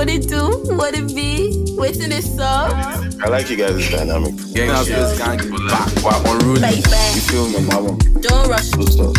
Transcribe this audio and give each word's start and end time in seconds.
What 0.00 0.08
it 0.08 0.28
do? 0.28 0.48
What 0.80 0.94
it 0.96 1.14
be? 1.14 1.74
Waiting 1.76 2.10
it 2.10 2.24
up. 2.40 2.72
I 3.20 3.28
like 3.28 3.50
you 3.50 3.56
guys' 3.58 3.84
dynamic. 3.90 4.32
Gang 4.56 4.68
Yeah. 4.72 4.82
shit, 4.82 5.18
gang 5.18 5.36
back, 5.68 5.94
back 6.00 6.24
on 6.24 6.38
Rudy. 6.38 6.62
Baby. 6.62 6.80
You 7.12 7.20
feel 7.28 7.48
me? 7.52 7.60
Mama, 7.68 7.98
Don't 8.24 8.48
rush. 8.48 8.70
good 8.70 8.88
stuff. 8.88 9.12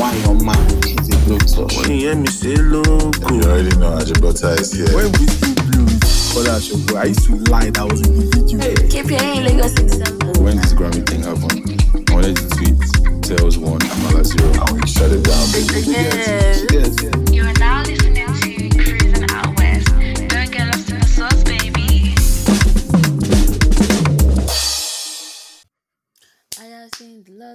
Why 0.00 0.10
your 0.26 0.34
man? 0.34 0.58
It's 0.82 1.14
a 1.14 1.18
good 1.30 1.48
stuff. 1.48 1.70
When 1.78 1.92
you 1.92 2.10
hear 2.10 2.16
me 2.16 2.26
say 2.26 2.56
loco. 2.56 3.06
You 3.32 3.42
already 3.46 3.70
know 3.76 3.92
how 3.94 4.00
Ajibota 4.02 4.58
is 4.58 4.72
here. 4.72 4.90
When 4.96 5.12
we 5.12 5.26
see 5.30 5.54
Blue 5.70 5.86
called 6.34 6.48
out 6.48 6.66
your 6.68 6.78
bro, 6.90 6.98
I 6.98 7.04
used 7.14 7.26
to 7.30 7.36
lie 7.52 7.70
that 7.70 7.78
I 7.78 7.84
was 7.84 8.00
in 8.02 8.18
the 8.18 8.26
video. 8.34 8.88
Keep 8.90 9.10
your 9.14 9.22
in 9.22 9.44
Lagos 9.46 9.78
in 9.78 9.86
December. 9.86 10.32
When 10.42 10.56
this 10.56 10.72
Grammy 10.74 11.06
thing 11.06 11.22
happened, 11.22 12.10
I 12.10 12.12
wanted 12.12 12.34
to 12.34 12.48
tweet 12.50 12.74
Tails 13.22 13.56
one, 13.58 13.78
Amala 13.78 14.24
zero, 14.26 14.50
and 14.66 14.82
we 14.82 14.88
shut 14.90 15.12
it 15.12 15.22
down. 15.22 15.46
baby. 15.54 15.86
Yes. 15.86 16.66
Yes. 16.72 17.32
You 17.32 17.44
are 17.46 17.52
now 17.62 17.78
listening 17.86 18.03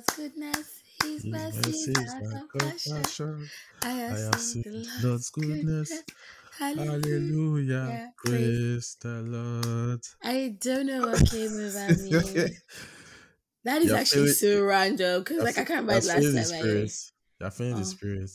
the 0.07 0.13
Lord's 0.13 0.15
goodness, 0.15 0.81
His 1.03 1.25
mercy, 1.25 1.93
and 1.95 2.49
compassion. 2.51 3.49
I 3.81 3.89
have 3.89 4.39
seen 4.39 4.63
the 4.63 5.07
Lord's 5.07 5.29
goodness. 5.29 6.03
Hallelujah. 6.57 6.99
Hallelujah. 6.99 8.11
Praise 8.17 8.97
the 9.01 9.21
Lord. 9.21 10.01
I 10.23 10.55
don't 10.59 10.85
know 10.87 11.01
what 11.07 11.25
came 11.29 11.51
over 11.53 11.95
me. 11.95 12.11
That 13.63 13.81
is 13.81 13.87
You're 13.89 13.97
actually 13.97 14.33
feeling- 14.33 14.59
so 14.59 14.63
random 14.63 15.21
because 15.23 15.43
like 15.43 15.57
I 15.57 15.63
can't 15.65 15.81
remember 15.81 15.99
the 16.01 16.21
You're 16.21 16.31
last 16.33 16.51
the 16.51 16.55
time 16.57 16.59
I 16.59 16.61
spirit. 16.63 16.91
You're 17.39 17.51
feeling 17.51 17.75
the 17.75 17.81
Oh. 17.81 17.83
spirit. 17.83 18.31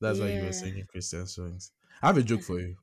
That's 0.00 0.18
why 0.20 0.28
you 0.28 0.44
were 0.44 0.52
singing 0.52 0.86
Christian 0.88 1.26
songs. 1.26 1.72
I 2.02 2.06
have 2.08 2.16
a 2.18 2.22
joke 2.22 2.42
for 2.42 2.58
you. 2.60 2.76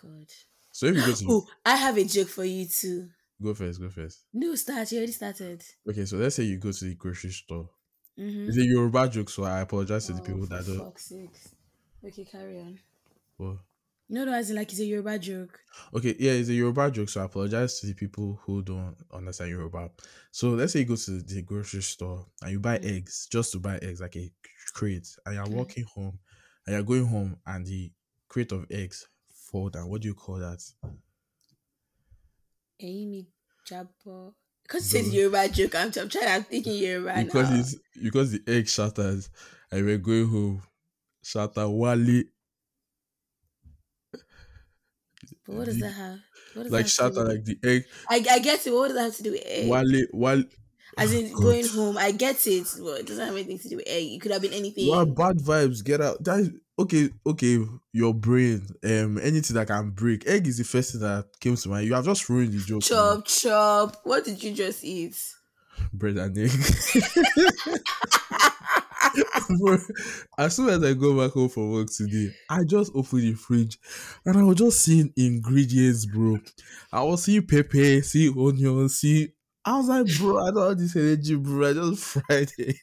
God. 0.00 0.26
So 0.72 0.86
if 0.86 0.96
you 0.96 1.02
go 1.04 1.12
to 1.12 1.24
Oh, 1.28 1.46
I 1.66 1.76
have 1.76 1.96
a 1.98 2.04
joke 2.04 2.28
for 2.28 2.44
you 2.44 2.66
too. 2.66 3.08
go 3.42 3.54
first, 3.54 3.80
go 3.80 3.88
first. 3.90 4.24
No, 4.32 4.54
start. 4.54 4.90
You 4.92 4.98
already 4.98 5.12
started. 5.12 5.62
Okay, 5.88 6.04
so 6.06 6.16
let's 6.16 6.36
say 6.36 6.44
you 6.44 6.58
go 6.58 6.70
to 6.72 6.84
the 6.84 6.94
grocery 6.94 7.30
store. 7.30 7.68
Mm-hmm. 8.18 8.48
It's 8.48 8.58
a 8.58 8.64
Yoruba 8.64 9.08
joke, 9.08 9.30
so 9.30 9.44
I 9.44 9.60
apologize 9.60 10.06
to 10.06 10.12
the 10.12 10.20
Oh, 10.20 10.24
people 10.24 10.46
that 10.46 10.66
don't. 10.66 10.78
fuck's. 10.78 11.12
Okay, 12.04 12.24
carry 12.24 12.58
on. 12.60 12.78
Well, 13.38 13.58
No, 14.08 14.24
no, 14.24 14.32
as 14.32 14.50
in 14.50 14.56
like 14.56 14.70
it's 14.72 14.80
a 14.80 14.84
Yoruba 14.84 15.18
joke. 15.18 15.60
Okay, 15.94 16.16
yeah, 16.18 16.32
it's 16.32 16.48
a 16.48 16.54
Yoruba 16.54 16.90
joke, 16.90 17.08
so 17.08 17.20
I 17.20 17.24
apologize 17.24 17.80
to 17.80 17.86
the 17.86 17.94
people 17.94 18.40
who 18.44 18.62
don't 18.62 18.96
understand 19.12 19.50
Yoruba. 19.50 19.90
So 20.32 20.50
let's 20.50 20.72
say 20.72 20.80
you 20.80 20.86
go 20.86 20.96
to 20.96 21.22
the 21.22 21.42
grocery 21.42 21.82
store 21.82 22.26
and 22.42 22.50
you 22.52 22.60
buy 22.60 22.78
Mm. 22.78 22.96
eggs, 22.96 23.28
just 23.30 23.52
to 23.52 23.58
buy 23.60 23.78
eggs, 23.78 24.00
like 24.00 24.16
a 24.16 24.30
crate, 24.74 25.08
and 25.24 25.34
you're 25.36 25.44
Okay. 25.44 25.54
walking 25.56 25.84
home 25.84 26.18
and 26.66 26.74
you're 26.74 26.82
going 26.82 27.06
home 27.06 27.36
and 27.46 27.64
the 27.66 27.92
crate 28.28 28.52
of 28.52 28.66
eggs 28.70 29.06
fall 29.30 29.68
down. 29.70 29.88
What 29.88 30.02
do 30.02 30.08
you 30.08 30.14
call 30.14 30.38
that? 30.38 30.60
Amy 32.80 33.28
Jabbo. 33.64 34.34
Because 34.70 34.94
it's 34.94 35.08
a 35.08 35.10
Yoruba 35.10 35.48
joke. 35.48 35.74
I'm, 35.74 35.90
I'm 35.98 36.08
trying. 36.08 36.28
I'm 36.28 36.44
thinking 36.44 36.74
Yoruba 36.74 37.24
because 37.24 37.50
now. 37.50 37.58
it's 37.58 37.74
because 38.00 38.30
the 38.30 38.42
egg 38.46 38.68
shatters. 38.68 39.28
and 39.72 39.84
we're 39.84 39.98
going 39.98 40.28
home. 40.28 40.62
Shatta 41.24 41.68
Wale 41.68 42.22
But 45.44 45.56
what 45.56 45.64
does 45.66 45.80
that 45.80 45.90
have? 45.90 46.20
What 46.54 46.62
does 46.64 46.72
like 46.72 46.86
that 46.86 47.02
have 47.02 47.12
to 47.14 47.18
shatter 47.18 47.24
like 47.24 47.44
the 47.44 47.58
egg 47.64 47.84
I, 48.08 48.24
I 48.30 48.38
get 48.38 48.66
it. 48.66 48.72
What 48.72 48.88
does 48.88 48.96
that 48.96 49.02
have 49.04 49.16
to 49.16 49.22
do 49.22 49.32
with 49.32 49.42
egg? 49.44 49.68
Wale 49.68 50.06
Wale 50.12 50.44
As 50.98 51.12
Oh, 51.14 51.18
in 51.18 51.32
God. 51.32 51.42
going 51.42 51.66
home. 51.68 51.98
I 51.98 52.10
get 52.12 52.46
it. 52.46 52.66
But 52.82 53.00
it 53.00 53.06
doesn't 53.06 53.24
have 53.24 53.34
anything 53.34 53.58
to 53.58 53.68
do 53.68 53.76
with 53.76 53.88
egg. 53.88 54.12
It 54.12 54.20
could 54.20 54.32
have 54.32 54.42
been 54.42 54.52
anything. 54.52 54.88
Wow, 54.88 55.04
bad 55.04 55.38
vibes. 55.38 55.84
Get 55.84 56.00
out. 56.00 56.22
That 56.24 56.40
is 56.40 56.50
okay. 56.78 57.10
Okay, 57.26 57.58
your 57.92 58.12
brain. 58.14 58.66
Um, 58.84 59.18
anything 59.18 59.54
that 59.54 59.66
can 59.68 59.90
break. 59.90 60.26
Egg 60.26 60.46
is 60.46 60.58
the 60.58 60.64
first 60.64 60.92
thing 60.92 61.00
that 61.02 61.26
came 61.40 61.56
to 61.56 61.68
mind. 61.68 61.86
You 61.86 61.94
have 61.94 62.04
just 62.04 62.28
ruined 62.28 62.52
the 62.52 62.58
joke. 62.58 62.82
Chop, 62.82 63.26
chop. 63.26 63.96
What 64.04 64.24
did 64.24 64.42
you 64.42 64.52
just 64.52 64.84
eat? 64.84 65.16
bread 65.94 66.16
and 66.18 66.36
egg. 66.36 66.50
Bro, 69.58 69.78
as 70.38 70.54
soon 70.54 70.68
as 70.68 70.82
I 70.84 70.92
go 70.94 71.16
back 71.20 71.32
home 71.32 71.48
from 71.48 71.72
work 71.72 71.88
today, 71.90 72.32
I 72.48 72.62
just 72.64 72.92
opened 72.94 73.22
the 73.22 73.34
fridge 73.34 73.78
and 74.24 74.36
I 74.36 74.42
was 74.44 74.56
just 74.58 74.80
seeing 74.82 75.12
ingredients, 75.16 76.06
bro. 76.06 76.38
I 76.92 77.02
was 77.02 77.24
seeing 77.24 77.44
pepper, 77.46 78.02
seeing 78.02 78.34
onions, 78.38 78.98
see. 78.98 79.32
I 79.64 79.76
was 79.76 79.88
like, 79.88 80.06
bro, 80.18 80.46
I 80.46 80.50
don't 80.50 80.68
have 80.70 80.78
this 80.78 80.96
energy, 80.96 81.36
bro. 81.36 81.68
I 81.68 81.72
just 81.74 82.04
fried 82.04 82.50
egg. 82.58 82.78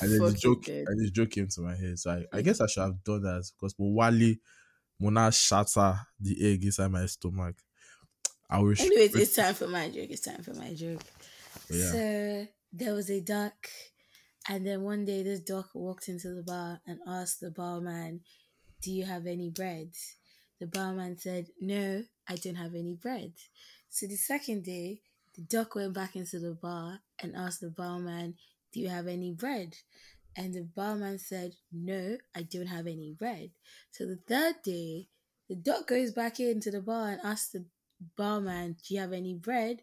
and 0.00 0.12
then 0.12 0.18
the 0.18 0.36
joke 0.36 0.64
dead. 0.64 0.86
and 0.88 1.00
this 1.00 1.10
joke 1.10 1.30
came 1.30 1.48
to 1.48 1.60
my 1.60 1.76
head. 1.76 1.98
So 1.98 2.10
I, 2.10 2.36
I 2.36 2.40
mm. 2.40 2.44
guess 2.44 2.60
I 2.60 2.66
should 2.66 2.82
have 2.82 3.04
done 3.04 3.22
that 3.22 3.48
because 3.56 3.74
Wally 3.78 4.40
Mona 4.98 5.30
shatter 5.30 5.98
the 6.20 6.52
egg 6.52 6.64
inside 6.64 6.90
my 6.90 7.06
stomach. 7.06 7.56
I 8.50 8.58
wish 8.58 8.80
Anyways, 8.80 9.14
it's 9.14 9.36
time 9.36 9.54
for 9.60 9.68
my 9.68 9.88
joke. 9.88 10.08
It's 10.10 10.22
time 10.22 10.42
for 10.42 10.54
my 10.54 10.74
joke. 10.74 11.02
Yeah. 11.70 11.92
So 11.92 12.46
there 12.72 12.94
was 12.94 13.10
a 13.10 13.20
duck, 13.20 13.54
and 14.48 14.66
then 14.66 14.82
one 14.82 15.04
day 15.04 15.22
this 15.22 15.40
duck 15.40 15.70
walked 15.74 16.08
into 16.08 16.34
the 16.34 16.42
bar 16.42 16.80
and 16.86 16.98
asked 17.06 17.40
the 17.40 17.50
barman, 17.50 18.20
"Do 18.82 18.90
you 18.90 19.04
have 19.04 19.26
any 19.26 19.50
bread?" 19.50 19.90
The 20.60 20.66
barman 20.66 21.18
said, 21.18 21.46
"No, 21.60 22.02
I 22.28 22.36
don't 22.36 22.56
have 22.56 22.74
any 22.74 22.94
bread." 22.94 23.32
So 23.88 24.06
the 24.06 24.16
second 24.16 24.64
day, 24.64 25.00
the 25.34 25.42
duck 25.42 25.74
went 25.74 25.94
back 25.94 26.16
into 26.16 26.38
the 26.38 26.54
bar 26.54 27.00
and 27.22 27.34
asked 27.34 27.60
the 27.60 27.70
barman, 27.70 28.36
"Do 28.72 28.80
you 28.80 28.88
have 28.88 29.06
any 29.06 29.32
bread?" 29.32 29.76
And 30.36 30.52
the 30.52 30.62
barman 30.62 31.18
said, 31.18 31.54
No, 31.72 32.16
I 32.34 32.42
don't 32.42 32.66
have 32.66 32.86
any 32.86 33.14
bread. 33.16 33.50
So 33.92 34.04
the 34.06 34.18
third 34.28 34.56
day, 34.64 35.08
the 35.48 35.54
duck 35.54 35.86
goes 35.86 36.12
back 36.12 36.40
into 36.40 36.70
the 36.70 36.80
bar 36.80 37.10
and 37.10 37.20
asks 37.22 37.50
the 37.50 37.66
barman, 38.16 38.76
Do 38.86 38.94
you 38.94 39.00
have 39.00 39.12
any 39.12 39.34
bread? 39.34 39.82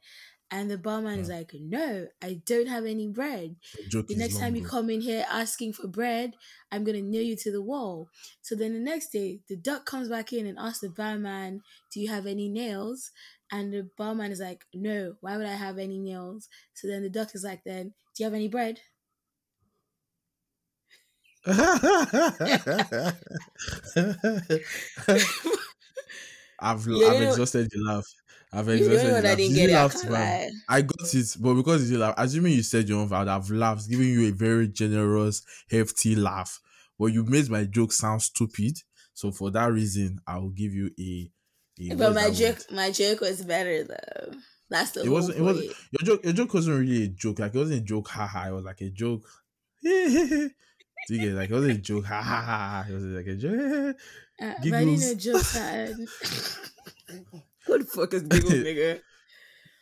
And 0.53 0.69
the 0.69 0.78
barman 0.78 1.19
is 1.19 1.29
like, 1.29 1.51
No, 1.53 2.07
I 2.22 2.41
don't 2.45 2.67
have 2.67 2.85
any 2.85 3.07
bread. 3.07 3.56
The 3.78 4.03
The 4.03 4.16
next 4.16 4.40
time 4.40 4.56
you 4.57 4.66
come 4.66 4.90
in 4.90 5.00
here 5.00 5.25
asking 5.31 5.73
for 5.73 5.88
bread, 5.88 6.34
I'm 6.69 6.84
gonna 6.84 7.01
nail 7.01 7.23
you 7.23 7.38
to 7.38 7.51
the 7.51 7.61
wall. 7.61 8.09
So 8.41 8.56
then 8.56 8.73
the 8.73 8.79
next 8.79 9.11
day, 9.13 9.40
the 9.47 9.56
duck 9.56 9.85
comes 9.85 10.09
back 10.09 10.34
in 10.34 10.45
and 10.45 10.59
asks 10.59 10.81
the 10.81 10.90
barman, 10.90 11.61
Do 11.94 12.01
you 12.01 12.09
have 12.09 12.25
any 12.25 12.50
nails? 12.50 13.11
And 13.51 13.73
the 13.73 13.84
barman 13.84 14.31
is 14.31 14.39
like, 14.39 14.66
No, 14.73 15.17
why 15.22 15.38
would 15.38 15.45
I 15.45 15.53
have 15.56 15.78
any 15.78 16.00
nails? 16.00 16.50
So 16.73 16.88
then 16.88 17.03
the 17.03 17.09
duck 17.09 17.35
is 17.35 17.44
like, 17.44 17.63
Then, 17.63 17.89
do 18.16 18.23
you 18.23 18.25
have 18.25 18.34
any 18.34 18.47
bread? 18.47 18.81
I've 26.59 26.88
You 26.88 27.03
I've 27.03 27.19
exhausted 27.22 27.69
the 27.72 27.79
laugh. 27.79 28.06
I've 28.53 28.69
You 28.73 28.88
exhausted 28.88 29.11
know 29.11 29.13
the 29.16 29.22
what 29.22 29.25
I 29.25 29.35
laugh. 29.35 29.35
didn't 29.35 29.53
You 29.53 29.56
get 29.56 29.69
it, 29.69 29.78
I 29.78 29.88
laughed, 29.88 30.06
man. 30.06 30.41
I 30.67 30.81
got 30.81 31.13
it, 31.13 31.35
but 31.40 31.56
because 31.56 31.90
you 31.90 31.97
laugh, 31.97 32.16
assuming 32.17 32.53
you 32.53 32.63
said 32.63 32.88
your 32.88 33.00
own, 33.01 33.11
I 33.11 33.19
would 33.19 33.28
have 33.28 33.50
laughed, 33.50 33.90
giving 33.90 34.07
you 34.09 34.28
a 34.29 34.31
very 34.31 34.67
generous, 34.67 35.41
hefty 35.69 36.16
laugh. 36.16 36.59
But 36.97 37.07
you 37.07 37.23
made 37.23 37.50
my 37.50 37.66
joke 37.66 37.91
sound 37.91 38.22
stupid, 38.22 38.78
so 39.13 39.31
for 39.31 39.51
that 39.51 39.72
reason, 39.72 40.19
I 40.28 40.38
will 40.38 40.51
give 40.51 40.73
you 40.73 40.91
a. 41.00 41.31
But 41.97 42.14
my 42.14 42.30
joke, 42.31 42.59
my 42.72 42.92
joke 42.92 43.22
was 43.22 43.42
better 43.44 43.84
though. 43.84 44.34
That's 44.69 44.92
the 44.92 45.03
It 45.03 45.09
wasn't. 45.09 45.38
It 45.38 45.42
wasn't. 45.42 45.66
Your 45.92 46.06
joke. 46.06 46.24
Your 46.24 46.34
joke 46.34 46.53
wasn't 46.53 46.80
really 46.80 47.03
a 47.03 47.08
joke. 47.08 47.40
Like 47.40 47.53
it 47.56 47.58
wasn't 47.58 47.81
a 47.81 47.84
joke. 47.84 48.08
Ha 48.09 48.28
ha. 48.28 48.47
It 48.47 48.52
was 48.52 48.66
like 48.66 48.81
a 48.81 48.90
joke. 48.90 49.24
Do 49.84 49.90
you 51.09 51.20
get 51.20 51.30
it? 51.30 51.34
like 51.36 51.50
it 51.50 51.53
wasn't 51.53 51.78
a 51.78 51.81
joke? 51.81 52.06
Ha 52.06 52.22
ha 52.22 52.41
ha. 52.41 52.86
It 52.90 52.94
was 52.94 53.03
like 53.06 53.28
a 53.28 53.36
joke. 53.36 53.96
Uh, 54.41 54.53
but 54.64 54.74
I 54.74 54.86
didn't 54.86 55.00
know 55.00 55.16
Giggles. 55.16 55.24
jokes. 55.24 56.59
Who 57.68 57.78
the 57.78 57.86
fuck 57.86 58.14
is 58.14 58.24
giggle, 58.24 58.50
nigga? 58.52 59.00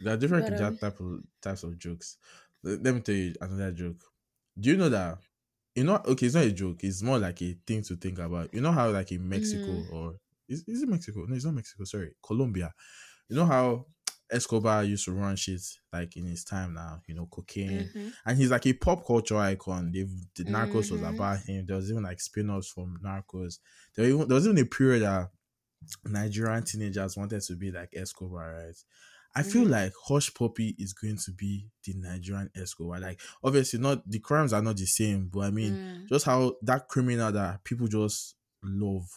There 0.01 0.13
are 0.13 0.17
different 0.17 0.49
But, 0.49 0.61
um, 0.61 0.77
type 0.77 0.99
of 0.99 1.19
types 1.41 1.63
of 1.63 1.77
jokes. 1.77 2.17
Let, 2.63 2.83
let 2.83 2.95
me 2.95 3.01
tell 3.01 3.15
you 3.15 3.35
another 3.41 3.71
joke. 3.71 4.01
Do 4.59 4.69
you 4.69 4.77
know 4.77 4.89
that? 4.89 5.19
You 5.75 5.83
know, 5.85 6.01
okay, 6.05 6.25
it's 6.25 6.35
not 6.35 6.45
a 6.45 6.51
joke. 6.51 6.83
It's 6.83 7.01
more 7.01 7.19
like 7.19 7.41
a 7.41 7.55
thing 7.65 7.83
to 7.83 7.95
think 7.95 8.19
about. 8.19 8.53
You 8.53 8.61
know 8.61 8.71
how, 8.71 8.89
like 8.89 9.11
in 9.11 9.27
Mexico 9.29 9.65
Mhm. 9.71 9.93
or 9.93 10.15
is, 10.49 10.63
is 10.67 10.83
it 10.83 10.89
Mexico? 10.89 11.25
No, 11.27 11.35
it's 11.35 11.45
not 11.45 11.53
Mexico. 11.55 11.83
Sorry, 11.85 12.13
Colombia. 12.25 12.73
You 13.29 13.37
know 13.37 13.45
how 13.45 13.85
Escobar 14.31 14.83
used 14.83 15.05
to 15.05 15.11
run 15.13 15.35
shit 15.35 15.61
like 15.93 16.15
in 16.17 16.25
his 16.25 16.43
time 16.43 16.73
now. 16.73 17.01
You 17.07 17.15
know, 17.15 17.27
cocaine, 17.27 17.89
Mhm. 17.95 18.13
and 18.25 18.37
he's 18.37 18.51
like 18.51 18.65
a 18.67 18.73
pop 18.73 19.05
culture 19.05 19.37
icon. 19.37 19.91
They've 19.91 20.11
the 20.35 20.43
Narcos 20.45 20.91
was 20.91 21.01
Mhm. 21.01 21.09
about 21.09 21.39
him. 21.39 21.65
There 21.65 21.75
was 21.77 21.89
even 21.91 22.03
like 22.03 22.19
spin-offs 22.21 22.67
from 22.69 22.99
Narcos. 23.03 23.59
There, 23.95 24.05
even, 24.07 24.27
there 24.27 24.35
was 24.35 24.45
even 24.45 24.57
a 24.59 24.65
period 24.65 25.01
that 25.03 25.31
Nigerian 26.05 26.63
teenagers 26.63 27.17
wanted 27.17 27.41
to 27.41 27.55
be 27.55 27.71
like 27.71 27.89
Escobar, 27.95 28.53
right? 28.53 28.75
I 29.35 29.43
feel 29.43 29.65
Mhm. 29.65 29.69
like 29.69 29.93
Hush 30.05 30.33
Puppy 30.33 30.75
is 30.79 30.93
going 30.93 31.17
to 31.17 31.31
be 31.31 31.69
the 31.83 31.93
Nigerian 31.93 32.49
Escobar. 32.55 32.99
Like, 32.99 33.21
obviously, 33.43 33.79
not 33.79 34.07
the 34.09 34.19
crimes 34.19 34.53
are 34.53 34.61
not 34.61 34.77
the 34.77 34.85
same, 34.85 35.27
but 35.29 35.41
I 35.41 35.51
mean, 35.51 35.73
Mm. 35.77 36.07
just 36.09 36.25
how 36.25 36.57
that 36.63 36.87
criminal 36.87 37.31
that 37.31 37.63
people 37.63 37.87
just 37.87 38.35
love, 38.63 39.07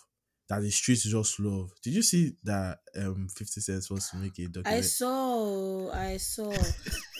that 0.53 0.61
the 0.61 0.71
streets 0.71 1.05
just 1.05 1.41
love. 1.41 1.73
Did 1.83 1.95
you 1.95 2.03
see 2.03 2.35
that 2.45 2.81
um 2.97 3.27
50 3.35 3.61
Cent 3.63 3.91
was 3.91 4.11
to 4.11 4.19
make 4.19 4.39
a 4.39 4.49
documentary? 4.49 4.79
I 4.79 4.81
saw, 4.83 5.91
I 5.91 6.17
saw. 6.19 6.53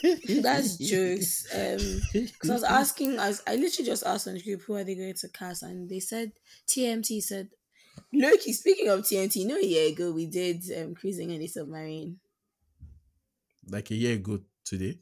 That's 0.41 0.77
jokes. 0.77 1.47
Um, 1.51 2.01
because 2.13 2.49
I 2.49 2.53
was 2.53 2.63
asking, 2.63 3.17
I, 3.19 3.29
was, 3.29 3.41
I 3.47 3.55
literally 3.55 3.89
just 3.89 4.05
asked 4.05 4.27
on 4.27 4.35
the 4.35 4.43
group 4.43 4.61
who 4.61 4.75
are 4.75 4.83
they 4.83 4.93
going 4.93 5.15
to 5.15 5.29
cast, 5.29 5.63
and 5.63 5.89
they 5.89 5.99
said 5.99 6.33
TMT 6.67 7.23
said 7.23 7.49
Loki, 8.13 8.53
speaking 8.53 8.89
of 8.89 8.99
TNT, 8.99 9.37
you 9.37 9.47
know, 9.47 9.57
a 9.57 9.65
year 9.65 9.91
ago 9.91 10.11
we 10.11 10.27
did 10.27 10.63
um, 10.77 10.93
cruising 10.93 11.31
in 11.31 11.41
a 11.41 11.47
submarine. 11.47 12.19
Like 13.67 13.89
a 13.89 13.95
year 13.95 14.13
ago 14.13 14.41
today. 14.63 14.99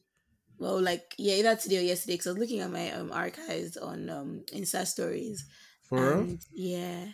Well, 0.58 0.80
like 0.80 1.16
yeah, 1.18 1.36
either 1.36 1.56
today 1.58 1.80
or 1.80 1.82
yesterday, 1.82 2.14
because 2.14 2.28
I 2.28 2.32
was 2.32 2.40
looking 2.40 2.62
at 2.62 2.72
my 2.72 2.92
um, 2.92 3.12
archives 3.12 3.76
on 3.76 4.10
um 4.10 4.44
Insta 4.54 4.88
stories. 4.88 5.44
For 5.90 5.98
real? 5.98 6.20
and, 6.20 6.40
Yeah. 6.54 7.08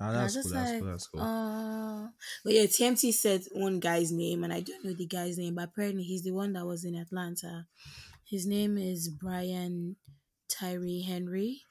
I 0.00 0.12
that's 0.12 0.34
cool. 0.34 0.52
That's 0.52 0.70
like, 0.70 0.80
cool. 0.80 0.90
That's 0.90 1.06
cool. 1.06 1.20
Uh, 1.20 2.08
but 2.44 2.52
yeah, 2.52 2.62
TMT 2.62 3.12
said 3.12 3.44
one 3.52 3.80
guy's 3.80 4.12
name, 4.12 4.44
and 4.44 4.52
I 4.52 4.60
don't 4.60 4.84
know 4.84 4.92
the 4.92 5.06
guy's 5.06 5.38
name, 5.38 5.54
but 5.54 5.64
apparently 5.64 6.02
he's 6.02 6.22
the 6.22 6.32
one 6.32 6.52
that 6.54 6.66
was 6.66 6.84
in 6.84 6.94
Atlanta. 6.94 7.66
His 8.28 8.46
name 8.46 8.78
is 8.78 9.08
Brian 9.08 9.96
Tyree 10.48 11.02
Henry. 11.02 11.62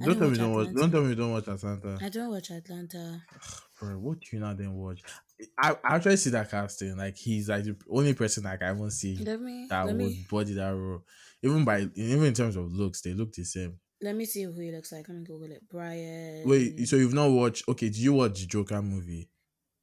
I 0.00 0.06
don't 0.06 0.18
tell 0.18 0.28
me 0.28 0.36
you 0.36 0.42
don't 0.42 0.54
watch. 0.54 0.74
Don't 0.74 0.90
tell 0.90 1.02
me 1.02 1.08
you 1.10 1.14
don't 1.14 1.32
watch 1.32 1.48
Atlanta. 1.48 1.98
I 2.00 2.08
don't 2.08 2.30
watch 2.30 2.50
Atlanta. 2.50 3.22
Bro, 3.80 3.90
what 3.98 4.20
do 4.20 4.26
you 4.32 4.40
not 4.40 4.58
then 4.58 4.74
watch? 4.74 5.02
I, 5.58 5.76
I 5.84 5.96
actually 5.96 6.16
see 6.16 6.30
that 6.30 6.50
casting. 6.50 6.96
Like 6.96 7.16
he's 7.16 7.48
like 7.48 7.64
the 7.64 7.76
only 7.90 8.14
person 8.14 8.44
like 8.44 8.62
I 8.62 8.74
see 8.88 9.16
Let 9.16 9.40
me 9.40 9.66
that 9.70 9.86
would 9.86 9.96
me 9.96 10.26
body 10.30 10.54
that 10.54 10.70
role. 10.74 11.04
Even 11.42 11.64
by 11.64 11.86
even 11.94 12.24
in 12.24 12.34
terms 12.34 12.56
of 12.56 12.72
looks, 12.72 13.02
they 13.02 13.12
look 13.12 13.32
the 13.32 13.44
same. 13.44 13.78
Let 14.00 14.14
me 14.14 14.24
see 14.24 14.42
who 14.44 14.52
he 14.60 14.70
looks 14.70 14.92
like. 14.92 15.08
Let 15.08 15.18
me 15.18 15.24
Google 15.24 15.50
it. 15.52 15.62
Brian. 15.70 16.48
Wait, 16.48 16.86
so 16.88 16.96
you've 16.96 17.14
not 17.14 17.30
watched? 17.30 17.68
Okay, 17.68 17.86
did 17.86 17.98
you 17.98 18.12
watch 18.14 18.40
the 18.40 18.46
Joker 18.46 18.82
movie? 18.82 19.28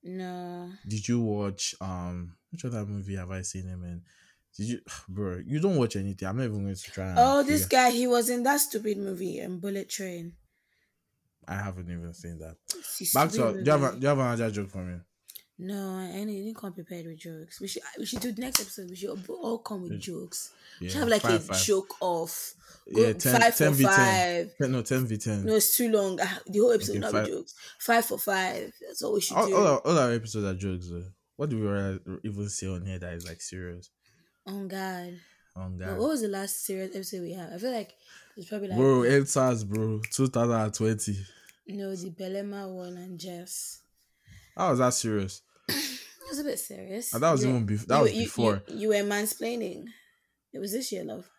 no. 0.04 0.70
Did 0.88 1.08
you 1.08 1.20
watch 1.20 1.74
um 1.82 2.36
which 2.52 2.64
other 2.66 2.86
movie 2.86 3.16
have 3.16 3.32
I 3.32 3.42
seen 3.42 3.68
him 3.68 3.84
in? 3.84 4.02
Did 4.56 4.68
you, 4.68 4.80
bro? 5.10 5.42
You 5.46 5.60
don't 5.60 5.76
watch 5.78 5.96
anything. 5.96 6.28
I'm 6.28 6.38
not 6.38 6.46
even 6.46 6.64
going 6.64 6.76
to 6.76 6.92
try. 6.92 7.08
and 7.10 7.20
Oh, 7.20 7.44
this 7.44 7.66
guy. 7.66 7.92
He 7.92 8.08
was 8.08 8.30
in 8.30 8.44
that 8.44 8.58
stupid 8.62 8.98
movie, 8.98 9.42
um, 9.42 9.60
Bullet 9.60 9.90
Train. 9.90 10.34
I 11.48 11.56
haven't 11.56 11.90
even 11.92 12.14
seen 12.14 12.40
that. 12.40 12.56
Back 13.14 13.30
to 13.32 13.54
do 13.54 13.64
you 13.64 13.72
have 13.72 13.84
a, 13.84 13.92
do 13.92 14.02
you 14.02 14.08
have 14.08 14.18
another 14.18 14.50
joke 14.52 14.70
for 14.70 14.84
me? 14.84 14.98
No, 15.58 15.96
I 15.96 16.18
I 16.20 16.26
didn't 16.26 16.56
come 16.56 16.74
prepared 16.74 17.06
with 17.06 17.18
jokes. 17.18 17.62
We 17.62 17.68
should 17.68 17.82
we 17.98 18.06
should 18.06 18.20
do 18.20 18.32
the 18.34 18.42
next 18.42 18.60
episode. 18.60 18.90
We 18.90 18.96
should 18.98 19.18
all 19.30 19.60
come 19.60 19.84
with 19.84 20.00
jokes. 20.00 20.52
we 20.82 20.90
should 20.90 21.00
have 21.00 21.08
like 21.08 21.22
five, 21.22 21.36
a 21.36 21.40
five. 21.40 21.64
joke 21.64 21.96
off. 22.02 22.54
Go 22.94 23.02
Yeah, 23.02 23.14
10, 23.14 23.42
five 23.42 23.58
10 23.58 23.74
for 23.74 23.82
10. 23.82 23.88
five. 23.88 24.58
Ten- 24.58 24.72
No, 24.74 24.82
ten 24.82 25.06
v 25.08 25.18
ten. 25.18 25.46
No, 25.46 25.56
it's 25.56 25.76
too 25.78 25.90
long. 25.92 26.20
Ah, 26.22 26.40
The 26.46 26.60
whole 26.60 26.72
episode 26.74 26.92
Okay, 26.92 27.00
not 27.00 27.12
five. 27.14 27.26
be 27.26 27.32
jokes. 27.32 27.56
Five 27.80 28.06
for 28.06 28.18
five. 28.20 28.74
That's 28.82 29.02
all 29.02 29.14
we 29.14 29.22
should 29.22 29.38
all, 29.38 29.48
do. 29.48 29.56
all, 29.56 29.68
our, 29.68 29.78
all 29.80 29.98
our 29.98 30.12
episodes 30.12 30.46
are 30.46 30.54
jokes. 30.56 30.90
Though. 30.90 31.04
What 31.38 31.50
do 31.50 31.58
we 31.60 32.20
even 32.30 32.50
say 32.50 32.68
on 32.68 32.86
here 32.86 33.00
that 33.00 33.14
is 33.14 33.26
like 33.28 33.42
serious? 33.42 33.90
oh 34.48 34.66
God. 34.66 35.14
Oh 35.56 35.70
But 35.78 35.86
God, 35.86 35.98
what 36.00 36.10
was 36.10 36.22
the 36.22 36.28
last 36.28 36.66
serious 36.66 36.94
episode 36.94 37.22
we 37.22 37.32
have? 37.32 37.54
I 37.54 37.58
feel 37.58 37.72
like 37.72 37.94
it's 38.36 38.50
probably 38.50 38.68
like 38.68 38.78
bro, 38.78 39.00
NSAS, 39.04 39.66
bro, 39.66 40.02
two 40.12 40.28
thousand 40.28 40.52
and 40.60 40.74
twenty. 40.74 41.18
no 41.70 41.96
the 41.96 42.12
Belema 42.12 42.68
one 42.70 42.98
and 42.98 43.18
Jess. 43.18 43.80
How 44.56 44.70
was 44.70 44.80
that 44.80 44.94
serious? 44.94 45.42
It 45.68 46.30
was 46.30 46.40
a 46.40 46.44
bit 46.44 46.60
serious. 46.60 47.14
And 47.14 47.22
that 47.24 47.32
was 47.32 47.44
You- 47.44 47.50
even 47.52 47.68
bef- 47.68 47.86
that 47.88 47.98
you- 47.98 48.04
was 48.04 48.14
you- 48.14 48.24
before. 48.24 48.64
You, 48.68 48.88
were 48.90 48.96
mansplaining. 48.96 49.86
It 50.54 50.60
was 50.60 50.72
this 50.72 50.92
year, 50.92 51.04
love. 51.04 51.30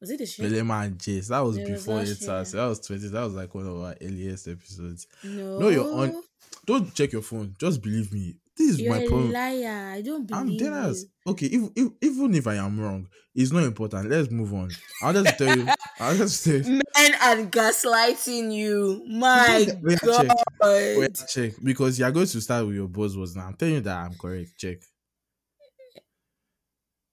Was 0.00 0.10
it 0.10 0.18
this 0.18 0.38
year? 0.38 0.48
Belema 0.50 0.86
and 0.86 0.98
Jace. 0.98 1.28
That 1.28 1.40
was 1.40 1.56
It 1.58 1.66
before 1.66 1.96
last 1.96 2.22
NSAS. 2.22 2.52
year. 2.54 2.62
That 2.62 2.68
was 2.68 2.80
twenty. 2.80 3.08
That 3.08 3.22
was 3.24 3.34
like 3.34 3.54
one 3.54 3.66
of 3.66 3.76
our 3.80 3.94
earliest 4.00 4.48
episodes. 4.48 5.06
No. 5.22 5.58
No, 5.58 5.68
you're 5.68 5.92
on. 5.92 6.22
Don't 6.66 6.94
check 6.94 7.12
your 7.12 7.22
phone. 7.22 7.54
Just 7.58 7.82
believe 7.82 8.12
me. 8.12 8.36
This 8.56 8.70
is 8.70 8.80
You're 8.80 8.90
my 8.94 8.98
a 9.02 9.08
problem. 9.08 9.32
liar. 9.32 9.90
I 9.94 10.02
don't 10.02 10.26
believe 10.26 10.40
I'm 10.42 10.56
dead 10.56 10.72
ass. 10.72 11.04
Okay, 11.26 11.46
if, 11.46 11.70
if, 11.76 11.92
even 12.02 12.34
if 12.34 12.46
I 12.46 12.56
am 12.56 12.78
wrong, 12.78 13.08
it's 13.34 13.52
not 13.52 13.62
important. 13.64 14.10
Let's 14.10 14.30
move 14.30 14.52
on. 14.52 14.70
I'll 15.02 15.12
just 15.12 15.38
tell 15.38 15.56
you. 15.56 15.66
I'll 16.00 16.16
just 16.16 16.44
tell 16.44 16.54
you. 16.56 16.62
Men 16.96 17.14
and 17.22 17.50
gaslighting 17.52 18.52
you. 18.52 19.02
My 19.08 19.66
Wait, 19.82 19.98
God. 20.00 20.28
check. 20.28 20.36
Wait, 20.62 21.24
check 21.28 21.52
because 21.62 21.98
you're 21.98 22.10
going 22.10 22.26
to 22.26 22.40
start 22.40 22.66
with 22.66 22.74
your 22.74 22.88
buzz 22.88 23.16
was 23.16 23.34
now. 23.36 23.46
I'm 23.46 23.54
telling 23.54 23.74
you 23.74 23.80
that 23.80 23.96
I'm 23.96 24.14
correct. 24.16 24.50
Check. 24.58 24.78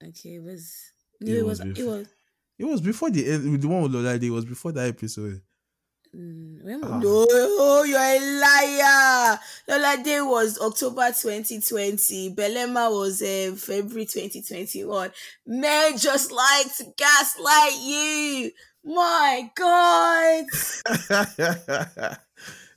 Okay, 0.03 0.35
it 0.35 0.43
was. 0.43 0.73
No, 1.21 1.31
It 1.31 1.37
it, 1.37 1.45
was 1.45 1.59
was. 1.59 1.67
It 1.69 1.75
before. 1.75 1.97
was. 1.97 2.07
It 2.59 2.65
was 2.65 2.81
before 2.81 3.09
the 3.11 3.29
end. 3.31 3.61
The 3.61 3.67
one 3.67 3.83
with 3.83 3.93
Lola 3.93 4.17
Day 4.17 4.29
was 4.29 4.45
before 4.45 4.71
that 4.73 4.87
episode. 4.89 5.41
Mm, 6.15 6.83
Ah. 6.83 6.99
No, 6.99 7.83
you're 7.83 7.99
a 7.99 8.19
liar. 8.39 9.39
Lola 9.67 10.03
Day 10.03 10.21
was 10.21 10.59
October 10.59 11.07
2020. 11.11 12.33
Belema 12.35 12.89
was 12.91 13.21
uh, 13.21 13.55
February 13.57 14.05
2021. 14.05 15.11
Men 15.45 15.97
just 15.97 16.31
like 16.31 16.75
to 16.77 16.85
gaslight 16.97 17.79
you. 17.81 18.51
My 18.83 19.51
God. 19.55 20.45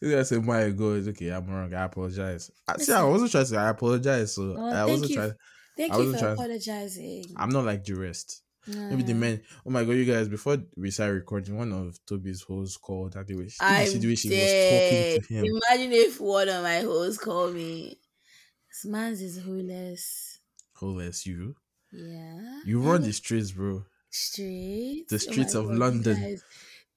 you 0.01 0.11
guys 0.17 0.29
say, 0.29 0.39
"My 0.39 0.71
God, 0.71 1.09
okay, 1.09 1.29
I'm 1.31 1.47
wrong. 1.47 1.73
I 1.75 1.85
apologize." 1.85 2.51
I, 2.67 2.77
see, 2.79 2.93
I 2.93 3.03
wasn't 3.05 3.31
trying 3.31 3.45
to. 3.45 3.51
say 3.51 3.57
I 3.57 3.69
apologize. 3.71 4.35
So 4.35 4.55
Oh, 4.59 4.71
I 4.73 4.85
wasn't 4.85 5.11
you. 5.11 5.17
trying. 5.17 5.33
Thank 5.77 5.93
I 5.95 5.99
you 6.01 6.13
for 6.13 6.19
trying- 6.19 6.33
apologizing. 6.35 7.25
I'm 7.37 7.51
not 7.51 7.65
like 7.65 7.85
the 7.85 7.95
rest. 8.67 8.79
Maybe 8.91 9.03
the 9.03 9.13
Mm. 9.13 9.19
men. 9.19 9.43
Oh 9.67 9.71
my 9.71 9.85
god, 9.85 9.93
you 9.93 10.05
guys! 10.05 10.29
Before 10.29 10.59
we 10.77 10.91
started 10.91 11.15
recording, 11.15 11.57
one 11.57 11.73
of 11.73 11.99
Toby's 12.07 12.43
hosts 12.43 12.77
called 12.77 13.13
the 13.13 13.35
way, 13.35 13.49
I'm 13.61 13.87
see 13.87 13.99
the 13.99 14.09
way 14.09 14.15
she 14.15 14.29
dead. 14.29 15.13
was 15.13 15.23
talking 15.27 15.41
to 15.41 15.47
him. 15.49 15.61
Imagine 15.71 15.93
if 15.93 16.21
one 16.21 16.49
of 16.49 16.63
my 16.63 16.81
hosts 16.81 17.23
called 17.23 17.55
me. 17.55 17.99
This 18.69 18.85
man's 18.91 19.21
is 19.23 19.43
homeless. 19.43 20.39
Homeless, 20.75 21.27
you. 21.27 21.55
Yeah. 21.93 22.61
You 22.65 22.81
run 22.81 23.03
the 23.03 23.13
streets, 23.13 23.51
bro. 23.51 23.85
streets. 24.11 25.11
The 25.11 25.19
streets 25.19 25.55
my 25.55 25.61
of 25.61 25.67
God, 25.69 25.79
London. 25.79 26.21
guys. 26.21 26.45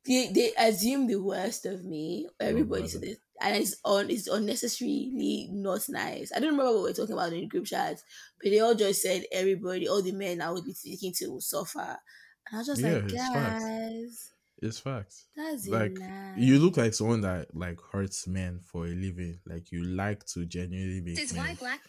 They, 0.06 0.28
they 0.34 0.52
assume 0.58 1.08
the 1.08 1.16
worst 1.16 1.66
of 1.66 1.84
me. 1.86 2.28
Everybody 2.40 2.88
to 2.90 3.00
brother. 3.00 3.16
This, 3.44 3.54
and 3.56 3.62
it's 3.64 3.76
on. 3.84 4.10
It's 4.10 4.28
unnecessarily 4.28 5.50
not 5.52 5.88
nice. 5.90 6.32
I 6.32 6.40
don't 6.40 6.52
remember 6.52 6.72
what 6.74 6.84
we 6.84 6.90
were 6.90 6.94
talking 6.94 7.14
about 7.14 7.34
in 7.34 7.42
the 7.42 7.48
group 7.48 7.66
chat, 7.66 8.02
but 8.42 8.50
they 8.50 8.60
all 8.60 8.76
just 8.76 9.02
said 9.02 9.26
everybody, 9.32 9.88
all 9.88 10.02
the 10.02 10.12
men 10.12 10.42
I 10.42 10.52
would 10.52 10.66
be 10.66 10.74
speaking 10.74 11.14
to 11.18 11.28
will 11.30 11.42
suffer. 11.42 11.80
And 11.80 12.56
I 12.56 12.58
was 12.58 12.68
just 12.68 12.84
Yeah, 12.84 12.94
like, 12.96 13.04
it's 13.06 13.30
facts. 13.30 13.64
guys, 13.64 14.32
It's 14.62 14.80
facts. 14.80 15.26
that's 15.36 15.68
Like 15.68 16.00
a 16.00 16.34
you 16.36 16.60
look 16.60 16.78
like 16.78 16.94
someone 16.94 17.22
that 17.22 17.56
like 17.56 17.80
hurts 17.92 18.28
men 18.28 18.60
for 18.64 18.86
a 18.86 18.90
living. 18.90 19.40
Like 19.46 19.72
you 19.72 19.84
like 19.84 20.26
to 20.28 20.46
genuinely 20.46 21.02
make 21.02 21.30
black. 21.60 21.82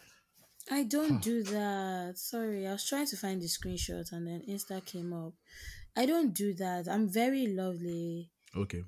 I 0.71 0.85
don't 0.85 1.21
do 1.23 1.43
that. 1.45 2.19
Sorry, 2.19 2.67
I 2.67 2.73
was 2.73 2.87
trying 2.89 3.07
to 3.07 3.17
find 3.17 3.41
the 3.41 3.47
screenshot 3.47 4.13
and 4.13 4.27
then 4.27 4.43
Insta 4.49 4.85
came 4.85 5.13
up. 5.13 5.35
I 5.97 6.07
don't 6.07 6.35
do 6.35 6.55
that. 6.55 6.89
I'm 6.89 7.09
very 7.09 7.47
lovely. 7.49 8.31
Okay. 8.57 8.85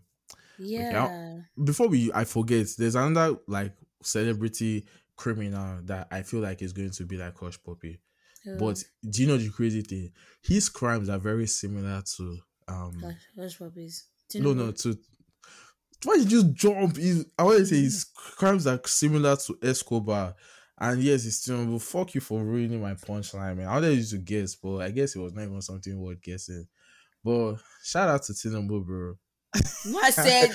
Yeah. 0.58 1.40
Before 1.62 1.88
we, 1.88 2.12
I 2.12 2.24
forget. 2.24 2.66
There's 2.78 2.94
another 2.94 3.38
like 3.46 3.74
celebrity 4.02 4.86
criminal 5.16 5.80
that 5.84 6.08
I 6.10 6.22
feel 6.22 6.40
like 6.40 6.62
is 6.62 6.72
going 6.72 6.90
to 6.90 7.04
be 7.04 7.16
like 7.16 7.36
Hush 7.38 7.62
Puppy. 7.62 8.00
But 8.58 8.84
do 9.08 9.22
you 9.22 9.28
know 9.28 9.36
the 9.38 9.50
crazy 9.50 9.82
thing? 9.82 10.12
His 10.42 10.68
crimes 10.68 11.08
are 11.08 11.18
very 11.18 11.46
similar 11.48 12.02
to 12.16 12.38
um 12.68 12.92
Hush, 13.00 13.26
hush 13.36 13.58
puppies. 13.58 14.08
no 14.36 14.52
no 14.52 14.70
to 14.72 14.96
why 16.04 16.16
did 16.18 16.30
you 16.30 16.44
jump? 16.44 16.98
Is 16.98 17.26
I 17.38 17.42
want 17.44 17.58
to 17.58 17.66
say 17.66 17.76
his 17.80 18.04
crimes 18.14 18.66
are 18.66 18.80
similar 18.84 19.36
to 19.36 19.58
Escobar. 19.62 20.34
And 20.78 21.02
yes, 21.02 21.25
it's 21.25 21.36
still 21.36 21.64
but 21.66 21.80
fuck 21.80 22.14
you 22.14 22.20
for 22.20 22.44
ruining 22.44 22.82
my 22.82 22.94
punchline, 22.94 23.56
man. 23.56 23.66
I 23.66 23.75
wanted 23.75 23.98
you 23.98 24.04
to 24.04 24.18
guess, 24.18 24.54
but 24.56 24.76
I 24.78 24.90
guess 24.90 25.16
it 25.16 25.20
was 25.20 25.32
not 25.32 25.44
even 25.44 25.62
something 25.62 25.98
worth 25.98 26.20
guessing. 26.20 26.66
But 27.25 27.56
shout 27.82 28.10
out 28.10 28.22
to 28.25 28.32
Tinubu, 28.34 28.84
bro. 28.86 29.18
I 30.02 30.10
said 30.10 30.50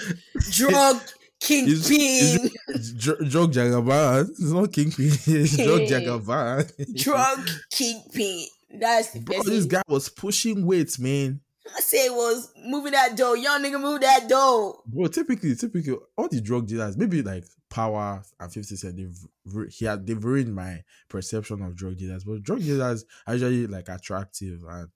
drug 0.51 0.97
It's- 1.49 1.87
kingpin. 1.89 2.51
it's 2.67 2.91
dr- 2.93 3.29
drug 3.29 3.51
Jagaban. 3.51 4.29
It's 4.29 4.39
not 4.41 4.71
Kingpin. 4.71 5.05
It's 5.25 5.57
drug 5.57 5.81
Jagaban. 5.91 6.95
drug 7.03 7.49
kingpin. 7.71 8.45
That's 8.73 9.11
the 9.11 9.19
Bro, 9.21 9.37
best. 9.37 9.47
this 9.49 9.65
guy 9.65 9.81
was 9.87 10.07
pushing 10.09 10.65
weights, 10.65 10.99
man. 10.99 11.41
I 11.75 11.79
say 11.81 12.05
it 12.05 12.13
was 12.13 12.51
moving 12.65 12.91
that 12.93 13.15
door. 13.17 13.35
Young 13.37 13.61
nigga 13.63 13.81
move 13.81 14.01
that 14.01 14.27
door. 14.29 14.81
Bro, 14.85 15.07
typically, 15.07 15.55
typically, 15.55 15.95
all 16.17 16.27
the 16.29 16.41
drug 16.41 16.67
dealers, 16.67 16.95
maybe 16.97 17.21
like 17.21 17.43
Power 17.69 18.21
and 18.39 18.51
50 18.53 18.75
Cent, 18.75 18.97
they've 18.97 19.69
he 19.71 19.85
had 19.85 20.05
they've 20.05 20.23
ruined 20.23 20.53
my 20.53 20.83
perception 21.09 21.61
of 21.63 21.75
drug 21.75 21.97
dealers. 21.97 22.23
But 22.23 22.43
drug 22.43 22.59
dealers 22.59 23.05
are 23.25 23.33
usually 23.33 23.67
like 23.67 23.89
attractive 23.89 24.59
and 24.69 24.89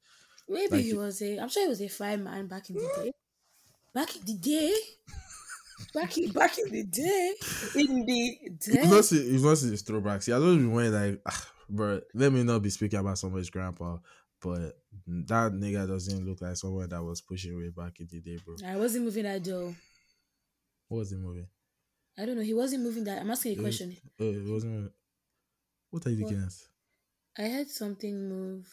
Maybe 0.47 0.75
Like- 0.75 0.85
he 0.85 0.93
was 0.93 1.21
a. 1.23 1.39
I'm 1.39 1.49
sure 1.49 1.63
he 1.63 1.69
was 1.69 1.81
a 1.81 1.87
fine 1.87 2.23
man 2.23 2.47
back 2.47 2.69
in 2.69 2.75
the 2.75 2.81
mm. 2.81 3.03
day. 3.03 3.13
Back 3.95 4.13
in 4.17 4.25
the 4.25 4.33
day. 4.33 4.75
Back 5.93 6.17
in 6.17 6.29
back 6.31 6.57
in 6.57 6.69
the 6.69 6.83
day. 6.83 7.33
In 7.75 8.05
the 8.05 8.49
day. 8.59 8.89
not 8.89 9.05
see, 9.05 9.15
it's 9.15 9.41
not 9.41 9.57
his 9.57 9.83
throwbacks. 9.83 10.27
Yeah, 10.27 10.35
I 10.35 10.39
don't 10.39 10.55
even 10.55 10.73
want 10.73 10.91
like, 10.91 11.21
ah, 11.25 11.47
bro. 11.69 12.01
Let 12.13 12.33
me 12.33 12.43
not 12.43 12.61
be 12.61 12.69
speaking 12.69 12.99
about 12.99 13.17
somebody's 13.17 13.49
grandpa, 13.49 13.99
but 14.41 14.77
that 15.07 15.53
nigga 15.53 15.87
doesn't 15.87 16.27
look 16.27 16.41
like 16.41 16.57
someone 16.57 16.89
that 16.89 17.01
was 17.01 17.21
pushing 17.21 17.57
way 17.57 17.69
back 17.69 17.97
in 18.01 18.09
the 18.11 18.19
day, 18.19 18.37
bro. 18.45 18.55
I 18.67 18.75
wasn't 18.75 19.05
moving 19.05 19.23
that 19.23 19.41
door. 19.43 19.73
What 20.89 20.97
was 20.97 21.11
the 21.11 21.17
movie? 21.17 21.47
I 22.19 22.25
don't 22.25 22.35
know. 22.35 22.43
He 22.43 22.53
wasn't 22.53 22.83
moving 22.83 23.05
that. 23.05 23.21
I'm 23.21 23.31
asking 23.31 23.57
a 23.57 23.61
question. 23.61 23.95
Oh, 24.19 24.25
it 24.25 24.45
wasn't. 24.45 24.91
What 25.91 26.05
are 26.05 26.09
you 26.09 26.25
looking 26.25 26.43
at? 26.43 27.43
I 27.45 27.49
heard 27.49 27.69
something 27.69 28.27
move, 28.27 28.67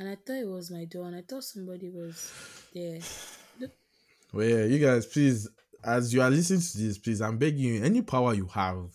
and 0.00 0.08
I 0.08 0.16
thought 0.16 0.42
it 0.42 0.48
was 0.48 0.72
my 0.72 0.84
door, 0.84 1.06
and 1.06 1.14
I 1.14 1.22
thought 1.22 1.44
somebody 1.44 1.90
was 1.90 2.32
there. 2.74 2.98
Well, 4.32 4.46
yeah, 4.46 4.64
you 4.64 4.78
guys, 4.78 5.06
please 5.06 5.48
as 5.84 6.12
you 6.12 6.20
are 6.22 6.30
listening 6.30 6.60
to 6.60 6.78
this, 6.78 6.98
please, 6.98 7.20
I'm 7.20 7.38
begging 7.38 7.60
you, 7.60 7.84
any 7.84 8.02
power 8.02 8.34
you 8.34 8.46
have, 8.48 8.90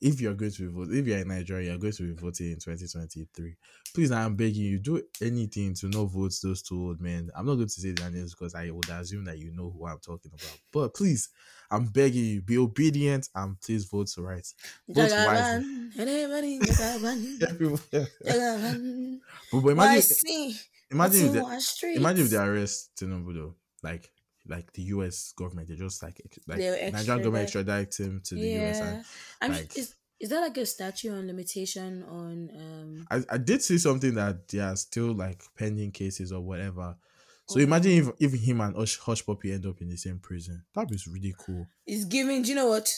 if 0.00 0.20
you're 0.20 0.34
going 0.34 0.50
to 0.50 0.62
be 0.62 0.68
vote, 0.68 0.88
if 0.92 1.06
you're 1.06 1.18
in 1.18 1.28
Nigeria, 1.28 1.70
you're 1.70 1.78
going 1.78 1.92
to 1.92 2.02
be 2.02 2.20
voting 2.20 2.52
in 2.52 2.58
2023. 2.58 3.54
Please, 3.94 4.10
I'm 4.10 4.34
begging 4.34 4.62
you, 4.62 4.78
do 4.78 5.00
anything 5.20 5.74
to 5.74 5.88
not 5.88 6.06
vote 6.06 6.34
those 6.42 6.62
two 6.62 6.88
old 6.88 7.00
men. 7.00 7.30
I'm 7.36 7.46
not 7.46 7.54
going 7.54 7.68
to 7.68 7.72
say 7.72 7.92
their 7.92 8.10
names 8.10 8.34
because 8.34 8.54
I 8.54 8.70
would 8.70 8.88
assume 8.88 9.24
that 9.26 9.38
you 9.38 9.52
know 9.52 9.72
who 9.76 9.86
I'm 9.86 10.00
talking 10.00 10.32
about. 10.34 10.58
But 10.72 10.94
please, 10.94 11.28
I'm 11.70 11.86
begging 11.86 12.24
you, 12.24 12.42
be 12.42 12.58
obedient 12.58 13.28
and 13.36 13.60
please 13.60 13.84
vote 13.84 14.08
right. 14.18 14.46
Vote 14.88 15.10
wisely. 15.10 15.14
Jagaban, 15.14 15.98
anybody, 15.98 16.58
Jagaban, 16.58 17.42
Everywhere. 17.48 18.08
Jagaban. 18.24 19.18
But, 19.52 19.60
but 19.60 19.68
imagine, 19.68 20.02
see? 20.02 20.56
imagine, 20.90 21.26
if 21.26 21.32
they, 21.32 21.38
in 21.38 21.44
our 21.44 21.60
streets? 21.60 21.98
imagine 21.98 22.24
if 22.24 22.30
they 22.30 22.38
arrest 22.38 22.90
Tinubu 22.98 23.34
though, 23.34 23.54
like 23.84 24.10
like 24.46 24.72
the 24.72 24.82
U.S. 24.94 25.32
government, 25.36 25.68
they 25.68 25.76
just 25.76 26.02
like 26.02 26.20
like 26.46 26.58
Nigerian 26.58 27.06
government 27.22 27.44
extradite. 27.44 27.94
him 27.98 28.20
to 28.24 28.34
the 28.34 28.40
U.S. 28.40 28.78
yeah. 28.78 28.90
And 28.94 29.04
I'm 29.40 29.52
like- 29.52 29.76
is 29.78 29.94
is 30.20 30.28
that 30.30 30.40
like 30.40 30.56
a 30.56 30.64
statute 30.66 31.10
on 31.12 31.26
limitation 31.26 32.04
on 32.04 32.48
um 32.56 33.06
I, 33.10 33.34
I 33.34 33.38
did 33.38 33.60
see 33.62 33.78
something 33.78 34.14
that 34.14 34.46
there 34.48 34.64
are 34.66 34.76
still 34.76 35.12
like 35.14 35.42
pending 35.58 35.90
cases 35.92 36.30
or 36.32 36.40
whatever. 36.40 36.96
So 37.48 37.58
Oh. 37.58 37.62
imagine 37.62 37.92
if, 37.92 38.08
if 38.20 38.40
him 38.40 38.60
and 38.60 38.76
Hush, 38.76 38.98
Hush 38.98 39.26
Puppy 39.26 39.52
end 39.52 39.66
up 39.66 39.80
in 39.80 39.88
the 39.88 39.96
same 39.96 40.20
prison. 40.20 40.64
That 40.76 40.88
was 40.90 41.08
really 41.08 41.34
cool. 41.38 41.66
is 41.86 42.04
giving 42.04 42.42
do 42.42 42.50
you 42.50 42.54
know 42.54 42.68
what 42.68 42.88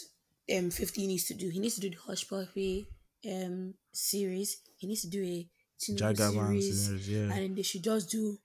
um 0.54 0.70
50 0.70 1.06
needs 1.06 1.24
to 1.26 1.34
do? 1.34 1.48
He 1.48 1.58
needs 1.60 1.76
to 1.76 1.80
do 1.80 1.90
the 1.90 1.96
Hush 1.96 2.28
Puppy 2.28 2.86
um 3.26 3.74
series. 3.92 4.58
He 4.76 4.86
needs 4.86 5.02
to 5.02 5.08
do 5.08 5.22
a 5.22 5.48
Jagaban 5.80 6.32
series. 6.46 6.86
series, 6.86 7.08
yeah. 7.08 7.32
And 7.32 7.56
they 7.56 7.62
should 7.62 7.82
just 7.84 8.10
do 8.10 8.38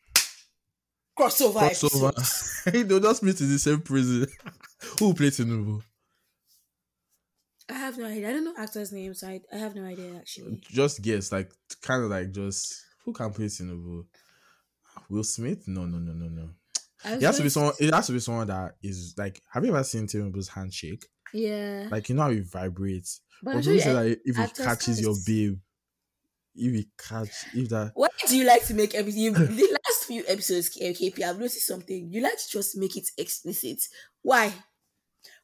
crossover. 1.19 1.69
Crossover. 1.69 2.09
episodes. 2.09 2.61
They'll 2.87 2.99
just 2.99 3.23
meet 3.23 3.39
in 3.41 3.49
the 3.51 3.59
same 3.59 3.81
prison. 3.81 4.27
Who 4.99 5.13
played 5.13 5.33
Tinubu? 5.33 5.81
I 7.69 7.73
have 7.73 7.97
no 7.97 8.05
idea. 8.05 8.29
I 8.29 8.33
don't 8.33 8.45
know 8.45 8.53
actors' 8.57 8.91
names. 8.91 9.23
I, 9.23 9.41
I 9.53 9.57
have 9.57 9.75
no 9.75 9.83
idea 9.83 10.15
actually. 10.15 10.61
Just 10.69 11.01
guess, 11.01 11.31
like 11.31 11.51
kind 11.81 12.03
of 12.03 12.09
like 12.09 12.31
just 12.31 12.81
who 13.05 13.13
can 13.13 13.31
play 13.31 13.45
Tinubu? 13.45 14.05
Will 15.09 15.23
Smith? 15.23 15.67
No, 15.67 15.85
no, 15.85 15.99
no, 15.99 16.13
no, 16.13 16.27
no. 16.29 16.49
I 17.03 17.13
It 17.13 17.21
has 17.21 17.37
to 17.37 17.43
be 17.43 17.49
someone. 17.49 17.73
It 17.79 17.93
has 17.93 18.07
to 18.07 18.13
be 18.13 18.19
someone 18.19 18.47
that 18.47 18.75
is 18.81 19.13
like. 19.17 19.41
Have 19.51 19.63
you 19.65 19.71
ever 19.71 19.83
seen 19.83 20.07
Tinubu's 20.07 20.47
handshake? 20.49 21.05
Yeah. 21.33 21.87
Like 21.91 22.09
you 22.09 22.15
know 22.15 22.23
how 22.23 22.31
it 22.31 22.45
vibrates. 22.51 23.21
but 23.43 23.51
But 23.51 23.57
I'm 23.57 23.63
sure 23.63 23.73
people 23.73 23.85
say 23.85 23.93
that 23.93 24.19
if 24.25 24.37
it 24.37 24.41
actors 24.41 24.65
catches 24.65 25.01
your 25.01 25.13
first. 25.13 25.27
babe, 25.27 25.59
if 26.55 26.73
it 26.75 26.87
catch, 26.97 27.29
if 27.53 27.69
that 27.69 27.91
Why 27.93 28.07
do 28.27 28.37
you 28.37 28.45
like 28.45 28.65
to 28.65 28.73
make 28.73 28.95
everything? 28.95 29.21
You, 29.21 29.31
the 29.33 29.39
last 29.45 29.78
few 30.09 30.23
episodes, 30.27 30.69
KP, 30.75 31.21
I've 31.23 31.37
noticed 31.39 31.65
something. 31.65 32.09
You 32.11 32.21
like 32.21 32.37
to 32.37 32.49
just 32.49 32.75
make 32.77 32.97
it 32.97 33.07
explicit. 33.17 33.79
Why? 34.21 34.53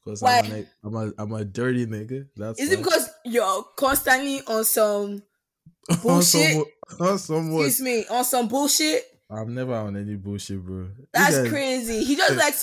because? 0.06 0.24
I'm, 0.24 0.52
a- 0.52 0.66
I'm 0.84 0.96
a 0.96 1.14
I'm 1.18 1.32
a 1.34 1.46
dirty 1.46 1.86
nigga. 1.86 2.28
That's 2.36 2.60
Is 2.60 2.72
it 2.72 2.80
because 2.80 3.10
you're 3.26 3.64
constantly 3.78 4.42
on 4.48 4.64
some, 4.66 5.24
on 5.90 5.98
bullshit? 6.02 6.52
some, 6.54 7.08
on 7.08 7.18
somewhat. 7.18 7.66
excuse 7.66 7.82
me, 7.82 8.06
on 8.10 8.24
some 8.24 8.48
bullshit? 8.48 9.04
I'm 9.30 9.54
never 9.56 9.74
on 9.74 9.98
any 9.98 10.16
bullshit, 10.16 10.64
bro. 10.64 10.90
That's 11.14 11.38
guys- 11.38 11.50
crazy. 11.50 12.04
He 12.04 12.16
just 12.16 12.38
likes 12.44 12.62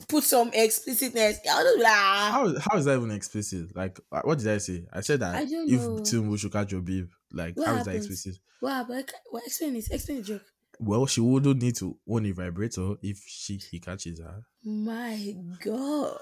to 0.00 0.06
put 0.08 0.24
some 0.24 0.50
explicitness. 0.52 1.38
I'll 1.50 1.62
just 1.64 1.76
be 1.76 1.82
like. 1.82 1.92
How 1.92 2.54
how 2.70 2.76
is 2.78 2.84
that 2.86 2.96
even 2.96 3.10
explicit? 3.12 3.74
Like, 3.76 3.98
uh, 4.10 4.22
what 4.24 4.38
did 4.38 4.48
I 4.48 4.58
say? 4.58 4.86
I 4.92 5.00
said 5.00 5.20
that 5.20 5.34
I 5.36 5.42
if. 5.42 5.80
Tinubu 6.06 6.38
should 6.38 6.52
catch 6.52 6.72
your 6.72 6.80
beef, 6.82 7.06
like, 7.32 7.56
What 7.56 7.66
how 7.68 7.76
is 7.76 7.84
that 7.84 7.94
explicit? 7.96 8.36
Wow, 8.60 8.84
but 8.88 8.96
I, 8.96 9.04
well, 9.30 9.42
explain 9.46 9.76
it. 9.76 9.88
Explain 9.90 10.18
the 10.18 10.24
joke. 10.24 10.42
Well, 10.80 11.06
she 11.06 11.20
wouldn't 11.20 11.60
need 11.62 11.76
to 11.76 11.96
own 12.08 12.26
a 12.26 12.30
vibrator 12.32 12.94
if 13.02 13.22
she 13.26 13.56
he 13.70 13.80
catches 13.80 14.20
her 14.20 14.42
My 14.64 15.34
God. 15.64 16.16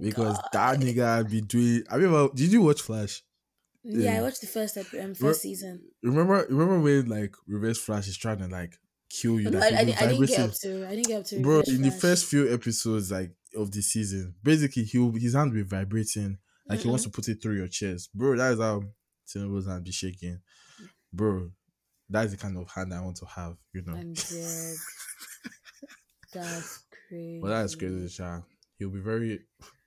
because 0.00 0.36
God. 0.36 0.48
that 0.52 0.80
nigga 0.80 1.30
been 1.30 1.44
doing. 1.46 1.84
I 1.90 1.96
remember. 1.96 2.34
Did 2.34 2.52
you 2.52 2.62
watch 2.62 2.82
Flash? 2.82 3.22
Yeah, 3.84 4.18
I 4.18 4.22
watched 4.22 4.40
the 4.40 4.46
first 4.46 4.76
ep- 4.76 4.92
um, 4.94 5.08
Re- 5.10 5.14
first 5.14 5.42
season. 5.42 5.82
Remember? 6.02 6.46
Remember 6.48 6.80
when 6.80 7.06
like 7.08 7.34
Reverse 7.46 7.78
Flash 7.78 8.08
is 8.08 8.16
trying 8.16 8.38
to 8.38 8.48
like 8.48 8.74
kill 9.10 9.38
you? 9.38 9.50
No, 9.50 9.58
I, 9.58 9.66
I, 9.66 9.84
didn't- 9.84 10.02
I 10.02 10.06
didn't 10.08 10.26
get 10.26 10.40
up 10.40 10.52
to. 10.62 10.86
I 10.86 10.90
didn't 10.96 11.06
get 11.06 11.20
up 11.20 11.26
to. 11.26 11.40
bro 11.42 11.60
in 11.66 11.82
the 11.82 11.90
first 11.90 12.24
few 12.26 12.52
episodes 12.52 13.12
like 13.12 13.30
of 13.56 13.70
the 13.70 13.82
season 13.82 14.34
basically 14.42 14.82
he 14.82 14.98
his 15.20 15.34
hand 15.34 15.52
be 15.52 15.62
vibrating 15.62 16.38
like 16.68 16.80
he 16.80 16.88
wants 16.88 17.04
to 17.04 17.10
put 17.10 17.28
it 17.28 17.40
through 17.40 17.54
your 17.56 17.68
chest 17.68 18.10
bro 18.12 18.36
that 18.36 18.54
is 18.54 18.58
how 18.58 18.82
Tinubu's 19.28 19.68
hand 19.68 19.84
be 19.84 19.92
shaking 19.92 20.40
bro 21.12 21.50
that 22.14 22.24
is 22.26 22.30
the 22.32 22.36
kind 22.38 22.56
of 22.56 22.70
hand 22.70 22.92
i 22.94 23.00
want 23.00 23.16
to 23.16 23.26
have 23.26 23.56
you 23.72 23.82
know 23.86 23.94
I'm 23.94 24.12
dead. 24.14 24.76
That's 26.32 26.84
crazy. 27.08 27.40
Well, 27.42 27.52
that 27.52 27.64
is 27.64 27.76
crazy 27.76 28.08
Sha. 28.08 28.40
he'll 28.78 28.90
be 28.90 29.00
very 29.00 29.40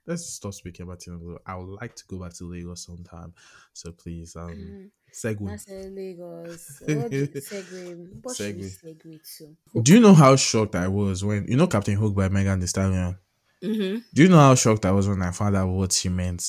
let's 0.05 0.25
stop 0.25 0.53
speaking 0.53 0.83
about 0.85 0.99
Tinubu 0.99 1.37
i 1.45 1.55
would 1.55 1.67
like 1.81 1.95
to 1.95 2.03
go 2.07 2.19
back 2.19 2.33
to 2.35 2.45
lagos 2.49 2.85
sometime 2.85 3.33
so 3.73 3.91
please 3.91 4.35
um 4.35 4.49
Mhm. 4.51 4.89
segue 5.13 5.45
That's 5.49 5.67
in 5.67 5.95
Lagos. 5.95 6.81
Segue. 6.87 8.23
What 8.23 8.35
Segue. 8.37 8.69
segue 8.81 9.37
to? 9.37 9.81
do 9.81 9.93
you 9.93 9.99
know 9.99 10.13
how 10.13 10.35
shocked 10.35 10.75
i 10.75 10.87
was 10.87 11.23
when 11.25 11.45
you 11.47 11.57
know 11.57 11.67
captain 11.67 11.95
hook 11.97 12.13
by 12.15 12.29
megan 12.29 12.59
Thee 12.59 12.67
stallion 12.67 13.17
Mm-hmm. 13.63 13.99
do 14.13 14.21
you 14.23 14.29
know 14.29 14.37
how 14.37 14.53
shocked 14.55 14.85
i 14.85 14.91
was 14.91 15.07
when 15.09 15.21
i 15.23 15.31
found 15.31 15.55
out 15.55 15.67
what 15.69 15.91
she 15.91 16.09
meant 16.09 16.43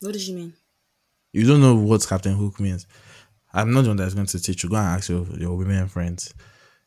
What 0.00 0.12
does 0.12 0.22
she 0.24 0.34
mean? 0.34 0.52
You 1.34 1.44
don't 1.44 1.60
know 1.60 1.74
what 1.74 2.06
Captain 2.08 2.34
Hook 2.34 2.60
means. 2.60 2.86
I'm 3.52 3.72
not 3.72 3.82
the 3.82 3.88
one 3.88 3.96
that's 3.96 4.14
going 4.14 4.26
to 4.26 4.40
teach 4.40 4.62
you. 4.62 4.70
Go 4.70 4.76
and 4.76 4.86
ask 4.86 5.08
your, 5.08 5.26
your 5.36 5.56
women 5.56 5.88
friends 5.88 6.32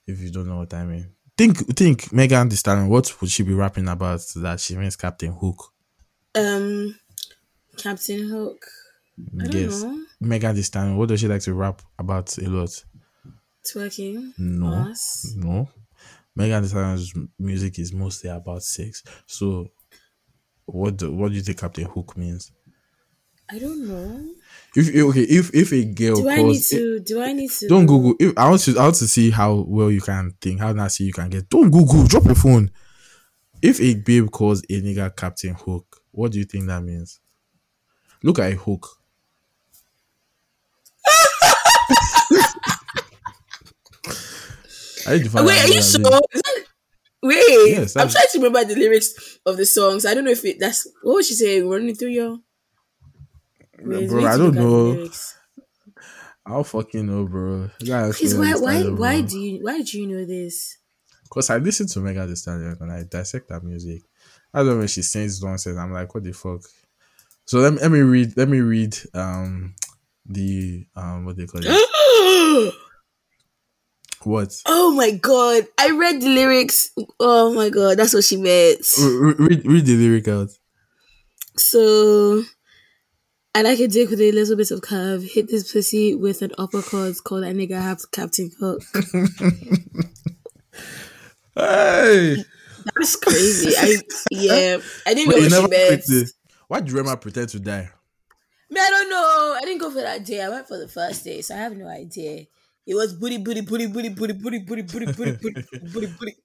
if 0.05 0.21
you 0.21 0.31
don't 0.31 0.47
know 0.47 0.59
what 0.59 0.73
I 0.73 0.85
mean. 0.85 1.05
Think 1.37 1.57
think 1.75 2.13
Megan 2.13 2.47
Thee 2.47 2.55
Stallion, 2.55 2.87
what 2.87 3.13
would 3.19 3.29
she 3.29 3.43
be 3.43 3.53
rapping 3.53 3.89
about 3.89 4.21
that 4.37 4.61
she 4.61 4.77
means 4.77 4.95
Captain 4.95 5.33
Hook? 5.33 5.73
Um, 6.33 6.97
Captain 7.75 8.29
Hook. 8.29 8.65
I 9.37 9.43
don't 9.47 9.61
yes. 9.61 9.83
know. 9.83 10.05
Megan 10.21 10.55
Thee 10.55 10.61
Stallion, 10.61 10.95
what 10.95 11.09
does 11.09 11.19
she 11.19 11.27
like 11.27 11.41
to 11.41 11.53
rap 11.53 11.81
about 11.99 12.37
a 12.37 12.49
lot? 12.49 12.83
Twerking. 13.65 14.31
No. 14.37 14.93
No. 15.35 15.69
Megan 16.37 16.63
Thee 16.63 16.69
Stallion's 16.69 17.13
music 17.37 17.79
is 17.79 17.91
mostly 17.91 18.29
about 18.29 18.63
sex. 18.63 19.03
So 19.25 19.67
what 20.65 20.95
do, 20.95 21.11
what 21.11 21.29
do 21.31 21.35
you 21.35 21.41
think 21.41 21.59
Captain 21.59 21.85
Hook 21.85 22.15
means? 22.15 22.51
I 23.49 23.59
don't 23.59 23.87
know. 23.87 24.25
If 24.75 24.89
okay, 24.93 25.21
if 25.21 25.53
if 25.55 25.71
a 25.71 25.85
girl 25.85 26.17
Do 26.17 26.29
I 26.29 26.35
need 26.35 26.43
calls 26.43 26.69
to? 26.69 26.99
Do 26.99 27.21
I 27.21 27.33
need 27.33 27.49
to? 27.51 27.67
Don't 27.67 27.85
Google. 27.85 28.15
If, 28.19 28.37
I 28.37 28.49
want 28.49 28.61
to. 28.63 28.77
I 28.77 28.83
want 28.83 28.95
to 28.95 29.07
see 29.07 29.31
how 29.31 29.65
well 29.67 29.89
you 29.89 30.01
can 30.01 30.33
think. 30.41 30.59
How 30.59 30.73
nasty 30.73 31.05
you 31.05 31.13
can 31.13 31.29
get. 31.29 31.49
Don't 31.49 31.71
Google. 31.71 32.03
Drop 32.05 32.25
your 32.25 32.35
phone. 32.35 32.71
If 33.61 33.79
a 33.81 33.95
babe 33.95 34.29
calls 34.29 34.61
a 34.63 34.81
nigga 34.81 35.15
Captain 35.15 35.53
Hook, 35.55 36.01
what 36.11 36.31
do 36.33 36.39
you 36.39 36.45
think 36.45 36.67
that 36.67 36.83
means? 36.83 37.19
Look 38.21 38.39
at 38.39 38.51
a 38.51 38.55
hook. 38.55 38.99
I 45.07 45.13
need 45.17 45.23
to 45.23 45.29
find 45.29 45.45
Wait, 45.45 45.63
are 45.63 45.67
you 45.67 45.81
sure? 45.81 45.99
means. 46.01 46.21
Is 46.33 46.41
that- 46.41 46.63
Wait, 47.23 47.71
Yes, 47.71 47.95
I'm 47.95 48.09
trying 48.09 48.25
to 48.31 48.37
remember 48.37 48.63
the 48.63 48.75
lyrics 48.79 49.39
of 49.45 49.57
the 49.57 49.65
songs. 49.65 50.05
I 50.05 50.13
don't 50.13 50.23
know 50.23 50.31
if 50.31 50.45
it. 50.45 50.59
That's 50.59 50.87
what 51.01 51.15
was 51.15 51.27
she 51.27 51.33
saying? 51.33 51.67
Running 51.67 51.95
through 51.95 52.09
your. 52.09 52.37
Bro, 53.81 53.98
I 53.98 54.00
don't 54.00 54.07
look 54.07 54.19
at 54.19 54.38
the 54.38 54.51
know. 54.53 54.84
lyrics. 54.84 55.38
I 56.46 56.51
don't 56.51 56.67
fucking 56.67 57.05
know, 57.05 57.25
bro. 57.25 57.69
Please, 57.79 58.36
why, 58.36 58.53
why, 58.55 58.84
why 58.84 59.22
do 59.22 59.38
you, 59.38 59.63
why 59.63 59.81
do 59.81 60.00
you 60.00 60.07
know 60.07 60.25
this? 60.25 60.77
Because 61.24 61.50
I 61.50 61.57
listen 61.57 61.88
to 61.88 62.00
Megan 62.00 62.27
Thee 62.27 62.36
Stallion 62.36 62.77
and 62.79 62.91
I 62.91 63.03
dissect 63.03 63.50
that 63.50 63.63
music. 63.63 64.03
I 64.53 64.60
don't 64.60 64.67
know 64.67 64.77
when 64.77 64.88
she 64.88 65.01
sings 65.01 65.43
nonsense. 65.43 65.77
I'm 65.77 65.91
like, 65.91 66.13
what 66.13 66.24
the 66.24 66.31
fuck? 66.31 66.62
So 67.46 67.60
let 67.60 67.74
me, 67.74 67.79
let 67.81 67.91
me 67.91 68.00
read. 68.00 68.38
Let 68.38 68.48
me 68.48 68.62
read. 68.62 68.98
Um, 69.13 69.75
the 70.27 70.86
um, 70.96 71.25
what 71.25 71.38
they 71.38 71.46
call 71.46 71.62
it? 71.63 72.74
What? 74.24 74.51
oh 74.65 74.93
my 74.93 75.12
god! 75.12 75.67
I 75.77 75.91
read 75.91 76.22
the 76.22 76.27
lyrics. 76.27 76.91
Oh 77.19 77.53
my 77.53 77.69
god, 77.69 77.98
that's 77.98 78.13
what 78.13 78.24
she 78.24 78.36
meant. 78.36 78.79
Re- 79.00 79.15
re- 79.15 79.36
read, 79.38 79.65
read 79.65 79.86
the 79.86 79.96
lyric 79.96 80.27
out. 80.27 80.50
So, 81.55 82.43
I 83.57 83.63
like 83.63 83.79
a 83.79 83.87
dick 83.87 84.11
with 84.11 84.21
a 84.21 84.31
little 84.31 84.55
bit 84.55 84.69
of 84.69 84.81
curve. 84.81 85.23
Hit 85.23 85.47
this 85.49 85.71
pussy 85.71 86.13
with 86.13 86.43
an 86.43 86.51
uppercut. 86.59 87.15
Call 87.23 87.41
that 87.41 87.55
nigga 87.55 87.81
have 87.81 88.11
Captain 88.11 88.51
Hook. 88.59 88.83
Hey, 91.55 92.35
That's 92.95 93.15
crazy. 93.15 93.73
I 93.75 93.97
yeah. 94.29 94.77
I 95.07 95.15
didn't 95.15 95.29
know 95.29 95.37
Wait, 95.37 95.49
you 95.51 95.61
what 95.61 96.03
she 96.03 96.13
meant. 96.13 96.29
Why 96.67 96.81
did 96.81 96.91
Rema 96.91 97.17
pretend 97.17 97.49
to 97.49 97.59
die? 97.59 97.89
Me, 98.69 98.79
I 98.79 98.89
don't 98.91 99.09
know. 99.09 99.57
I 99.57 99.61
didn't 99.65 99.81
go 99.81 99.89
for 99.89 100.01
that 100.01 100.23
day. 100.23 100.43
I 100.43 100.49
went 100.49 100.67
for 100.67 100.77
the 100.77 100.87
first 100.87 101.23
day, 101.23 101.41
so 101.41 101.55
I 101.55 101.57
have 101.57 101.75
no 101.75 101.87
idea. 101.87 102.45
It 102.85 102.93
was 102.93 103.15
booty, 103.15 103.39
booty, 103.39 103.61
booty, 103.61 103.87
booty, 103.87 104.09
booty, 104.09 104.33
booty, 104.33 104.59
booty, 104.59 104.83
booty, 104.83 105.05
booty, 105.07 105.31
booty, 105.31 105.65
booty, 105.81 106.13
booty. 106.19 106.35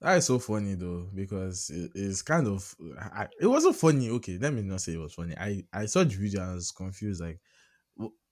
That 0.00 0.16
is 0.18 0.26
so 0.26 0.38
funny 0.38 0.74
though 0.74 1.10
because 1.12 1.70
it, 1.70 1.90
it's 1.94 2.22
kind 2.22 2.46
of. 2.46 2.74
I, 3.00 3.28
it 3.40 3.46
wasn't 3.46 3.76
funny. 3.76 4.10
Okay, 4.10 4.38
let 4.38 4.52
me 4.52 4.62
not 4.62 4.80
say 4.80 4.92
it 4.94 4.98
was 5.00 5.14
funny. 5.14 5.34
I 5.36 5.64
I 5.72 5.86
saw 5.86 6.04
the 6.04 6.14
video 6.14 6.42
and 6.42 6.52
I 6.52 6.54
was 6.54 6.70
confused. 6.70 7.20
Like, 7.20 7.40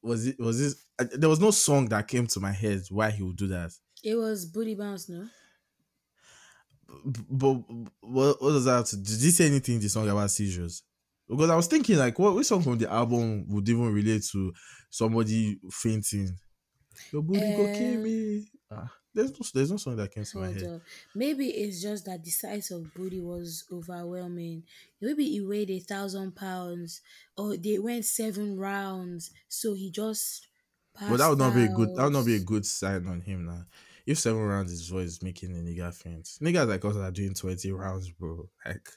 was 0.03 0.27
it 0.27 0.39
was 0.39 0.59
this? 0.59 0.85
I, 0.99 1.05
there 1.05 1.29
was 1.29 1.41
no 1.41 1.51
song 1.51 1.89
that 1.89 2.09
came 2.09 2.27
to 2.29 2.41
my 2.41 2.53
head 2.53 2.83
why 2.91 3.11
he 3.11 3.23
would 3.23 3.37
do 3.37 3.49
that. 3.49 3.73
It 4.05 4.15
was 4.15 4.47
booty 4.47 4.75
bounce, 4.75 5.09
no? 5.09 5.29
but 7.31 7.55
what, 8.01 8.41
what 8.43 8.53
does 8.53 8.65
that? 8.65 8.87
Did 8.91 9.21
he 9.21 9.31
say 9.31 9.47
anything 9.47 9.77
in 9.77 9.81
the 9.81 9.89
song 9.89 10.09
about 10.09 10.31
seizures? 10.31 10.83
Because 11.29 11.51
I 11.51 11.57
was 11.57 11.67
thinking, 11.67 11.97
like, 11.99 12.19
what 12.19 12.35
which 12.35 12.47
song 12.47 12.63
from 12.63 12.79
the 12.79 12.91
album 12.91 13.49
would 13.49 13.69
even 13.69 13.93
relate 13.93 14.25
to 14.33 14.53
somebody 14.91 15.59
fainting? 15.71 16.39
Your 17.13 17.23
booty 17.23 17.53
go 17.53 17.69
kill 17.69 17.97
Um, 17.97 18.03
me. 18.03 18.49
Ah, 18.71 18.93
there's 19.17 19.31
no, 19.33 19.47
there's 19.55 19.71
no 19.71 19.77
song 19.79 19.97
that 19.97 20.13
came 20.13 20.25
to 20.25 20.39
my 20.39 20.49
head. 20.49 20.63
up. 20.63 20.83
Maybe 21.15 21.49
it's 21.49 21.83
just 21.83 22.05
that 22.05 22.23
the 22.23 22.31
size 22.31 22.71
of 22.71 22.93
booty 22.95 23.21
was 23.21 23.65
overwhelming. 23.73 24.65
Maybe 25.01 25.25
he 25.29 25.41
weighed 25.41 25.71
a 25.71 25.81
thousand 25.81 26.37
pounds, 26.37 27.01
or 27.37 27.57
they 27.57 27.79
went 27.79 28.05
seven 28.05 28.59
rounds, 28.59 29.31
so 29.49 29.75
he 29.75 29.91
just. 29.91 30.47
But 30.99 31.17
that 31.19 31.29
would 31.29 31.39
not 31.39 31.55
be 31.55 31.65
a 31.65 31.69
good. 31.69 31.95
That 31.97 32.05
would 32.05 32.13
not 32.13 32.27
be 32.27 32.37
a 32.37 32.41
good 32.41 32.65
sign 32.67 33.07
on 33.07 33.21
him 33.21 33.47
now. 33.47 33.65
If 34.07 34.19
seven 34.19 34.43
rounds 34.43 34.73
is 34.73 34.93
what 34.93 35.03
is 35.05 35.23
making 35.23 35.51
a 35.53 35.61
nigga 35.61 35.93
faint, 35.93 36.25
niggas 36.41 36.69
like 36.69 36.85
us 36.85 36.97
are 36.97 37.11
doing 37.11 37.35
twenty 37.35 37.73
rounds, 37.73 38.11
bro. 38.11 38.49
Like, 38.65 38.89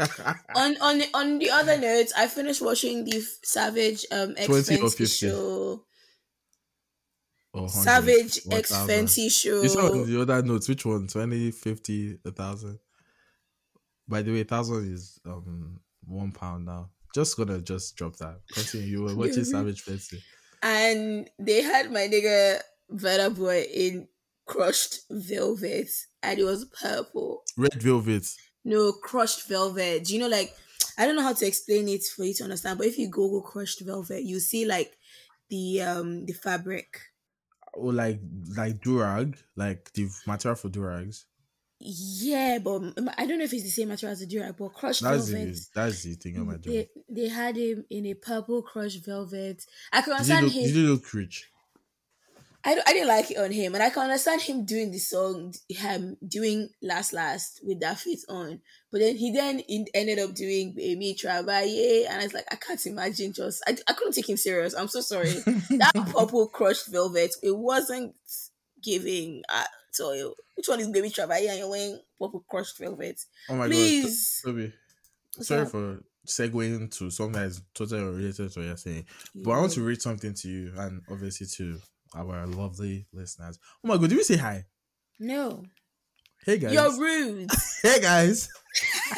out. 0.00 0.06
On 0.54 0.76
on 0.80 1.02
on 1.14 1.38
the 1.38 1.50
other 1.50 1.76
note, 1.76 2.12
I 2.16 2.28
finished 2.28 2.62
watching 2.62 3.04
the 3.04 3.20
Savage 3.42 4.06
um 4.12 4.34
X 4.36 4.46
20 4.46 4.76
or 4.80 4.90
Fenty 4.90 4.96
50? 4.96 5.06
show. 5.06 5.84
Or 7.52 7.62
100, 7.62 7.82
Savage 7.82 8.40
1000. 8.44 8.58
X 8.58 8.72
Fenty 8.72 9.30
show. 9.30 9.62
You 9.62 9.68
saw 9.68 9.88
the 10.04 10.20
other 10.20 10.42
notes. 10.42 10.68
Which 10.68 10.84
one? 10.84 11.06
20, 11.08 11.50
50, 11.50 12.18
a 12.24 12.30
thousand. 12.30 12.78
By 14.06 14.22
the 14.22 14.32
way, 14.32 14.44
thousand 14.44 14.92
is 14.92 15.20
um 15.26 15.80
one 16.06 16.32
pound 16.32 16.66
now. 16.66 16.90
Just 17.14 17.36
gonna 17.36 17.60
just 17.60 17.96
drop 17.96 18.16
that. 18.16 18.40
Continue. 18.52 18.86
You 18.86 19.02
were 19.04 19.14
watching 19.16 19.44
Savage 19.54 19.84
Fenty. 19.84 20.20
and 20.62 21.28
they 21.38 21.62
had 21.62 21.90
my 21.92 22.08
nigga 22.08 22.60
Burna 22.92 23.34
Boy 23.34 23.62
in 23.62 24.08
crushed 24.46 25.00
velvet, 25.10 25.88
and 26.22 26.38
it 26.38 26.44
was 26.44 26.64
purple. 26.66 27.42
Red 27.56 27.74
Velvet. 27.82 28.26
No, 28.64 28.92
crushed 28.92 29.46
velvet. 29.48 30.04
Do 30.04 30.14
you 30.14 30.20
know, 30.20 30.28
like, 30.28 30.54
I 30.98 31.06
don't 31.06 31.16
know 31.16 31.22
how 31.22 31.32
to 31.34 31.46
explain 31.46 31.88
it 31.88 32.02
for 32.04 32.24
you 32.24 32.34
to 32.34 32.44
understand, 32.44 32.78
but 32.78 32.86
if 32.86 32.98
you 32.98 33.08
Google 33.08 33.42
crushed 33.42 33.80
velvet, 33.80 34.22
you 34.24 34.40
see 34.40 34.64
like 34.66 34.96
the 35.50 35.82
um 35.82 36.24
the 36.26 36.32
fabric. 36.32 36.98
Or 37.74 37.92
like 37.92 38.20
like 38.56 38.80
durag, 38.80 39.36
like 39.56 39.92
the 39.92 40.08
material 40.26 40.56
for 40.56 40.68
durags. 40.68 41.24
Yeah, 41.80 42.58
but 42.58 42.82
I 43.16 43.24
don't 43.26 43.38
know 43.38 43.44
if 43.44 43.52
it's 43.52 43.62
the 43.62 43.68
same 43.70 43.88
material 43.88 44.12
as 44.12 44.20
the 44.20 44.26
durag, 44.26 44.56
but 44.56 44.70
crushed 44.74 45.02
That's 45.02 45.28
velvet. 45.28 45.54
the 45.54 45.66
that's 45.74 46.02
the 46.02 46.14
thing 46.14 46.44
my 46.44 46.54
job. 46.54 46.64
They, 46.64 46.88
they 47.08 47.28
had 47.28 47.56
him 47.56 47.84
in 47.88 48.06
a 48.06 48.14
purple 48.14 48.62
crushed 48.62 49.04
velvet. 49.06 49.64
I 49.92 50.00
can 50.02 50.16
Did 50.16 50.26
you 50.26 50.34
understand 50.34 50.46
look, 50.46 50.54
him. 50.54 50.62
did 50.64 50.74
you 50.74 50.92
look 50.92 51.14
rich? 51.14 51.48
I, 52.68 52.78
I 52.86 52.92
didn't 52.92 53.08
like 53.08 53.30
it 53.30 53.38
on 53.38 53.50
him, 53.50 53.74
and 53.74 53.82
I 53.82 53.88
can 53.88 54.02
understand 54.02 54.42
him 54.42 54.66
doing 54.66 54.90
the 54.90 54.98
song, 54.98 55.54
him 55.70 56.18
doing 56.26 56.68
last 56.82 57.14
last 57.14 57.60
with 57.64 57.80
that 57.80 57.98
fit 57.98 58.18
on. 58.28 58.60
But 58.92 59.00
then 59.00 59.16
he 59.16 59.32
then 59.32 59.62
ended 59.94 60.18
up 60.18 60.34
doing 60.34 60.74
Baby 60.74 61.16
Travaille, 61.18 62.06
and 62.06 62.20
I 62.20 62.24
was 62.24 62.34
like, 62.34 62.44
I 62.50 62.56
can't 62.56 62.84
imagine 62.84 63.32
just 63.32 63.62
I, 63.66 63.74
I 63.88 63.94
couldn't 63.94 64.12
take 64.12 64.28
him 64.28 64.36
serious. 64.36 64.74
I'm 64.74 64.88
so 64.88 65.00
sorry. 65.00 65.30
that 65.70 65.92
purple 66.12 66.46
crushed 66.48 66.88
velvet, 66.88 67.34
it 67.42 67.56
wasn't 67.56 68.14
giving. 68.82 69.44
Uh, 69.48 69.64
so 69.90 70.34
which 70.54 70.68
one 70.68 70.80
is 70.80 70.88
Baby 70.88 71.08
Travaille 71.08 71.48
and 71.48 71.58
you're 71.58 71.70
wearing 71.70 71.98
purple 72.20 72.44
crushed 72.50 72.78
velvet? 72.78 73.18
Oh 73.48 73.54
my 73.54 73.66
Please. 73.66 74.42
god. 74.44 74.50
Toby. 74.50 74.72
Sorry 75.40 75.62
up? 75.62 75.68
for 75.68 76.02
segueing 76.26 76.94
to 76.98 77.08
something 77.08 77.40
that 77.40 77.46
is 77.46 77.62
totally 77.72 78.02
unrelated 78.02 78.52
to 78.52 78.60
what 78.60 78.66
you're 78.66 78.76
saying. 78.76 79.06
But 79.34 79.52
I 79.52 79.60
want 79.60 79.72
to 79.72 79.82
read 79.82 80.02
something 80.02 80.34
to 80.34 80.48
you 80.48 80.72
and 80.76 81.00
obviously 81.10 81.46
to 81.56 81.80
our 82.14 82.46
lovely 82.46 83.06
listeners. 83.12 83.58
Oh 83.84 83.88
my 83.88 83.96
god, 83.96 84.08
did 84.10 84.16
we 84.18 84.24
say 84.24 84.36
hi? 84.36 84.64
No, 85.18 85.64
Hey 86.44 86.58
guys. 86.58 86.72
you're 86.72 86.98
rude. 86.98 87.50
Hey 87.82 88.00
guys. 88.00 88.48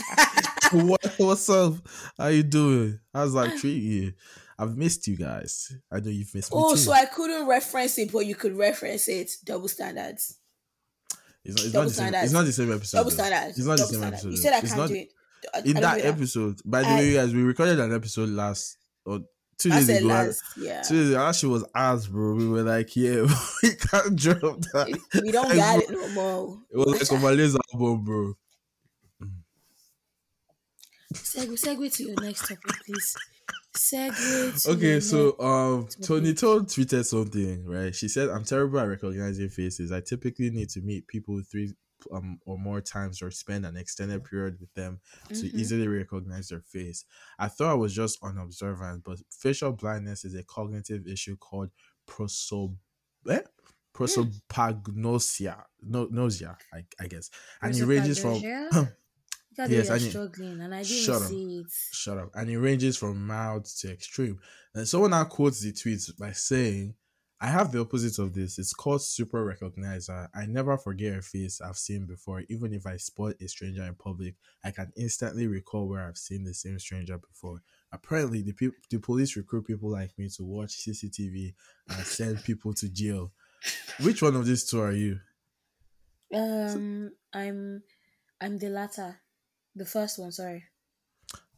what, 0.72 1.04
what's 1.18 1.48
up? 1.48 1.74
How 2.18 2.28
you 2.28 2.42
doing? 2.42 2.98
How's 3.12 3.32
that 3.34 3.56
treat 3.60 3.82
you? 3.82 4.12
I've 4.58 4.76
missed 4.76 5.06
you 5.08 5.16
guys. 5.16 5.72
I 5.90 6.00
know 6.00 6.10
you've 6.10 6.34
missed 6.34 6.52
me 6.52 6.60
oh, 6.62 6.74
so 6.74 6.92
I 6.92 7.06
couldn't 7.06 7.46
reference 7.48 7.98
it, 7.98 8.12
but 8.12 8.26
you 8.26 8.34
could 8.34 8.56
reference 8.56 9.08
it. 9.08 9.30
Double 9.44 9.68
standards. 9.68 10.36
it's 11.44 11.56
not, 11.56 11.64
it's, 11.64 11.72
double 11.72 11.82
not 11.84 11.88
the 11.88 11.94
same, 11.94 12.08
standards. 12.08 12.24
it's 12.24 12.32
not 12.34 12.44
the 12.44 12.52
same 12.52 12.72
episode. 12.72 12.96
Double 12.98 13.10
though. 13.10 13.16
standards. 13.16 13.58
It's 13.58 13.66
not 13.66 13.78
the 13.78 13.84
same 13.86 13.98
standards. 14.00 14.24
episode. 14.24 14.30
You 14.30 14.36
said 14.36 14.52
I 14.52 14.58
It's 14.58 14.68
can't 14.68 14.80
not- 14.80 14.88
do 14.88 14.94
it. 14.96 15.08
I- 15.54 15.56
I 15.56 15.60
In 15.60 15.72
don't 15.72 15.82
that 15.82 16.04
episode, 16.04 16.60
by 16.66 16.82
the 16.82 16.88
I- 16.88 16.94
way, 16.96 17.08
you 17.08 17.14
guys, 17.14 17.32
we 17.34 17.42
recorded 17.42 17.80
an 17.80 17.94
episode 17.94 18.28
last 18.28 18.76
or 19.06 19.20
two 19.60 19.70
I 19.70 19.76
days 19.76 19.86
said 19.86 19.98
ago. 19.98 20.08
last. 20.08 20.42
Yeah. 20.56 20.82
Two 20.82 20.94
days 20.96 21.10
ago, 21.10 21.18
that 21.24 21.34
shit 21.36 21.50
was 21.50 21.64
ass, 21.74 22.06
bro. 22.06 22.34
We 22.34 22.48
were 22.48 22.62
like, 22.62 22.96
yeah, 22.96 23.26
we 23.62 23.74
can't 23.76 24.16
drop 24.16 24.60
that. 24.72 24.98
we 25.22 25.30
don't 25.30 25.48
Like, 25.48 25.56
got 25.56 25.82
it 25.82 25.90
no 25.90 26.08
more. 26.08 26.58
It 26.70 26.76
was 26.78 27.10
like 27.12 27.20
a 27.20 27.22
Malays 27.22 27.56
album, 27.72 28.04
bro. 28.04 28.34
Segue, 31.14 31.52
segue 31.60 31.92
to 31.96 32.02
your 32.04 32.20
next 32.20 32.40
topic, 32.48 32.72
please. 32.86 33.16
Segue 33.76 34.62
to 34.64 34.70
Okay, 34.72 35.00
so 35.00 35.38
um. 35.40 35.88
Tony 36.02 36.34
Todd 36.34 36.68
tweeted 36.68 37.04
something, 37.04 37.66
right? 37.66 37.94
She 37.94 38.08
said, 38.08 38.28
"I'm 38.28 38.44
terrible 38.44 38.78
at 38.80 38.84
recognizing 38.88 39.48
faces. 39.48 39.90
I 39.92 40.00
typically 40.00 40.50
need 40.50 40.70
to 40.70 40.80
meet 40.80 41.06
people 41.08 41.40
three 41.50 41.74
um 42.12 42.38
or 42.46 42.58
more 42.58 42.80
times 42.80 43.22
or 43.22 43.30
spend 43.30 43.64
an 43.66 43.76
extended 43.76 44.24
period 44.24 44.58
with 44.60 44.72
them 44.74 45.00
to 45.28 45.34
Mhm. 45.34 45.54
easily 45.54 45.88
recognize 45.88 46.48
their 46.48 46.60
face. 46.62 47.04
I 47.38 47.48
thought 47.48 47.70
I 47.70 47.74
was 47.74 47.94
just 47.94 48.18
unobservant, 48.22 49.04
but 49.04 49.18
facial 49.30 49.72
blindness 49.72 50.24
is 50.24 50.34
a 50.34 50.42
cognitive 50.44 51.06
issue 51.06 51.36
called 51.36 51.70
proso 52.06 52.76
eh? 53.28 53.40
prosopagnosia, 53.92 55.64
no, 55.82 56.06
nausea, 56.10 56.56
I, 56.72 56.84
I 57.00 57.06
guess, 57.06 57.30
and 57.62 57.74
it 57.76 57.84
ranges 57.84 58.18
from." 58.18 58.40
Yes, 59.58 59.68
yes, 59.70 59.90
I 59.90 59.94
you're 59.96 60.02
need- 60.04 60.10
struggling, 60.10 60.60
and 60.60 60.74
I 60.74 60.82
didn't 60.84 61.04
Shut 61.04 61.22
up. 61.22 61.28
see 61.28 61.58
it. 61.58 61.66
Shut 61.92 62.16
up. 62.18 62.30
And 62.34 62.48
it 62.48 62.58
ranges 62.58 62.96
from 62.96 63.26
mild 63.26 63.64
to 63.66 63.92
extreme. 63.92 64.38
And 64.74 64.88
someone 64.88 65.10
now 65.10 65.24
quotes 65.24 65.60
the 65.60 65.72
tweets 65.72 66.16
by 66.16 66.32
saying, 66.32 66.94
I 67.42 67.46
have 67.46 67.72
the 67.72 67.80
opposite 67.80 68.18
of 68.22 68.34
this. 68.34 68.58
It's 68.58 68.74
called 68.74 69.02
super 69.02 69.42
recognizer. 69.44 70.28
I 70.34 70.44
never 70.44 70.76
forget 70.76 71.18
a 71.18 71.22
face 71.22 71.60
I've 71.62 71.78
seen 71.78 72.04
before. 72.04 72.42
Even 72.50 72.74
if 72.74 72.86
I 72.86 72.98
spot 72.98 73.34
a 73.40 73.48
stranger 73.48 73.82
in 73.84 73.94
public, 73.94 74.34
I 74.62 74.70
can 74.72 74.92
instantly 74.94 75.46
recall 75.46 75.88
where 75.88 76.06
I've 76.06 76.18
seen 76.18 76.44
the 76.44 76.52
same 76.52 76.78
stranger 76.78 77.16
before. 77.16 77.62
Apparently, 77.92 78.42
the, 78.42 78.52
peop 78.52 78.74
the 78.90 78.98
police 78.98 79.36
recruit 79.36 79.66
people 79.66 79.90
like 79.90 80.16
me 80.18 80.28
to 80.36 80.44
watch 80.44 80.76
CCTV 80.84 81.54
and 81.88 82.06
send 82.06 82.44
people 82.44 82.74
to 82.74 82.88
jail. 82.90 83.32
Which 84.02 84.20
one 84.22 84.36
of 84.36 84.44
these 84.44 84.64
two 84.64 84.80
are 84.80 84.92
you? 84.92 85.20
Um, 86.34 87.12
I'm, 87.32 87.82
I'm 88.40 88.58
the 88.58 88.68
latter, 88.68 89.20
the 89.74 89.84
first 89.86 90.18
one. 90.18 90.32
Sorry. 90.32 90.64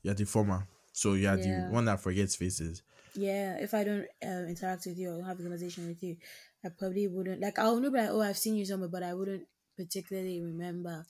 You're 0.03 0.15
the 0.15 0.25
former. 0.27 0.67
So 0.93 1.15
you're 1.15 1.37
Yeah. 1.39 1.67
the 1.67 1.73
one 1.73 1.85
that 1.87 2.01
forgets 2.01 2.37
faces. 2.37 2.83
Yeah, 3.15 3.57
if 3.59 3.75
I 3.75 3.85
don't 3.85 4.07
um, 4.25 4.47
interact 4.49 4.87
with 4.87 4.99
you 4.99 5.11
or 5.11 5.25
have 5.25 5.39
a 5.39 5.43
conversation 5.43 5.87
with 5.87 6.03
you, 6.03 6.17
I 6.65 6.69
probably 6.71 7.09
wouldn't. 7.09 7.41
Like, 7.41 7.59
I'll 7.59 7.79
know, 7.79 7.89
like, 7.89 8.09
oh, 8.11 8.23
I've 8.23 8.39
seen 8.39 8.57
you 8.57 8.65
somewhere, 8.65 8.89
but 8.89 9.03
I 9.03 9.15
wouldn't 9.15 9.45
particularly 9.77 10.41
remember. 10.41 11.05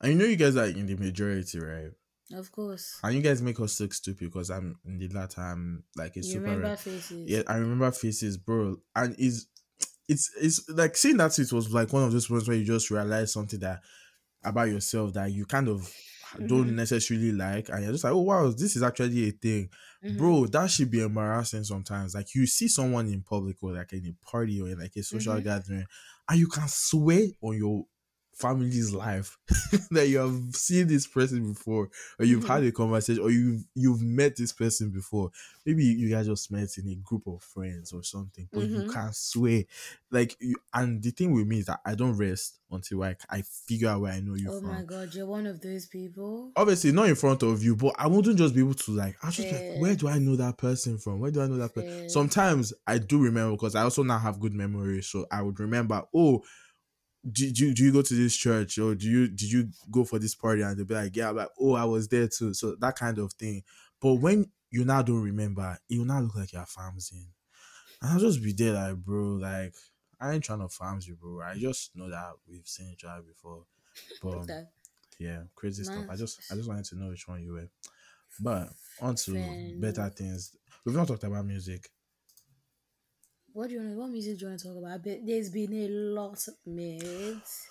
And 0.00 0.12
you 0.12 0.18
know 0.18 0.24
you 0.24 0.36
guys 0.36 0.56
are 0.56 0.66
in 0.66 0.86
the 0.86 0.96
majority, 0.96 1.58
right? 1.58 1.90
Of 2.34 2.50
course, 2.50 2.98
And 3.02 3.14
you 3.14 3.20
guys 3.20 3.42
make 3.42 3.60
us 3.60 3.78
look 3.78 3.92
stupid 3.92 4.32
because 4.32 4.50
I'm 4.50 4.78
in 4.86 4.98
the 4.98 5.08
latter. 5.08 5.42
I'm 5.42 5.84
like 5.96 6.16
a 6.16 6.20
you 6.20 6.24
super. 6.24 6.44
remember 6.44 6.76
faces. 6.76 7.28
Yeah, 7.28 7.42
I 7.46 7.56
remember 7.56 7.90
faces, 7.90 8.38
bro. 8.38 8.76
And 8.96 9.14
it's 9.18 9.46
it's 10.08 10.30
it's 10.40 10.68
like 10.70 10.96
seeing 10.96 11.18
that 11.18 11.38
it 11.38 11.52
was 11.52 11.72
like 11.72 11.92
one 11.92 12.04
of 12.04 12.12
those 12.12 12.30
ones 12.30 12.48
where 12.48 12.56
you 12.56 12.64
just 12.64 12.90
realize 12.90 13.32
something 13.32 13.60
that 13.60 13.80
about 14.42 14.68
yourself 14.68 15.12
that 15.12 15.30
you 15.30 15.44
kind 15.44 15.68
of 15.68 15.92
don't 16.46 16.68
Mhm. 16.68 16.76
necessarily 16.76 17.32
like, 17.32 17.68
and 17.68 17.82
you're 17.82 17.92
just 17.92 18.04
like, 18.04 18.12
oh 18.12 18.20
wow, 18.22 18.50
this 18.50 18.76
is 18.76 18.82
actually 18.82 19.28
a 19.28 19.32
thing, 19.32 19.70
Mhm. 20.04 20.16
bro. 20.18 20.46
That 20.46 20.70
should 20.70 20.90
be 20.90 21.00
embarrassing 21.00 21.64
sometimes. 21.64 22.14
Like 22.14 22.34
you 22.34 22.46
see 22.46 22.68
someone 22.68 23.08
in 23.08 23.22
public 23.22 23.62
or 23.62 23.72
like 23.72 23.92
in 23.92 24.06
a 24.06 24.12
party 24.26 24.60
or 24.60 24.68
in 24.68 24.78
like 24.78 24.96
a 24.96 25.02
social 25.02 25.38
Mhm. 25.38 25.44
gathering, 25.44 25.86
and 26.28 26.38
you 26.38 26.46
can 26.48 26.68
swear 26.68 27.26
on 27.42 27.56
your 27.56 27.86
family's 28.42 28.92
life 28.92 29.38
that 29.90 30.08
you 30.08 30.18
have 30.18 30.54
seen 30.54 30.86
this 30.86 31.06
person 31.06 31.52
before 31.52 31.88
or 32.18 32.24
you've 32.24 32.44
Mhm. 32.44 32.48
had 32.48 32.64
a 32.64 32.72
conversation 32.72 33.22
or 33.22 33.30
you've 33.30 33.64
you've 33.74 34.02
met 34.02 34.36
this 34.36 34.52
person 34.52 34.90
before 34.90 35.30
maybe 35.64 35.84
you 35.84 36.10
guys 36.10 36.26
just 36.26 36.50
met 36.50 36.68
in 36.78 36.88
a 36.88 36.94
group 36.96 37.22
of 37.26 37.42
friends 37.42 37.92
or 37.92 38.02
something 38.02 38.48
but 38.52 38.62
you 38.62 38.82
Mhm. 38.82 38.88
can 38.92 39.10
swear 39.12 39.62
like 40.10 40.36
you, 40.40 40.56
and 40.74 41.02
the 41.02 41.10
thing 41.10 41.32
with 41.32 41.46
me 41.46 41.58
is 41.58 41.66
that 41.66 41.80
i 41.86 41.94
don't 41.94 42.16
rest 42.16 42.58
until 42.70 43.02
I, 43.02 43.16
I 43.30 43.42
figure 43.42 43.88
out 43.88 44.00
where 44.00 44.12
i 44.12 44.20
know 44.20 44.34
you 44.34 44.50
Oh 44.50 44.60
from 44.60 44.70
my 44.70 44.82
god, 44.82 45.14
you're 45.14 45.26
one 45.26 45.46
of 45.46 45.60
those 45.60 45.86
people. 45.86 46.52
obviously 46.56 46.92
not 46.92 47.08
in 47.08 47.14
front 47.14 47.42
of 47.42 47.62
you 47.62 47.74
but 47.76 47.94
i 47.98 48.06
wouldn't 48.06 48.36
just 48.38 48.54
be 48.54 48.60
able 48.60 48.74
to 48.74 48.92
like 48.92 49.16
i 49.22 49.26
was 49.26 49.36
just 49.36 49.52
like 49.52 49.64
where 49.72 49.94
do 49.94 50.08
i 50.08 50.18
know 50.18 50.36
that 50.36 50.56
person 50.58 50.98
from 50.98 51.18
where 51.20 51.30
do 51.30 51.40
i 51.40 51.46
know 51.46 51.56
that 51.56 51.74
person 51.74 51.88
sometimes 52.08 52.72
i 52.86 52.98
do 52.98 53.22
remember 53.22 53.52
because 53.52 53.74
i 53.74 53.82
also 53.82 54.02
now 54.02 54.18
have 54.18 54.40
good 54.40 54.52
memory 54.52 55.02
so 55.02 55.26
i 55.30 55.40
would 55.40 55.58
remember 55.60 56.02
oh 56.14 56.42
do, 57.30 57.50
do, 57.52 57.72
do 57.72 57.84
you 57.84 57.92
go 57.92 58.02
to 58.02 58.14
this 58.14 58.36
church 58.36 58.78
or 58.78 58.94
do 58.94 59.08
you 59.08 59.28
did 59.28 59.50
you 59.50 59.68
go 59.90 60.04
for 60.04 60.18
this 60.18 60.34
party 60.34 60.62
and 60.62 60.76
they'll 60.76 60.84
be 60.84 60.94
like 60.94 61.14
yeah 61.14 61.30
I'm 61.30 61.36
like 61.36 61.50
oh 61.60 61.74
i 61.74 61.84
was 61.84 62.08
there 62.08 62.26
too 62.26 62.52
so 62.52 62.74
that 62.80 62.96
kind 62.96 63.18
of 63.18 63.32
thing 63.34 63.62
but 64.00 64.14
when 64.14 64.50
you 64.70 64.84
now 64.84 65.02
don't 65.02 65.22
remember 65.22 65.78
it 65.88 65.98
will 65.98 66.04
now 66.04 66.20
look 66.20 66.34
like 66.34 66.52
you're 66.52 66.66
farms 66.66 67.12
in 67.12 67.26
and 68.00 68.12
i'll 68.12 68.18
just 68.18 68.42
be 68.42 68.52
there 68.52 68.72
like 68.72 68.96
bro 68.96 69.34
like 69.34 69.74
I 70.20 70.34
ain't 70.34 70.44
trying 70.44 70.60
to 70.60 70.68
farms 70.68 71.08
you, 71.08 71.16
bro. 71.16 71.40
I 71.42 71.56
just 71.58 71.96
know 71.96 72.08
that 72.08 72.34
we've 72.48 72.66
seen 72.66 72.90
each 72.92 73.02
other 73.04 73.22
before. 73.22 73.64
But 74.22 74.34
um, 74.34 74.66
yeah, 75.18 75.42
crazy 75.56 75.82
stuff. 75.82 76.04
I 76.08 76.14
just 76.16 76.40
I 76.52 76.54
just 76.54 76.68
wanted 76.68 76.84
to 76.86 76.96
know 76.96 77.08
which 77.08 77.26
one 77.26 77.42
you 77.42 77.54
were. 77.54 77.68
But 78.40 78.68
on 79.00 79.16
to 79.16 79.32
better 79.80 80.08
things. 80.10 80.56
We've 80.84 80.94
not 80.94 81.08
talked 81.08 81.24
about 81.24 81.44
music. 81.44 81.90
What 83.52 83.68
do 83.68 83.74
you 83.74 83.80
want? 83.80 83.96
What 83.96 84.10
music 84.10 84.38
do 84.38 84.44
you 84.44 84.48
want 84.50 84.60
to 84.60 84.68
talk 84.68 84.76
about? 84.78 84.92
I 84.92 84.98
bet 84.98 85.20
there's 85.26 85.50
been 85.50 85.72
a 85.74 85.88
lot 85.88 86.48
of 86.48 86.54
mids. 86.66 87.66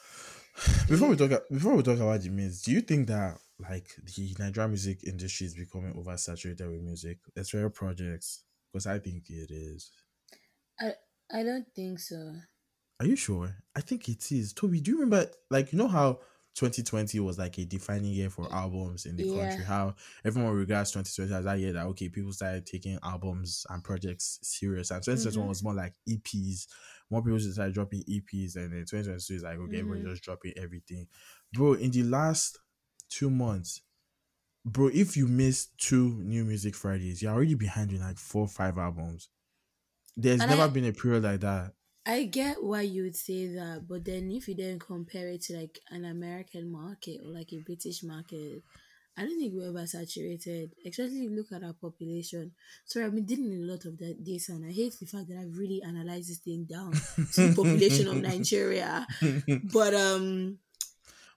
Before 0.88 1.10
we 1.10 1.16
talk 1.16 1.32
before 1.52 1.76
we 1.76 1.84
talk 1.84 1.98
about 2.00 2.22
the 2.22 2.30
mids, 2.30 2.62
do 2.62 2.72
you 2.72 2.82
think 2.82 3.08
that 3.08 3.40
like 3.60 3.96
the 4.16 4.36
Nigerian 4.38 4.72
music 4.72 5.04
industry 5.06 5.48
is 5.48 5.56
becoming 5.56 5.94
oversaturated 5.94 6.70
with 6.72 6.82
music? 6.82 7.18
Rare 7.54 7.70
projects. 7.70 8.44
Because 8.72 8.86
I 8.88 9.00
think 9.00 9.30
it 9.30 9.50
is. 9.50 9.92
I 10.80 10.94
I 11.34 11.44
don't 11.44 11.66
think 11.76 12.00
so. 12.00 12.36
Are 13.00 13.06
you 13.06 13.16
sure? 13.16 13.56
I 13.76 13.82
think 13.82 14.08
it 14.08 14.32
is. 14.32 14.54
Toby, 14.54 14.82
do 14.82 14.92
you 14.92 15.00
remember 15.00 15.32
like 15.50 15.72
you 15.74 15.80
know 15.80 15.88
how 15.88 16.20
2020 16.56 17.20
was 17.22 17.38
like 17.40 17.58
a 17.58 17.66
defining 17.66 18.12
year 18.12 18.30
for 18.30 18.52
albums 18.54 19.06
in 19.06 19.16
the 19.16 19.24
Yeah. 19.24 19.48
country? 19.50 19.66
How 19.66 19.96
everyone 20.26 20.54
regards 20.54 20.92
2020 20.92 21.34
as 21.34 21.46
that 21.46 21.60
year 21.60 21.74
that 21.74 21.86
okay, 21.88 22.10
people 22.10 22.34
started 22.34 22.66
taking 22.66 23.00
albums 23.04 23.66
and 23.70 23.84
projects 23.84 24.40
serious. 24.44 24.92
And 24.92 25.02
2021 25.04 25.46
Mhm. 25.46 25.50
was 25.50 25.64
more 25.64 25.74
like 25.74 25.94
EPs. 26.08 26.68
More 27.10 27.24
people 27.24 27.40
started 27.40 27.74
dropping 27.74 28.04
EPs, 28.08 28.56
and 28.56 28.74
then 28.74 28.86
2022 28.86 29.36
is 29.36 29.44
like 29.44 29.58
okay, 29.58 29.80
everybody 29.80 30.02
Mhm. 30.02 30.10
just 30.12 30.24
dropping 30.24 30.54
everything. 30.58 31.08
Bro, 31.54 31.74
in 31.76 31.92
the 31.92 32.04
last 32.04 32.60
two 33.10 33.30
months, 33.30 33.82
bro, 34.66 34.88
if 34.88 35.18
you 35.18 35.28
miss 35.28 35.68
two 35.78 36.22
new 36.24 36.46
music 36.46 36.76
Fridays, 36.76 37.22
you're 37.22 37.34
already 37.34 37.56
behind 37.56 37.92
in 37.92 38.00
like 38.00 38.18
four, 38.18 38.48
five 38.48 38.78
albums. 38.78 39.30
There's 40.18 40.42
And 40.42 40.50
never 40.50 40.64
I- 40.64 40.68
been 40.68 40.86
a 40.86 40.94
period 40.94 41.24
like 41.24 41.40
that. 41.42 41.74
I 42.06 42.24
get 42.24 42.64
why 42.64 42.82
you 42.82 43.04
would 43.04 43.16
say 43.16 43.48
that, 43.54 43.86
but 43.88 44.06
then 44.06 44.32
if 44.32 44.48
you 44.48 44.56
then 44.56 44.80
compare 44.80 45.28
it 45.30 45.42
to 45.44 45.58
like 45.58 45.80
an 45.92 46.06
American 46.06 46.72
market 46.72 47.22
or 47.24 47.32
like 47.32 47.54
a 47.54 47.60
British 47.60 48.02
market, 48.04 48.64
I 49.16 49.22
don't 49.24 49.38
think 49.38 49.54
we're 49.54 49.72
oversaturated. 49.72 50.72
Especially 50.86 51.18
if 51.18 51.30
you 51.30 51.36
look 51.36 51.52
at 51.52 51.64
our 51.64 51.74
population. 51.74 52.54
Sorry, 52.86 53.06
I've 53.06 53.14
been 53.14 53.26
dealing 53.26 53.50
with 53.52 53.70
a 53.70 53.72
lot 53.72 53.86
of 53.86 53.98
that 54.00 54.24
data, 54.24 54.54
and 54.54 54.66
I 54.66 54.72
hate 54.72 54.98
the 55.00 55.06
fact 55.06 55.28
that 55.30 55.38
I've 55.38 55.56
really 55.56 55.82
analyzed 55.84 56.30
this 56.32 56.40
thing 56.40 56.64
down 56.66 56.92
to 56.92 57.50
the 57.50 57.54
population 57.56 58.08
of 58.08 58.18
Nigeria. 58.22 59.06
But 59.72 59.94
um, 59.94 60.58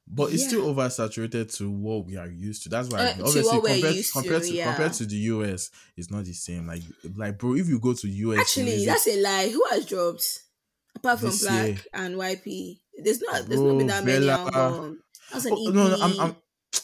But 0.06 0.32
it's 0.32 0.44
still 0.46 0.64
Yeah. 0.66 0.72
oversaturated 0.72 1.54
to 1.58 1.70
what 1.70 2.06
we 2.06 2.16
are 2.16 2.28
used 2.28 2.62
to. 2.64 2.68
That's 2.70 2.88
why 2.88 3.00
Uh, 3.00 3.14
obviously 3.24 3.60
compared, 3.60 3.96
to, 3.96 4.12
compared 4.12 4.42
to, 4.44 4.54
yeah. 4.54 4.64
compared 4.72 4.92
to 4.94 5.06
the 5.06 5.16
US, 5.16 5.70
it's 5.96 6.10
not 6.10 6.24
the 6.24 6.32
same. 6.32 6.66
Like 6.66 6.82
like 7.16 7.38
bro, 7.38 7.54
if 7.54 7.68
you 7.68 7.78
go 7.80 7.92
to 7.92 8.08
US 8.08 8.40
actually, 8.40 8.64
music- 8.64 8.86
that's 8.86 9.06
a 9.08 9.20
lie. 9.20 9.48
Who 9.50 9.64
has 9.70 9.86
dropped 9.86 10.40
apart 10.94 11.20
from 11.20 11.36
Black 11.38 11.66
year. 11.66 11.84
and 11.92 12.16
YP? 12.16 12.80
There's 12.96 13.20
not. 13.20 13.46
There's 13.46 13.60
Bro, 13.60 13.68
not 13.68 13.78
been 13.78 13.86
that 13.88 14.04
many 14.04 14.28
Bella. 14.28 14.38
albums. 14.54 15.00
That's 15.30 15.44
an 15.46 15.52
Oh, 15.52 15.70
EP. 15.70 15.74
no, 15.74 15.88
no, 15.88 15.96
I'm, 16.00 16.20
I'm, 16.20 16.36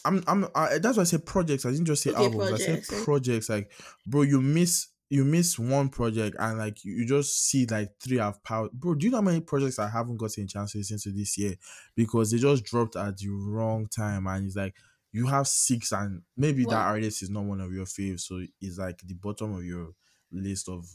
I'm, 0.05 0.23
I'm 0.27 0.51
uh, 0.55 0.79
that's 0.79 0.97
why 0.97 1.01
I 1.01 1.05
said 1.05 1.25
projects. 1.25 1.65
I 1.65 1.71
didn't 1.71 1.85
just 1.85 2.03
say 2.03 2.11
Okay, 2.11 2.23
albums. 2.25 2.49
projects, 2.49 2.67
I 2.67 2.73
eh? 2.73 2.81
said 2.81 3.03
projects. 3.03 3.49
Like, 3.49 3.71
bro, 4.05 4.21
you 4.23 4.41
miss, 4.41 4.87
you 5.09 5.23
miss 5.25 5.57
one 5.59 5.89
project, 5.89 6.35
and 6.39 6.57
like 6.57 6.83
you, 6.83 6.93
you 6.93 7.05
just 7.05 7.45
see 7.45 7.65
like 7.65 7.99
three 7.99 8.17
have 8.17 8.43
power. 8.43 8.69
Bro, 8.73 8.95
do 8.95 9.05
you 9.05 9.11
know 9.11 9.17
how 9.17 9.21
many 9.23 9.41
projects 9.41 9.79
I 9.79 9.89
haven't 9.89 10.17
gotten 10.17 10.43
a 10.45 10.47
chance 10.47 10.71
to 10.73 10.77
listen 10.79 10.99
to 10.99 11.11
this 11.11 11.37
year 11.37 11.55
because 11.95 12.31
they 12.31 12.37
just 12.37 12.63
dropped 12.63 12.95
at 12.95 13.17
the 13.17 13.29
wrong 13.29 13.87
time, 13.87 14.27
and 14.27 14.45
it's 14.45 14.55
like 14.55 14.75
you 15.11 15.27
have 15.27 15.47
six, 15.47 15.91
and 15.91 16.23
maybe 16.37 16.65
that 16.65 16.85
artist 16.87 17.21
is 17.23 17.29
not 17.29 17.43
one 17.43 17.61
of 17.61 17.71
your 17.73 17.85
faves, 17.85 18.21
so 18.21 18.41
it's 18.61 18.77
like 18.77 18.99
the 19.03 19.13
bottom 19.13 19.53
of 19.53 19.63
your 19.63 19.93
list 20.31 20.69
of 20.69 20.85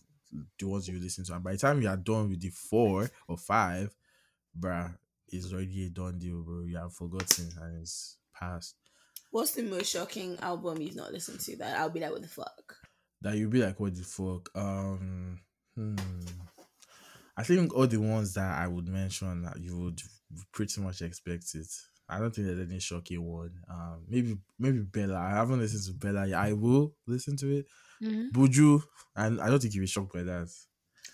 the 0.58 0.66
ones 0.66 0.88
you 0.88 0.98
listen 0.98 1.24
to. 1.24 1.34
And 1.34 1.44
by 1.44 1.52
the 1.52 1.58
time 1.58 1.80
you 1.80 1.88
are 1.88 1.96
done 1.96 2.30
with 2.30 2.40
the 2.40 2.50
four 2.50 3.08
or 3.28 3.36
five, 3.36 3.94
bruh, 4.58 4.94
it's 5.28 5.52
already 5.52 5.86
a 5.86 5.90
done 5.90 6.18
deal, 6.18 6.42
bro. 6.42 6.62
You 6.62 6.76
have 6.78 6.92
forgotten 6.92 7.48
and 7.60 7.82
it's 7.82 8.18
past. 8.34 8.74
What's 9.30 9.52
the 9.52 9.62
most 9.62 9.90
shocking 9.90 10.38
album 10.40 10.80
you've 10.80 10.96
not 10.96 11.12
listened 11.12 11.40
to 11.40 11.56
that 11.56 11.78
I'll 11.78 11.90
be 11.90 12.00
like, 12.00 12.12
what 12.12 12.22
the 12.22 12.28
fuck? 12.28 12.76
That 13.22 13.36
you'll 13.36 13.50
be 13.50 13.62
like, 13.62 13.78
what 13.80 13.94
the 13.94 14.02
fuck? 14.02 14.50
Um, 14.54 15.40
hmm. 15.74 15.96
I 17.36 17.42
think 17.42 17.74
all 17.74 17.86
the 17.86 17.98
ones 17.98 18.34
that 18.34 18.58
I 18.58 18.66
would 18.66 18.88
mention 18.88 19.42
that 19.42 19.60
you 19.60 19.78
would 19.78 20.00
pretty 20.52 20.80
much 20.80 21.02
expect 21.02 21.54
it. 21.54 21.66
I 22.08 22.18
don't 22.20 22.34
think 22.34 22.46
there's 22.46 22.60
any 22.70 22.78
shocking 22.78 23.22
one. 23.22 23.52
Um, 23.68 24.04
maybe 24.08 24.36
maybe 24.58 24.80
Bella. 24.80 25.16
I 25.18 25.30
haven't 25.30 25.58
listened 25.60 25.84
to 25.86 25.92
Bella. 26.06 26.26
yet. 26.26 26.38
I 26.38 26.52
will 26.52 26.94
listen 27.06 27.36
to 27.38 27.56
it. 27.58 27.66
Mhm. 28.02 28.30
Buju, 28.32 28.82
and 29.16 29.40
I 29.40 29.48
don't 29.48 29.60
think 29.60 29.74
you'll 29.74 29.82
be 29.82 29.86
shocked 29.88 30.12
by 30.12 30.22
that. 30.22 30.48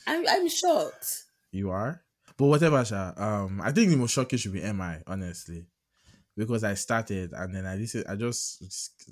I'm, 0.06 0.26
I'm 0.28 0.48
shocked. 0.48 1.24
You 1.52 1.70
are, 1.70 2.02
but 2.36 2.46
whatever. 2.46 2.84
Sha, 2.84 3.12
um, 3.16 3.60
I 3.62 3.72
think 3.72 3.90
the 3.90 3.96
most 3.96 4.12
shocking 4.12 4.38
should 4.38 4.52
be 4.52 4.60
Mi, 4.60 4.96
honestly, 5.06 5.66
because 6.36 6.64
I 6.64 6.74
started 6.74 7.32
and 7.32 7.54
then 7.54 7.66
I 7.66 7.76
listen. 7.76 8.04
I 8.08 8.16
just 8.16 8.62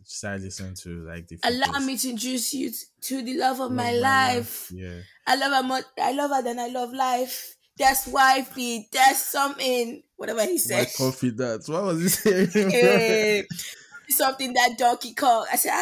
started 0.09 0.43
listening 0.43 0.75
to 0.83 1.05
like 1.07 1.29
the. 1.29 1.39
Allow 1.45 1.79
me 1.81 1.97
to 1.97 2.11
introduce 2.11 2.53
you 2.55 2.73
to 3.03 3.23
the 3.23 3.35
love 3.39 3.61
of 3.61 3.71
Love 3.71 3.73
my 3.73 3.93
life. 3.93 4.71
Yeah. 4.73 5.01
I 5.27 5.37
love 5.37 5.53
her 5.53 5.63
more. 5.63 5.81
I 6.01 6.13
love 6.13 6.31
her 6.31 6.43
than 6.43 6.59
I 6.59 6.69
love 6.69 6.93
life. 6.93 7.57
That's 7.79 8.07
wifey. 8.07 8.89
That's 8.93 9.21
something. 9.25 10.03
Whatever 10.17 10.43
he 10.43 10.53
My 10.53 10.57
said. 10.57 10.89
confidence. 10.97 11.69
What 11.69 11.85
was 11.85 12.01
he 12.03 12.09
saying? 12.47 12.71
Eh, 12.75 13.43
something 14.09 14.53
that 14.55 14.77
Donkey 14.77 15.15
Kong. 15.15 15.47
I 15.51 15.57
said, 15.57 15.73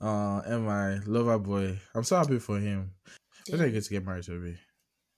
ah. 0.00 0.42
uh, 0.46 0.58
Mi, 0.58 1.00
lover 1.06 1.38
boy. 1.38 1.78
I'm 1.94 2.04
so 2.04 2.16
happy 2.16 2.38
for 2.38 2.58
him. 2.58 2.90
When 3.48 3.60
are 3.60 3.66
you 3.66 3.70
damn. 3.70 3.70
going 3.72 3.82
to 3.82 3.90
get 3.90 4.04
married 4.04 4.24
to 4.24 4.32
me? 4.32 4.56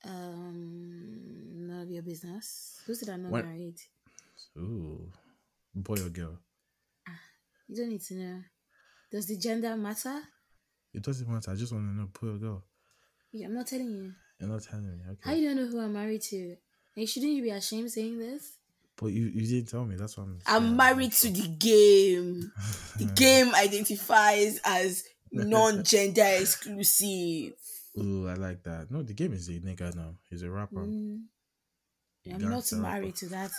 Um, 0.05 1.67
none 1.67 1.81
of 1.83 1.90
your 1.90 2.03
business. 2.03 2.81
Who 2.87 2.95
said 2.95 3.09
I'm 3.09 3.23
not 3.23 3.33
When- 3.33 3.45
married? 3.47 3.77
Ooh, 4.59 5.11
boy 5.75 5.95
or 5.97 6.11
girl? 6.11 6.38
You 7.69 7.77
don't 7.77 7.88
need 7.88 8.03
to 8.03 8.14
know. 8.14 8.40
Does 9.11 9.27
the 9.27 9.37
gender 9.38 9.75
matter? 9.77 10.21
It 10.93 11.03
doesn't 11.03 11.29
matter. 11.29 11.51
I 11.51 11.55
just 11.55 11.73
want 11.73 11.87
to 11.88 11.93
know, 11.95 12.09
boy 12.21 12.35
or 12.35 12.38
girl. 12.38 12.64
Yeah, 13.33 13.47
I'm 13.47 13.55
not 13.55 13.67
telling 13.67 13.90
you. 13.90 14.12
You're 14.38 14.51
not 14.51 14.62
telling 14.62 14.87
me. 14.87 15.03
Okay. 15.11 15.20
How 15.23 15.33
you 15.33 15.49
don't 15.49 15.57
know 15.57 15.66
who 15.66 15.81
I'm 15.81 15.92
married 15.92 16.23
to? 16.23 16.57
Hey, 16.94 17.07
shouldn't 17.07 17.33
you 17.33 17.42
be 17.42 17.51
ashamed 17.51 17.90
saying 17.90 18.18
this? 18.18 18.59
but 18.97 19.07
you, 19.07 19.27
you 19.27 19.47
didn't 19.47 19.68
tell 19.68 19.85
me. 19.85 19.97
That's 19.97 20.16
what 20.16 20.25
I'm. 20.25 20.40
Saying. 20.40 20.57
I'm 20.57 20.77
married 20.77 21.12
to 21.12 21.29
the 21.29 21.49
game. 21.49 22.53
The 22.97 23.05
game 23.14 23.55
identifies 23.55 24.61
as 24.64 25.05
non-gender 25.33 26.38
exclusive. 26.40 27.53
Ooh, 27.99 28.29
I 28.29 28.35
like 28.35 28.62
that. 28.64 28.90
No, 28.90 29.03
the 29.03 29.14
game 29.14 29.33
is 29.33 29.49
a 29.49 29.53
nigga 29.53 29.94
now. 29.94 30.14
He's 30.29 30.42
a 30.42 30.51
rapper. 30.51 30.77
Mm. 30.77 31.23
I'm 32.33 32.49
not 32.49 32.73
married 32.73 33.16
to 33.16 33.27
that. 33.27 33.51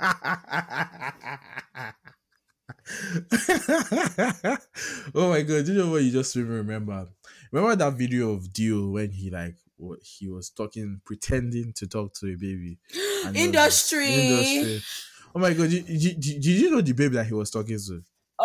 oh 5.14 5.30
my 5.30 5.42
god! 5.42 5.64
Do 5.64 5.72
you 5.72 5.78
know 5.78 5.92
what 5.92 6.02
you 6.02 6.10
just 6.10 6.34
remember? 6.34 7.06
Remember 7.52 7.76
that 7.76 7.92
video 7.92 8.32
of 8.32 8.52
Dio 8.52 8.88
when 8.88 9.12
he 9.12 9.30
like 9.30 9.54
what 9.60 9.63
he 10.02 10.28
was 10.28 10.50
talking, 10.50 11.00
pretending 11.04 11.72
to 11.76 11.86
talk 11.86 12.14
to 12.14 12.26
a 12.32 12.36
baby. 12.36 12.78
Like, 13.24 13.36
Industry. 13.36 14.06
Industry. 14.12 14.82
Oh 15.34 15.38
my 15.40 15.52
god! 15.54 15.70
Did, 15.70 15.86
did, 15.86 16.20
did, 16.20 16.44
you 16.44 16.70
know 16.70 16.82
the 16.82 16.92
baby 16.92 17.14
that 17.16 17.26
he 17.26 17.32
was 17.32 17.50
talking 17.50 17.78
to? 17.78 18.02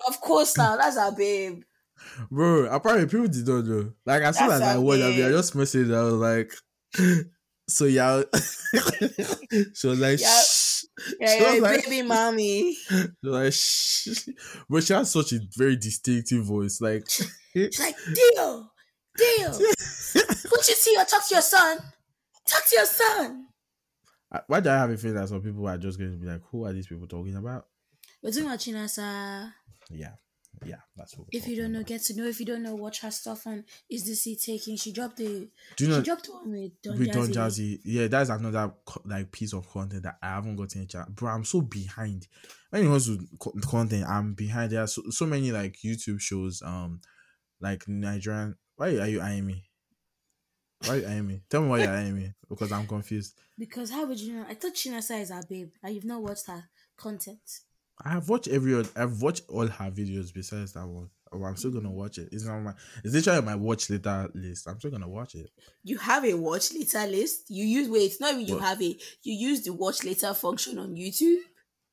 Of 0.08 0.22
course, 0.22 0.58
now 0.58 0.78
that's 0.78 0.96
our 0.98 1.12
babe. 1.12 1.64
Bro, 2.32 2.66
apparently 2.72 3.08
people 3.08 3.28
did 3.28 3.46
not 3.46 3.66
know. 3.66 3.92
Like 4.06 4.22
as 4.24 4.38
soon 4.38 4.50
as 4.52 4.62
I 4.62 4.78
watched 4.78 5.02
that 5.02 5.10
video, 5.10 5.28
I 5.28 5.32
just 5.32 5.54
messaged. 5.54 5.94
I 5.94 6.04
was 6.04 6.14
like, 6.14 6.54
"So 7.70 7.86
yeah." 7.86 8.24
she 9.74 9.88
was 9.88 10.00
like, 10.00 10.20
Yeah. 10.22 10.42
"Shh." 10.42 10.84
Yeah, 11.20 11.28
She 11.38 11.44
was 11.44 11.56
yeah, 11.56 11.62
like- 11.62 11.84
baby 11.86 12.02
mommy. 12.04 12.74
She 12.74 13.08
like, 13.24 13.54
"Shh." 13.54 14.08
But 14.70 14.84
she 14.84 14.94
has 14.94 15.12
such 15.12 15.34
a 15.34 15.40
very 15.58 15.76
distinctive 15.76 16.46
voice. 16.46 16.80
Like, 16.82 17.04
She's 17.54 17.80
like, 17.80 17.96
deal, 18.14 18.72
Dio, 19.18 19.52
put 20.50 20.68
you 20.68 20.76
see 20.76 20.96
or 20.98 21.06
talk 21.06 21.28
to 21.28 21.36
your 21.36 21.42
son. 21.42 21.78
Talk 22.46 22.66
to 22.66 22.76
your 22.76 22.86
son. 22.86 23.48
I- 24.32 24.42
why 24.48 24.60
do 24.60 24.70
I 24.70 24.74
have 24.78 24.90
a 24.92 24.98
feeling 24.98 25.18
that 25.18 25.30
some 25.30 25.42
people 25.42 25.68
are 25.68 25.78
just 25.78 25.98
going 25.98 26.12
to 26.12 26.18
be 26.18 26.28
like, 26.28 26.42
"Who 26.52 26.66
are 26.66 26.74
these 26.74 26.88
people 26.88 27.08
talking 27.08 27.36
about?" 27.36 27.68
We're 28.22 28.32
talking 28.32 28.48
about 28.48 28.60
Chinasa. 28.60 29.54
Yeah, 29.90 30.14
yeah, 30.66 30.82
that's 30.96 31.18
what. 31.18 31.28
If 31.32 31.48
you 31.48 31.56
don't 31.56 31.72
know, 31.72 31.80
about. 31.80 31.88
get 31.88 32.02
to 32.04 32.16
know. 32.16 32.26
If 32.26 32.40
you 32.40 32.46
don't 32.46 32.64
know, 32.64 32.76
watch 32.76 33.02
her 33.02 33.12
stuff 33.12 33.48
on 33.48 33.64
Is 33.90 34.06
This 34.06 34.24
Seat 34.24 34.42
Taking. 34.46 34.76
She 34.76 34.92
dropped 34.92 35.18
the. 35.18 35.50
do 35.78 35.84
you 35.84 35.90
know 35.90 36.00
she 36.00 36.06
dropped 36.06 36.28
one 36.28 36.52
with 36.52 36.82
Don 36.82 37.00
with 37.00 37.12
Don 37.12 37.28
Jazzy. 37.30 37.34
Jazzy, 37.34 37.80
yeah, 37.86 38.08
that's 38.08 38.30
another 38.30 38.74
like 39.06 39.32
piece 39.32 39.54
of 39.54 39.68
content 39.70 40.04
that 40.04 40.18
I 40.22 40.28
haven't 40.28 40.58
gotten 40.58 40.82
a 40.82 40.86
chance. 40.86 41.10
Bro, 41.12 41.32
I'm 41.32 41.46
so 41.46 41.62
behind. 41.62 42.28
When 42.70 42.84
it 42.84 42.88
comes 42.88 43.08
to 43.08 43.20
content, 43.62 44.06
I'm 44.08 44.34
behind. 44.34 44.72
There 44.72 44.84
are 44.84 44.88
so, 44.88 45.04
so 45.10 45.26
many 45.26 45.52
like 45.52 45.78
YouTube 45.84 46.20
shows, 46.20 46.62
um, 46.64 47.02
like 47.62 47.88
Nigerian. 47.88 48.56
Why 48.76 48.90
are 48.98 49.08
you 49.08 49.22
eyeing 49.22 49.46
me? 49.46 49.69
Why 50.86 50.94
are 50.94 50.98
you 50.98 51.08
eyeing 51.08 51.28
me? 51.28 51.42
Tell 51.50 51.62
me 51.62 51.68
why 51.70 51.80
you're 51.84 51.92
eyeing 51.94 52.16
me 52.16 52.34
because 52.48 52.72
I'm 52.72 52.88
confused. 52.88 53.34
Because 53.58 53.92
how 53.92 54.06
would 54.06 54.20
you 54.20 54.34
know? 54.34 54.46
I 54.48 54.54
thought 54.54 54.74
Chinasa 54.74 55.20
is 55.22 55.32
our 55.32 55.44
babe, 55.44 55.72
and 55.84 55.94
you've 55.94 56.06
not 56.06 56.22
watched 56.22 56.48
her 56.48 56.64
content. 56.98 57.40
I 58.04 58.12
have 58.12 58.30
watched 58.30 58.48
every. 58.48 58.82
I've 58.96 59.22
watched 59.22 59.44
all 59.50 59.68
her 59.68 59.92
videos 59.92 60.34
besides 60.34 60.74
that 60.74 60.88
one. 60.88 61.10
Oh, 61.32 61.44
I'm 61.44 61.58
still 61.58 61.72
gonna 61.72 61.92
watch 61.92 62.18
it. 62.18 62.30
It's 62.32 62.48
on 62.48 62.64
my. 62.64 62.74
It's 63.04 63.14
literally 63.14 63.40
on 63.40 63.46
my 63.46 63.56
watch 63.56 63.90
later 63.90 64.30
list. 64.34 64.68
I'm 64.68 64.80
still 64.80 64.92
gonna 64.92 65.10
watch 65.10 65.36
it. 65.36 65.50
You 65.84 65.98
have 65.98 66.24
a 66.24 66.34
watch 66.34 66.74
later 66.74 67.06
list. 67.08 67.50
You 67.50 67.66
use 67.66 67.90
wait, 67.90 68.04
it's 68.04 68.22
not 68.22 68.34
even 68.34 68.48
you 68.48 68.56
What? 68.56 68.64
have 68.64 68.82
a 68.82 68.98
you 69.22 69.34
use 69.34 69.62
the 69.64 69.74
watch 69.74 70.04
later 70.06 70.34
function 70.34 70.80
on 70.80 70.96
YouTube. 70.96 71.40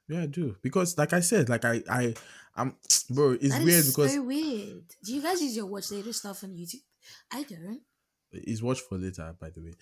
Yeah, 0.08 0.22
I 0.22 0.26
do 0.26 0.56
because, 0.62 0.96
like 0.96 1.12
I 1.12 1.20
said, 1.20 1.48
like 1.48 1.64
I, 1.64 1.82
I, 1.90 2.14
I'm, 2.54 2.76
bro. 3.10 3.32
It's 3.32 3.48
That 3.52 3.62
is 3.62 3.64
weird 3.64 3.86
because 3.86 4.14
so 4.14 4.22
weird. 4.22 4.84
Do 5.04 5.12
you 5.12 5.20
guys 5.20 5.42
use 5.42 5.56
your 5.56 5.66
watch 5.66 5.90
later 5.90 6.12
stuff 6.12 6.44
on 6.44 6.50
YouTube? 6.50 6.82
I 7.32 7.42
don't. 7.42 7.80
It's 8.32 8.62
watch 8.62 8.80
for 8.80 8.98
later. 8.98 9.34
By 9.40 9.50
the 9.50 9.62
way, 9.62 9.72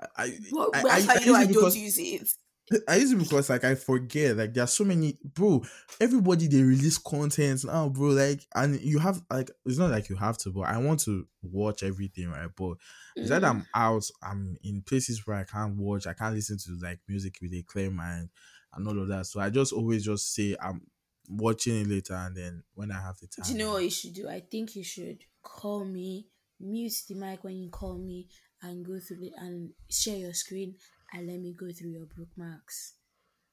I, 0.00 0.06
I, 0.24 0.38
Well, 0.52 0.70
I, 0.74 0.82
I, 0.82 1.00
how 1.00 1.20
you 1.20 1.34
I 1.34 1.42
it 1.42 1.52
don't 1.52 1.76
use 1.76 1.98
it. 1.98 2.28
I 2.88 2.96
use 2.96 3.12
it 3.12 3.18
because 3.18 3.50
like 3.50 3.64
I 3.64 3.74
forget. 3.74 4.36
Like 4.36 4.54
there 4.54 4.64
are 4.64 4.68
so 4.68 4.84
many, 4.84 5.18
bro. 5.22 5.62
Everybody 6.00 6.46
they 6.46 6.62
release 6.62 6.98
content 6.98 7.64
now, 7.64 7.88
bro. 7.88 8.08
Like 8.08 8.40
and 8.54 8.80
you 8.80 8.98
have 8.98 9.22
like 9.30 9.50
it's 9.66 9.78
not 9.78 9.90
like 9.90 10.08
you 10.08 10.16
have 10.16 10.38
to, 10.38 10.50
but 10.50 10.62
I 10.62 10.78
want 10.78 11.00
to 11.00 11.26
watch 11.42 11.82
everything, 11.82 12.30
right? 12.30 12.50
But 12.56 12.76
it's 13.16 13.28
that. 13.28 13.42
Mm. 13.42 13.48
I'm 13.50 13.66
out, 13.74 14.04
I'm 14.22 14.56
in 14.62 14.82
places 14.82 15.26
where 15.26 15.36
I 15.36 15.44
can't 15.44 15.76
watch, 15.76 16.06
I 16.06 16.14
can't 16.14 16.34
listen 16.34 16.58
to 16.58 16.78
like 16.82 17.00
music 17.06 17.36
with 17.42 17.52
a 17.52 17.62
clear 17.62 17.90
mind 17.90 18.30
and 18.72 18.88
all 18.88 18.98
of 18.98 19.08
that. 19.08 19.26
So 19.26 19.40
I 19.40 19.50
just 19.50 19.72
always 19.72 20.04
just 20.04 20.34
say 20.34 20.56
I'm 20.60 20.82
watching 21.28 21.80
it 21.80 21.86
later, 21.88 22.14
and 22.14 22.36
then 22.36 22.62
when 22.74 22.90
I 22.90 23.00
have 23.00 23.18
the 23.18 23.26
time, 23.26 23.44
Do 23.46 23.52
you 23.52 23.58
know 23.58 23.72
what 23.72 23.84
you 23.84 23.90
should 23.90 24.14
do? 24.14 24.28
I 24.28 24.40
think 24.40 24.76
you 24.76 24.84
should 24.84 25.24
call 25.42 25.84
me, 25.84 26.28
mute 26.60 26.92
the 27.08 27.14
mic 27.14 27.44
when 27.44 27.56
you 27.56 27.70
call 27.70 27.98
me, 27.98 28.28
and 28.62 28.84
go 28.84 28.98
through 28.98 29.22
it 29.22 29.32
and 29.38 29.70
share 29.90 30.16
your 30.16 30.32
screen 30.32 30.74
and 31.12 31.26
let 31.26 31.38
me 31.38 31.52
go 31.52 31.70
through 31.70 31.90
your 31.90 32.06
bookmarks. 32.16 32.94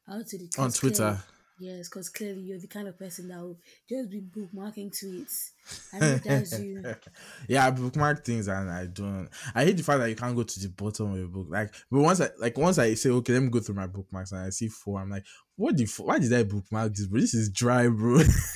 Out 0.09 0.25
to 0.27 0.37
the 0.37 0.49
on 0.57 0.71
Twitter. 0.71 0.97
clearly- 0.97 1.17
yes, 1.61 1.87
because 1.89 2.09
clearly 2.09 2.41
you're 2.41 2.59
the 2.59 2.67
kind 2.67 2.87
of 2.87 2.97
person 2.97 3.27
that 3.29 3.39
will 3.39 3.57
just 3.87 4.09
be 4.09 4.21
bookmarking 4.21 4.91
tweets. 4.91 5.51
I 5.93 5.99
that's 6.23 6.59
you. 6.59 6.83
yeah, 7.47 7.67
I 7.67 7.71
bookmark 7.71 8.25
things 8.25 8.47
and 8.47 8.69
I 8.69 8.87
don't. 8.87 9.29
I 9.53 9.65
hate 9.65 9.77
the 9.77 9.83
fact 9.83 9.99
that 9.99 10.09
you 10.09 10.15
can't 10.15 10.35
go 10.35 10.43
to 10.43 10.59
the 10.59 10.69
bottom 10.69 11.11
of 11.13 11.17
your 11.17 11.27
book. 11.27 11.47
Like, 11.49 11.73
but 11.89 12.01
once 12.01 12.19
I 12.21 12.29
like 12.39 12.57
once 12.57 12.79
I 12.79 12.93
say 12.95 13.09
okay, 13.09 13.33
let 13.33 13.43
me 13.43 13.49
go 13.49 13.59
through 13.59 13.75
my 13.75 13.87
bookmarks 13.87 14.31
and 14.31 14.41
I 14.41 14.49
see 14.49 14.67
four, 14.67 14.99
I'm 14.99 15.09
like, 15.09 15.25
what 15.55 15.77
the? 15.77 15.83
f- 15.83 15.99
Why 15.99 16.19
did 16.19 16.33
I 16.33 16.43
bookmark 16.43 16.93
this? 16.95 17.07
Bro, 17.07 17.21
this 17.21 17.33
is 17.33 17.49
dry, 17.49 17.87
bro. 17.87 18.19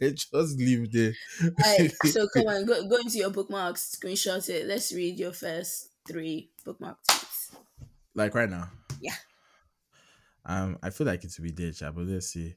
Just 0.00 0.58
leave 0.58 0.92
there. 0.92 1.12
Alright, 1.42 1.92
so 2.04 2.26
come 2.34 2.46
on, 2.48 2.64
go, 2.66 2.86
go 2.88 2.96
into 2.96 3.18
your 3.18 3.30
bookmarks, 3.30 3.96
screenshot 3.96 4.46
it. 4.48 4.66
Let's 4.66 4.92
read 4.92 5.18
your 5.18 5.32
first 5.32 5.88
three 6.06 6.50
bookmark 6.64 6.98
tweets. 7.10 7.54
like 8.14 8.34
right 8.34 8.50
now. 8.50 8.68
Yeah. 9.00 9.14
Um, 10.46 10.78
I 10.82 10.90
feel 10.90 11.06
like 11.06 11.24
it 11.24 11.30
to 11.32 11.42
be 11.42 11.50
dead, 11.50 11.76
chat, 11.76 11.94
but 11.94 12.04
let's 12.04 12.28
see. 12.28 12.54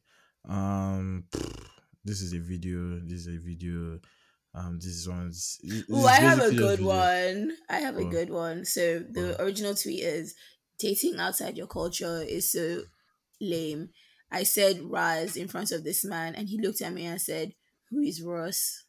Um, 0.47 1.26
this 2.04 2.21
is 2.21 2.34
a 2.34 2.39
video. 2.39 3.00
This 3.00 3.26
is 3.26 3.28
a 3.28 3.39
video. 3.39 4.00
Um, 4.54 4.78
this 4.80 4.88
is 4.88 5.08
one. 5.08 5.32
Oh, 5.91 6.08
I 6.08 6.15
have 6.19 6.39
a 6.39 6.52
good 6.52 6.80
video. 6.80 6.88
one. 6.88 7.58
I 7.69 7.80
have 7.80 7.97
a 7.97 8.04
Oh. 8.06 8.10
good 8.10 8.30
one. 8.30 8.65
So 8.65 9.00
the 9.00 9.39
Oh. 9.39 9.43
original 9.43 9.76
tweet 9.76 10.02
is 10.04 10.36
dating 10.80 11.19
outside 11.19 11.58
your 11.58 11.67
culture 11.67 12.21
is 12.21 12.52
so 12.52 12.84
lame. 13.39 13.89
I 14.32 14.43
said 14.43 14.82
Raz 14.82 15.38
in 15.38 15.47
front 15.47 15.71
of 15.71 15.84
this 15.84 16.04
man 16.04 16.36
and 16.36 16.50
he 16.50 16.60
looked 16.60 16.82
at 16.82 16.93
me 16.93 17.06
and 17.06 17.21
said, 17.21 17.54
Who 17.89 18.02
is 18.02 18.21
Ross? 18.21 18.84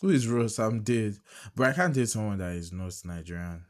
Who 0.00 0.08
is 0.10 0.26
Rose? 0.26 0.58
I'm 0.58 0.82
dead, 0.82 1.16
but 1.54 1.68
I 1.68 1.72
can't 1.72 1.94
date 1.94 2.08
someone 2.08 2.38
that 2.38 2.56
is 2.56 2.72
not 2.72 2.92
Nigerian. 3.04 3.64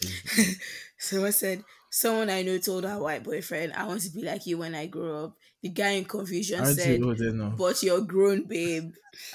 So 0.98 1.24
I 1.24 1.30
said, 1.30 1.64
Someone 1.92 2.30
I 2.30 2.42
know 2.42 2.58
told 2.58 2.84
her 2.84 2.98
white 3.00 3.24
boyfriend, 3.24 3.72
I 3.72 3.84
want 3.86 4.02
to 4.02 4.10
be 4.10 4.22
like 4.22 4.46
you 4.46 4.58
when 4.58 4.74
I 4.76 4.86
grow 4.86 5.24
up. 5.24 5.36
The 5.62 5.70
guy 5.70 5.90
in 5.90 6.04
confusion 6.04 6.60
Aren't 6.60 6.76
said, 6.78 7.00
you? 7.00 7.52
But 7.56 7.82
you're 7.82 8.02
grown, 8.02 8.44
babe. 8.44 8.92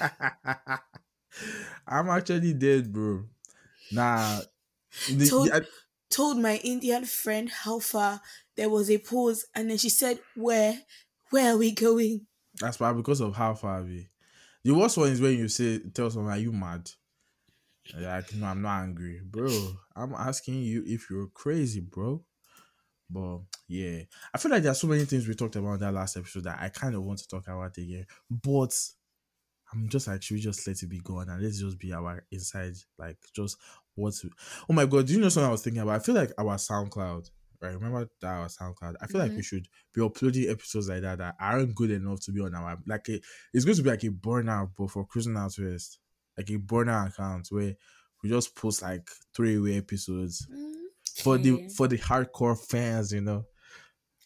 I'm 1.86 2.08
actually 2.08 2.54
dead, 2.54 2.92
bro. 2.92 3.24
Nah. 3.92 4.40
The- 5.08 5.28
Told- 5.28 5.50
I- 5.50 5.62
Told 6.08 6.38
my 6.38 6.58
Indian 6.58 7.04
friend 7.04 7.50
how 7.50 7.80
far 7.80 8.22
there 8.54 8.70
was 8.70 8.88
a 8.90 8.98
pause, 8.98 9.44
and 9.54 9.68
then 9.68 9.76
she 9.76 9.88
said, 9.90 10.20
Where? 10.36 10.80
Where 11.30 11.54
are 11.54 11.58
we 11.58 11.72
going? 11.72 12.26
that's 12.58 12.80
why 12.80 12.92
because 12.92 13.20
of 13.20 13.34
how 13.36 13.54
far 13.54 13.82
we. 13.82 14.08
The 14.64 14.72
worst 14.74 14.96
one 14.96 15.10
is 15.10 15.20
when 15.20 15.36
you 15.36 15.48
say, 15.48 15.80
"Tell 15.94 16.10
someone, 16.10 16.32
are 16.32 16.38
you 16.38 16.52
mad?" 16.52 16.90
Like, 17.94 18.34
no, 18.34 18.46
I'm 18.46 18.62
not 18.62 18.82
angry, 18.82 19.20
bro. 19.24 19.76
I'm 19.94 20.12
asking 20.14 20.62
you 20.62 20.82
if 20.86 21.08
you're 21.10 21.28
crazy, 21.28 21.80
bro. 21.80 22.24
But 23.10 23.40
yeah, 23.68 24.02
I 24.34 24.38
feel 24.38 24.50
like 24.50 24.62
there 24.62 24.72
are 24.72 24.76
so 24.76 24.88
many 24.88 25.04
things 25.04 25.28
we 25.28 25.34
talked 25.34 25.56
about 25.56 25.74
in 25.74 25.80
that 25.80 25.94
last 25.94 26.16
episode 26.16 26.44
that 26.44 26.60
I 26.60 26.70
kind 26.70 26.94
of 26.94 27.04
want 27.04 27.20
to 27.20 27.28
talk 27.28 27.46
about 27.48 27.76
again. 27.78 28.06
But 28.30 28.74
I'm 29.72 29.88
just 29.88 30.06
like, 30.06 30.22
should 30.22 30.34
we 30.34 30.40
just 30.40 30.66
let 30.66 30.82
it 30.82 30.88
be 30.88 31.00
gone 31.00 31.28
and 31.28 31.42
let's 31.42 31.60
just 31.60 31.78
be 31.78 31.92
our 31.92 32.24
inside, 32.30 32.74
like 32.98 33.18
just 33.34 33.56
what? 33.94 34.14
to- 34.14 34.30
Oh 34.70 34.72
my 34.74 34.86
god, 34.86 35.06
do 35.06 35.14
you 35.14 35.20
know 35.20 35.28
something 35.28 35.48
I 35.48 35.52
was 35.52 35.62
thinking 35.62 35.82
about? 35.82 35.96
I 35.96 35.98
feel 36.04 36.14
like 36.14 36.32
our 36.38 36.56
SoundCloud, 36.56 37.30
right? 37.60 37.74
Remember 37.74 38.08
that 38.20 38.26
our 38.28 38.46
SoundCloud? 38.48 38.94
I 39.00 39.06
feel 39.08 39.20
like 39.20 39.32
Mhm. 39.32 39.36
we 39.36 39.42
should 39.42 39.68
be 39.92 40.02
uploading 40.02 40.48
episodes 40.48 40.88
like 40.88 41.02
that 41.02 41.18
that 41.18 41.36
aren't 41.40 41.74
good 41.74 41.90
enough 41.90 42.20
to 42.22 42.32
be 42.32 42.40
on 42.40 42.54
our 42.54 42.78
like 42.86 43.08
a, 43.08 43.20
it's 43.52 43.64
going 43.64 43.76
to 43.76 43.82
be 43.82 43.90
like 43.90 44.04
a 44.04 44.08
burnout, 44.10 44.72
but 44.78 44.90
for 44.90 45.04
cruising 45.06 45.36
out 45.36 45.54
west, 45.58 45.98
like 46.36 46.48
a 46.50 46.54
burnout 46.58 47.08
account 47.08 47.48
where 47.50 47.74
we 48.22 48.28
just 48.30 48.54
post 48.56 48.82
like 48.82 49.08
three 49.34 49.56
away 49.56 49.76
episodes 49.78 50.46
mm, 50.50 50.86
for 51.22 51.38
the 51.38 51.68
for 51.76 51.88
the 51.88 51.98
hardcore 51.98 52.58
fans, 52.58 53.12
you 53.12 53.20
know, 53.20 53.46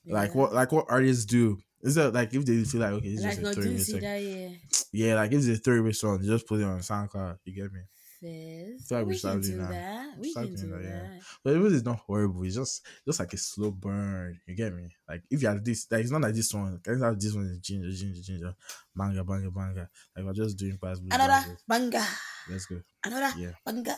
like 0.07 0.35
what 0.35 0.53
like 0.53 0.73
what 0.73 0.87
artists 0.89 1.25
do. 1.25 1.59
Is 1.83 1.95
that 1.97 2.13
like 2.15 2.35
if 2.35 2.45
they 2.45 2.63
feel 2.65 2.81
like 2.81 2.93
okay, 2.93 3.11
this 3.11 3.25
Like 3.25 3.39
just 3.39 3.41
a 3.41 3.55
three 3.55 3.71
way 3.77 3.85
that 4.01 4.23
yeah. 4.23 4.51
Yeah, 4.93 5.15
like 5.15 5.33
it's 5.33 5.47
a 5.49 5.57
three 5.57 5.81
way 5.81 5.93
song, 5.93 6.21
you 6.23 6.31
just 6.31 6.47
put 6.47 6.61
it 6.61 6.65
on 6.65 6.81
SoundCloud. 6.81 7.39
You 7.45 7.55
get 7.55 7.73
me? 7.73 7.81
Fizz. 8.21 8.91
like 8.91 9.07
we 9.07 9.15
we 9.15 9.19
can 9.19 9.41
do 9.41 9.57
that. 9.57 9.71
that. 9.71 10.19
We 10.19 10.35
can 10.35 10.55
do 10.55 10.69
that, 10.73 10.83
yeah. 10.85 11.19
But 11.43 11.57
it 11.57 11.63
is 11.73 11.85
not 11.85 12.01
horrible. 12.01 12.43
It's 12.45 12.55
just 12.57 12.85
just 13.07 13.19
like 13.19 13.33
a 13.33 13.39
slow 13.39 13.71
burn. 13.71 14.39
You 14.47 14.55
get 14.55 14.75
me? 14.75 14.95
Like 15.09 15.23
if 15.31 15.41
you 15.41 15.49
have 15.49 15.65
this, 15.65 15.87
like 15.91 16.03
it's 16.03 16.11
not 16.11 16.21
like 16.21 16.35
this 16.35 16.53
one. 16.53 16.79
Can 16.85 17.01
have 17.01 17.19
this 17.19 17.33
one 17.35 17.47
is 17.47 17.59
ginger, 17.61 17.91
ginger, 17.91 18.21
ginger, 18.21 18.55
banga, 18.95 19.25
banga, 19.25 19.51
banga. 19.51 19.89
Like 20.15 20.27
we're 20.27 20.33
just 20.35 20.59
doing 20.59 20.77
past 20.77 21.01
Another 21.11 21.57
banga. 21.67 22.05
Let's 22.51 22.67
go. 22.67 22.81
Another 23.05 23.39
Yeah. 23.39 23.53
banga. 23.65 23.97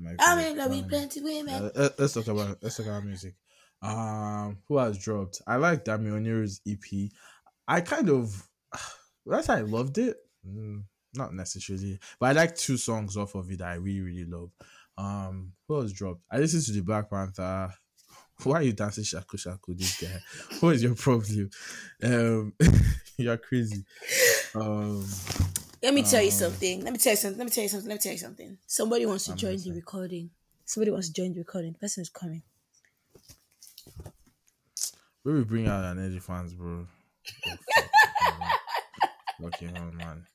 My 0.00 0.14
I'm 0.20 0.38
favorite. 0.38 0.52
in 0.52 0.58
love 0.58 0.70
with 0.70 0.82
Um, 0.84 0.88
plenty 0.88 1.20
women. 1.20 1.54
Uh, 1.54 1.70
let- 1.74 1.98
let's 1.98 2.12
talk 2.14 2.28
about 2.28 2.58
let's 2.62 2.76
talk 2.76 2.86
about 2.86 3.04
music. 3.04 3.34
Um, 3.82 4.58
who 4.68 4.76
has 4.78 4.96
dropped? 4.96 5.42
I 5.44 5.56
like 5.56 5.84
Dami 5.84 6.10
Oniru's 6.12 6.60
EP. 6.64 7.10
I 7.66 7.80
kind 7.80 8.10
of 8.10 8.48
that's 9.30 9.48
I 9.48 9.60
loved 9.60 9.98
it. 9.98 10.16
Mm, 10.46 10.84
not 11.14 11.34
necessarily, 11.34 11.98
but 12.18 12.30
I 12.30 12.32
like 12.32 12.54
two 12.56 12.76
songs 12.76 13.16
off 13.16 13.34
of 13.34 13.50
it 13.50 13.58
that 13.58 13.68
I 13.68 13.74
really 13.74 14.00
really 14.00 14.24
love. 14.24 14.50
Um, 14.96 15.52
who 15.66 15.80
has 15.80 15.92
dropped? 15.92 16.22
I 16.30 16.38
listened 16.38 16.64
to 16.64 16.72
the 16.72 16.80
Black 16.82 17.10
Panther. 17.10 17.72
Why 18.44 18.56
are 18.56 18.62
you 18.62 18.72
dancing 18.72 19.04
shaku 19.04 19.36
shaku? 19.36 19.74
This 19.74 20.00
guy. 20.00 20.20
What 20.60 20.76
is 20.76 20.82
your 20.82 20.94
problem? 20.94 21.50
Um, 22.02 22.54
you're 23.16 23.36
crazy. 23.36 23.84
Um, 24.54 25.04
Let 25.82 25.94
me 25.94 26.02
tell 26.02 26.22
you 26.22 26.28
um, 26.28 26.34
something. 26.34 26.84
Let 26.84 26.92
me 26.92 26.98
tell 26.98 27.12
you 27.12 27.16
something. 27.16 27.38
Let 27.38 27.44
me 27.44 27.50
tell 27.50 27.62
you 27.62 27.68
something. 27.68 27.88
Let 27.88 27.94
me 27.96 28.00
tell 28.00 28.12
you 28.12 28.18
something. 28.18 28.58
Somebody 28.66 29.06
wants 29.06 29.24
to 29.26 29.32
I'm 29.32 29.38
join 29.38 29.56
the 29.56 29.72
recording. 29.72 30.30
Somebody 30.64 30.90
wants 30.90 31.08
to 31.08 31.12
join 31.12 31.32
the 31.32 31.38
recording. 31.40 31.72
The 31.72 31.78
person 31.78 32.02
is 32.02 32.10
coming. 32.10 32.42
where 35.28 35.36
we 35.36 35.44
bring 35.44 35.68
out 35.68 35.84
our 35.84 35.90
energy 35.90 36.18
fans, 36.20 36.54
bro. 36.54 36.86
Fuck, 39.40 39.62
man. 39.62 39.70
Fucking 39.70 39.74
hell, 39.74 39.92
man. 39.92 40.26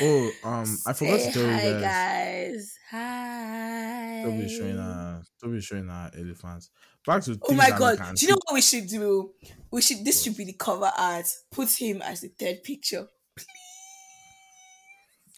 Oh, 0.00 0.30
um, 0.44 0.78
I 0.86 0.92
forgot 0.92 1.20
Say 1.20 1.32
to 1.32 1.38
tell 1.38 1.50
hi, 1.50 1.66
you 1.66 1.80
guys. 1.80 1.80
guys. 1.80 2.78
Hi. 2.90 4.22
Don't 4.24 4.38
be 4.38 4.48
showing 4.48 4.78
our, 4.78 5.22
don't 5.42 5.52
be 5.52 5.60
showing 5.60 5.88
our 5.90 6.10
elephants. 6.16 6.70
Back 7.06 7.22
to 7.24 7.38
Oh 7.48 7.54
my 7.54 7.70
god! 7.70 7.98
Do 8.14 8.26
you 8.26 8.32
know 8.32 8.38
what 8.44 8.54
we 8.54 8.60
should 8.60 8.86
do? 8.86 9.32
We 9.70 9.80
should. 9.80 10.04
This 10.04 10.22
should 10.22 10.36
be 10.36 10.44
the 10.44 10.52
cover 10.52 10.90
art. 10.96 11.26
Put 11.50 11.70
him 11.70 12.02
as 12.02 12.20
the 12.20 12.28
third 12.28 12.62
picture. 12.62 13.08
Please. 13.34 13.46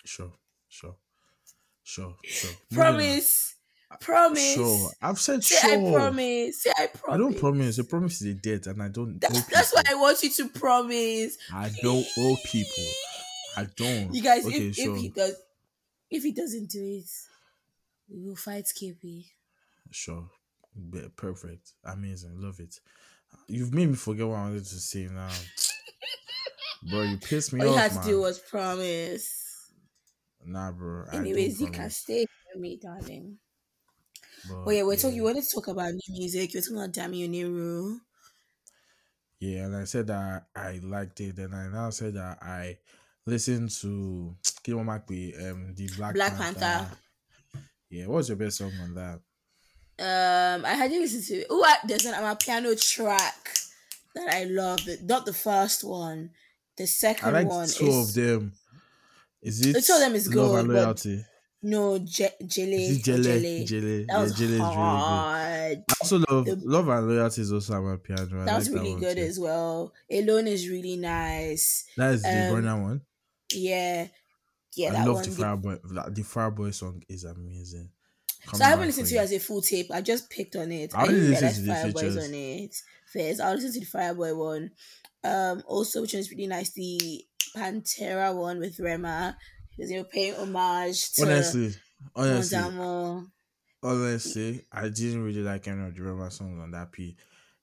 Sure, 0.05 0.33
sure, 0.68 0.96
sure, 1.85 2.16
sure. 2.25 2.51
Moving 2.73 3.20
on. 3.90 3.98
Promise. 3.98 4.55
Sure, 4.55 4.90
I've 5.03 5.18
said 5.18 5.42
Say 5.44 5.57
sure. 5.68 5.88
I 5.88 5.92
promise. 5.94 6.62
Say 6.62 6.72
I 6.79 6.87
promise. 6.87 7.14
I 7.14 7.16
don't 7.16 7.38
promise. 7.38 7.79
A 7.79 7.85
promise 7.85 8.22
is 8.22 8.29
a 8.29 8.35
debt, 8.35 8.66
and 8.66 8.83
I 8.83 8.88
don't. 8.88 9.20
That's, 9.20 9.42
that's 9.46 9.72
why. 9.74 9.83
I 9.88 9.94
want 9.94 10.22
you 10.22 10.31
to 10.31 10.48
promise. 10.48 11.37
I 11.53 11.70
don't 11.83 12.07
owe 12.18 12.37
people. 12.44 12.85
I 13.57 13.66
don't. 13.76 14.14
You 14.14 14.22
guys, 14.22 14.46
okay, 14.46 14.68
if, 14.68 14.76
sure, 14.76 14.94
if 14.96 15.03
he 15.03 15.09
does, 15.09 15.35
if 16.11 16.22
he 16.22 16.33
doesn't 16.33 16.70
do 16.70 16.83
it, 16.83 17.11
we 18.09 18.26
will 18.29 18.37
fight 18.37 18.64
KP. 18.66 19.26
sure. 19.90 20.29
Perfect, 21.16 21.72
amazing, 21.85 22.40
love 22.40 22.61
it. 22.61 22.79
You've 23.48 23.74
made 23.74 23.88
me 23.88 23.96
forget 23.96 24.26
what 24.26 24.37
I 24.37 24.42
wanted 24.44 24.64
to 24.64 24.74
say 24.76 25.09
now, 25.12 25.29
bro. 26.90 27.03
You 27.03 27.16
pissed 27.18 27.53
me 27.53 27.61
All 27.61 27.66
you 27.66 27.72
off, 27.72 27.79
had 27.81 27.90
to 27.90 27.98
man. 27.98 28.07
do 28.07 28.20
was 28.20 28.38
promise. 28.38 29.72
Nah, 30.46 30.70
bro. 30.70 31.05
Anyways, 31.12 31.61
you 31.61 31.66
can 31.72 31.90
stay 31.90 32.24
with 32.55 32.62
me, 32.62 32.79
darling. 32.81 33.38
But 34.48 34.57
Oh 34.66 34.70
yeah, 34.70 34.83
we're 34.83 34.96
talking. 34.96 35.16
You 35.16 35.24
wanted 35.24 35.44
to 35.44 35.55
talk 35.55 35.68
about 35.68 35.92
new 35.92 36.14
music. 36.18 36.53
You're 36.55 36.62
talking 36.62 36.76
about 36.79 36.92
Dami 36.92 37.29
Oniru. 37.29 37.98
Yeah, 39.40 39.64
and 39.64 39.76
I 39.76 39.85
said 39.85 40.07
that 40.09 40.46
I 40.55 40.81
liked 40.83 41.20
it, 41.20 41.38
and 41.38 41.55
I 41.55 41.68
now 41.68 41.90
said 41.90 42.14
that 42.14 42.38
I 42.42 42.76
listened 43.26 43.70
to 43.81 44.37
kí 44.64 44.72
wọ́n 44.72 45.50
um, 45.50 45.74
the 45.74 45.88
Black, 45.96 46.14
Black 46.14 46.37
Panther. 46.37 46.61
Panther. 46.61 46.96
Yeah, 47.90 48.07
what's 48.07 48.29
your 48.29 48.37
best 48.37 48.59
song 48.59 48.72
on 48.83 48.94
that? 48.94 49.20
Um, 49.98 50.64
I 50.64 50.74
had 50.74 50.90
to 50.90 50.98
listen 50.98 51.22
to. 51.22 51.44
Oh, 51.50 51.64
I, 51.64 51.76
there's 51.87 52.05
an 52.07 52.14
a 52.14 52.37
piano 52.37 52.74
track 52.74 53.50
that 54.14 54.29
I 54.35 54.44
love. 54.44 54.81
Not 55.03 55.26
the 55.26 55.33
first 55.33 55.85
one. 55.85 56.31
The 56.76 56.87
second 56.87 57.29
I 57.29 57.33
like 57.33 57.48
one 57.48 57.68
two 57.68 57.87
is 57.87 58.09
of 58.09 58.14
them. 58.14 58.53
Is 59.42 59.66
it 59.66 59.72
The 59.74 59.81
two 59.81 59.92
of 59.94 60.00
them 60.00 60.14
is 60.14 60.26
Love 60.35 60.50
good, 60.53 60.59
and 60.61 60.68
but- 60.68 60.74
Loyalty? 60.74 61.24
No 61.62 61.99
Je- 61.99 62.29
Jelly. 62.46 62.99
Jele? 63.03 63.23
Jelly. 63.23 63.64
Jele. 63.64 64.05
That 64.07 64.07
Yeah, 64.09 64.23
was 64.23 64.33
Jele 64.33 64.44
is 64.44 64.51
really 64.53 64.59
good. 64.59 64.75
hard. 64.75 65.79
I 65.90 65.94
also 66.01 66.18
love 66.31 66.44
The- 66.46 66.57
Love 66.64 66.88
and 66.88 67.09
Loyalty 67.09 67.40
is 67.42 67.53
also 67.53 67.75
on 67.75 67.85
my 67.85 67.96
piano. 67.96 68.42
I 68.42 68.44
That 68.46 68.57
was 68.59 68.70
like 68.70 68.79
really 68.81 68.92
one 68.92 69.01
good 69.01 69.16
too. 69.16 69.23
as 69.23 69.38
well. 69.38 69.92
Alone 70.11 70.46
is 70.46 70.68
really 70.68 70.96
nice. 70.96 71.85
That 71.96 72.14
is 72.14 72.23
the 72.23 72.29
Um, 72.29 72.55
Burna 72.64 72.83
one. 72.83 73.01
Yeah, 73.53 74.09
yeah, 74.77 74.88
I 74.88 74.92
that 74.92 75.07
love 75.07 75.14
one. 75.16 75.25
the 75.25 75.31
the- 75.31 75.42
Fireboy. 75.42 75.94
that- 75.94 76.14
The 76.14 76.23
Fireboy 76.23 76.75
song 76.75 77.03
is 77.09 77.25
amazing. 77.25 77.90
So 78.55 78.64
I 78.64 78.68
haven't 78.68 78.87
listened 78.87 79.09
to 79.09 79.16
it 79.16 79.18
as 79.18 79.33
a 79.33 79.38
full 79.38 79.61
tape. 79.61 79.90
I 79.90 80.01
just 80.01 80.31
picked 80.31 80.57
on 80.57 80.73
it. 80.73 80.94
I 80.94 81.03
I, 81.03 81.07
didn't 81.09 81.31
realize 81.31 81.57
to 81.57 81.62
the 81.62 81.73
Fireboy's 81.73 81.92
features. 82.14 82.16
on 82.29 82.35
it. 82.35 82.77
First, 83.12 83.40
I'll 83.42 83.55
listen 83.55 83.73
to 83.75 83.81
the 83.81 83.87
Fireboy 83.87 84.35
one. 84.35 84.70
Um, 85.23 85.62
also, 85.66 86.01
which 86.01 86.14
one's 86.14 86.31
really 86.31 86.46
nice, 86.46 86.70
the 86.70 87.23
Pantera 87.55 88.35
one 88.35 88.59
with 88.61 88.81
Rema. 88.81 89.37
Because 89.81 89.93
you're 89.93 90.05
paying 90.05 90.35
homage 90.35 91.12
to 91.12 91.23
Honestly, 91.23 91.75
honestly, 92.14 92.59
Mondamo. 92.59 93.27
honestly, 93.83 94.66
I 94.71 94.90
didn't 94.90 95.25
really 95.25 95.40
like 95.43 95.66
any 95.69 95.87
of 95.87 95.95
the 95.95 96.03
Rema 96.03 96.31
songs 96.31 96.61
on 96.61 96.71
that 96.73 96.93
P. 96.93 97.16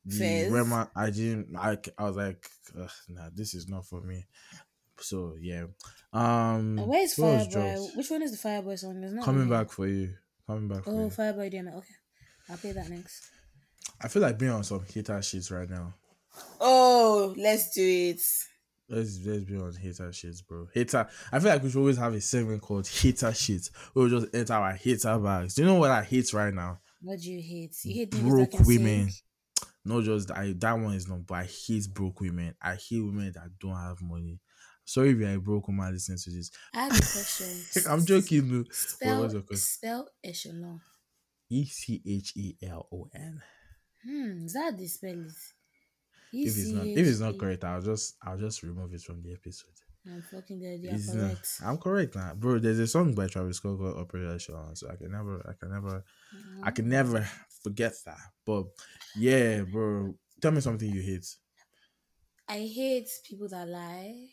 The 0.03 0.17
Fizz. 0.17 0.51
Rema, 0.51 0.89
I 0.95 1.11
didn't. 1.11 1.55
I, 1.55 1.77
I 1.95 2.03
was 2.05 2.15
like, 2.17 2.49
Ugh, 2.75 2.89
nah, 3.09 3.29
this 3.31 3.53
is 3.53 3.67
not 3.69 3.85
for 3.85 4.01
me. 4.01 4.25
So 4.99 5.35
yeah. 5.39 5.65
Um, 6.11 6.79
And 6.79 6.87
where's 6.87 7.15
Fireboy? 7.15 7.95
Which 7.95 8.09
one 8.09 8.23
is 8.23 8.31
the 8.31 8.47
Fireboy 8.49 8.79
song? 8.79 8.99
There's 8.99 9.13
not 9.13 9.23
Coming 9.23 9.47
back 9.47 9.69
for 9.69 9.85
you. 9.85 10.15
Coming 10.47 10.69
back 10.69 10.87
Oh, 10.87 11.03
you. 11.03 11.07
Fireboy 11.09 11.53
DML. 11.53 11.77
Okay, 11.77 11.93
I'll 12.49 12.57
play 12.57 12.71
that 12.71 12.89
next. 12.89 13.29
I 14.01 14.07
feel 14.07 14.23
like 14.23 14.39
being 14.39 14.51
on 14.51 14.63
some 14.63 14.83
hater 14.91 15.21
shit 15.21 15.51
right 15.51 15.69
now. 15.69 15.93
Oh, 16.59 17.35
let's 17.37 17.69
do 17.75 17.83
it. 17.83 18.21
Let's 18.89 19.19
let's 19.25 19.43
be 19.43 19.57
on 19.57 19.73
hater 19.75 20.11
shit, 20.13 20.41
bro. 20.47 20.67
Hater. 20.73 21.07
I 21.31 21.39
feel 21.39 21.49
like 21.51 21.61
we 21.63 21.69
should 21.69 21.79
always 21.79 21.97
have 21.97 22.13
a 22.13 22.21
segment 22.21 22.61
called 22.61 22.87
hater 22.87 23.33
shit. 23.33 23.69
We'll 23.93 24.07
just 24.09 24.33
enter 24.33 24.53
our 24.53 24.73
hater 24.73 25.17
bags. 25.19 25.55
Do 25.55 25.61
you 25.63 25.67
know 25.67 25.75
what 25.75 25.91
I 25.91 26.03
hate 26.03 26.31
right 26.33 26.53
now? 26.53 26.79
What 27.01 27.19
do 27.19 27.31
you 27.31 27.41
hate? 27.41 27.75
You 27.83 27.93
hate 27.93 28.11
Broke 28.11 28.53
women. 28.65 29.09
sing? 29.09 29.21
Not 29.83 30.03
just 30.03 30.31
I 30.31 30.53
that 30.57 30.73
one 30.73 30.93
is 30.95 31.07
not, 31.07 31.25
but 31.27 31.35
I 31.35 31.43
hate 31.45 31.87
broke 31.93 32.21
women. 32.21 32.55
I 32.61 32.75
hate 32.75 33.01
women 33.03 33.31
that 33.35 33.49
don't 33.59 33.75
have 33.75 34.01
money. 34.01 34.39
Sorry 34.85 35.09
if 35.11 35.17
you're 35.17 35.33
a 35.33 35.39
broke 35.39 35.67
woman 35.67 35.91
listening 35.93 36.17
to 36.23 36.29
this. 36.31 36.49
I 36.73 36.83
have 36.83 36.91
a 36.91 36.95
question. 36.95 37.83
I'm 37.91 38.05
joking. 38.05 38.57
What 38.59 38.73
Spell, 38.73 39.21
was 39.23 39.33
your 39.33 39.41
question? 39.41 39.61
spell 39.61 40.07
echelon. 40.23 40.81
E 41.49 41.65
C 41.65 42.01
H 42.05 42.33
E 42.35 42.55
L 42.63 42.87
O 42.91 43.09
N. 43.13 43.41
Hmm, 44.05 44.45
is 44.45 44.53
that 44.53 44.77
the 44.77 44.87
spell 44.87 45.25
If 46.33 46.57
it's 46.57 46.71
not 46.71 46.85
if 46.85 47.07
it's 47.07 47.19
not 47.19 47.37
correct, 47.37 47.63
I'll 47.63 47.81
just 47.81 48.15
I'll 48.21 48.37
just 48.37 48.63
remove 48.63 48.93
it 48.93 49.01
from 49.01 49.21
the 49.21 49.33
episode. 49.33 49.71
I'm 50.05 50.21
fucking 50.21 50.59
dead. 50.59 50.79
Yeah, 50.81 50.93
It's 50.95 51.13
not- 51.13 51.21
correct. 51.21 51.49
I'm 51.65 51.77
correct 51.77 52.15
now, 52.15 52.33
bro. 52.33 52.59
There's 52.59 52.79
a 52.79 52.87
song 52.87 53.13
by 53.13 53.27
Travis 53.27 53.57
Scott 53.57 53.77
called 53.77 53.97
Operator 53.97 54.39
so 54.39 54.73
I 54.89 54.95
can 54.95 55.11
never, 55.11 55.45
I 55.47 55.53
can 55.59 55.69
never, 55.69 56.03
I 56.63 56.71
can 56.71 56.85
mm. 56.85 56.89
never 56.89 57.29
forget 57.61 57.93
that. 58.05 58.19
But 58.45 58.67
yeah, 59.17 59.63
bro. 59.63 60.15
Tell 60.41 60.51
me 60.51 60.61
something 60.61 60.89
you 60.89 61.01
hate. 61.01 61.25
I 62.47 62.59
hate 62.59 63.09
people 63.27 63.49
that 63.49 63.67
lie 63.67 64.29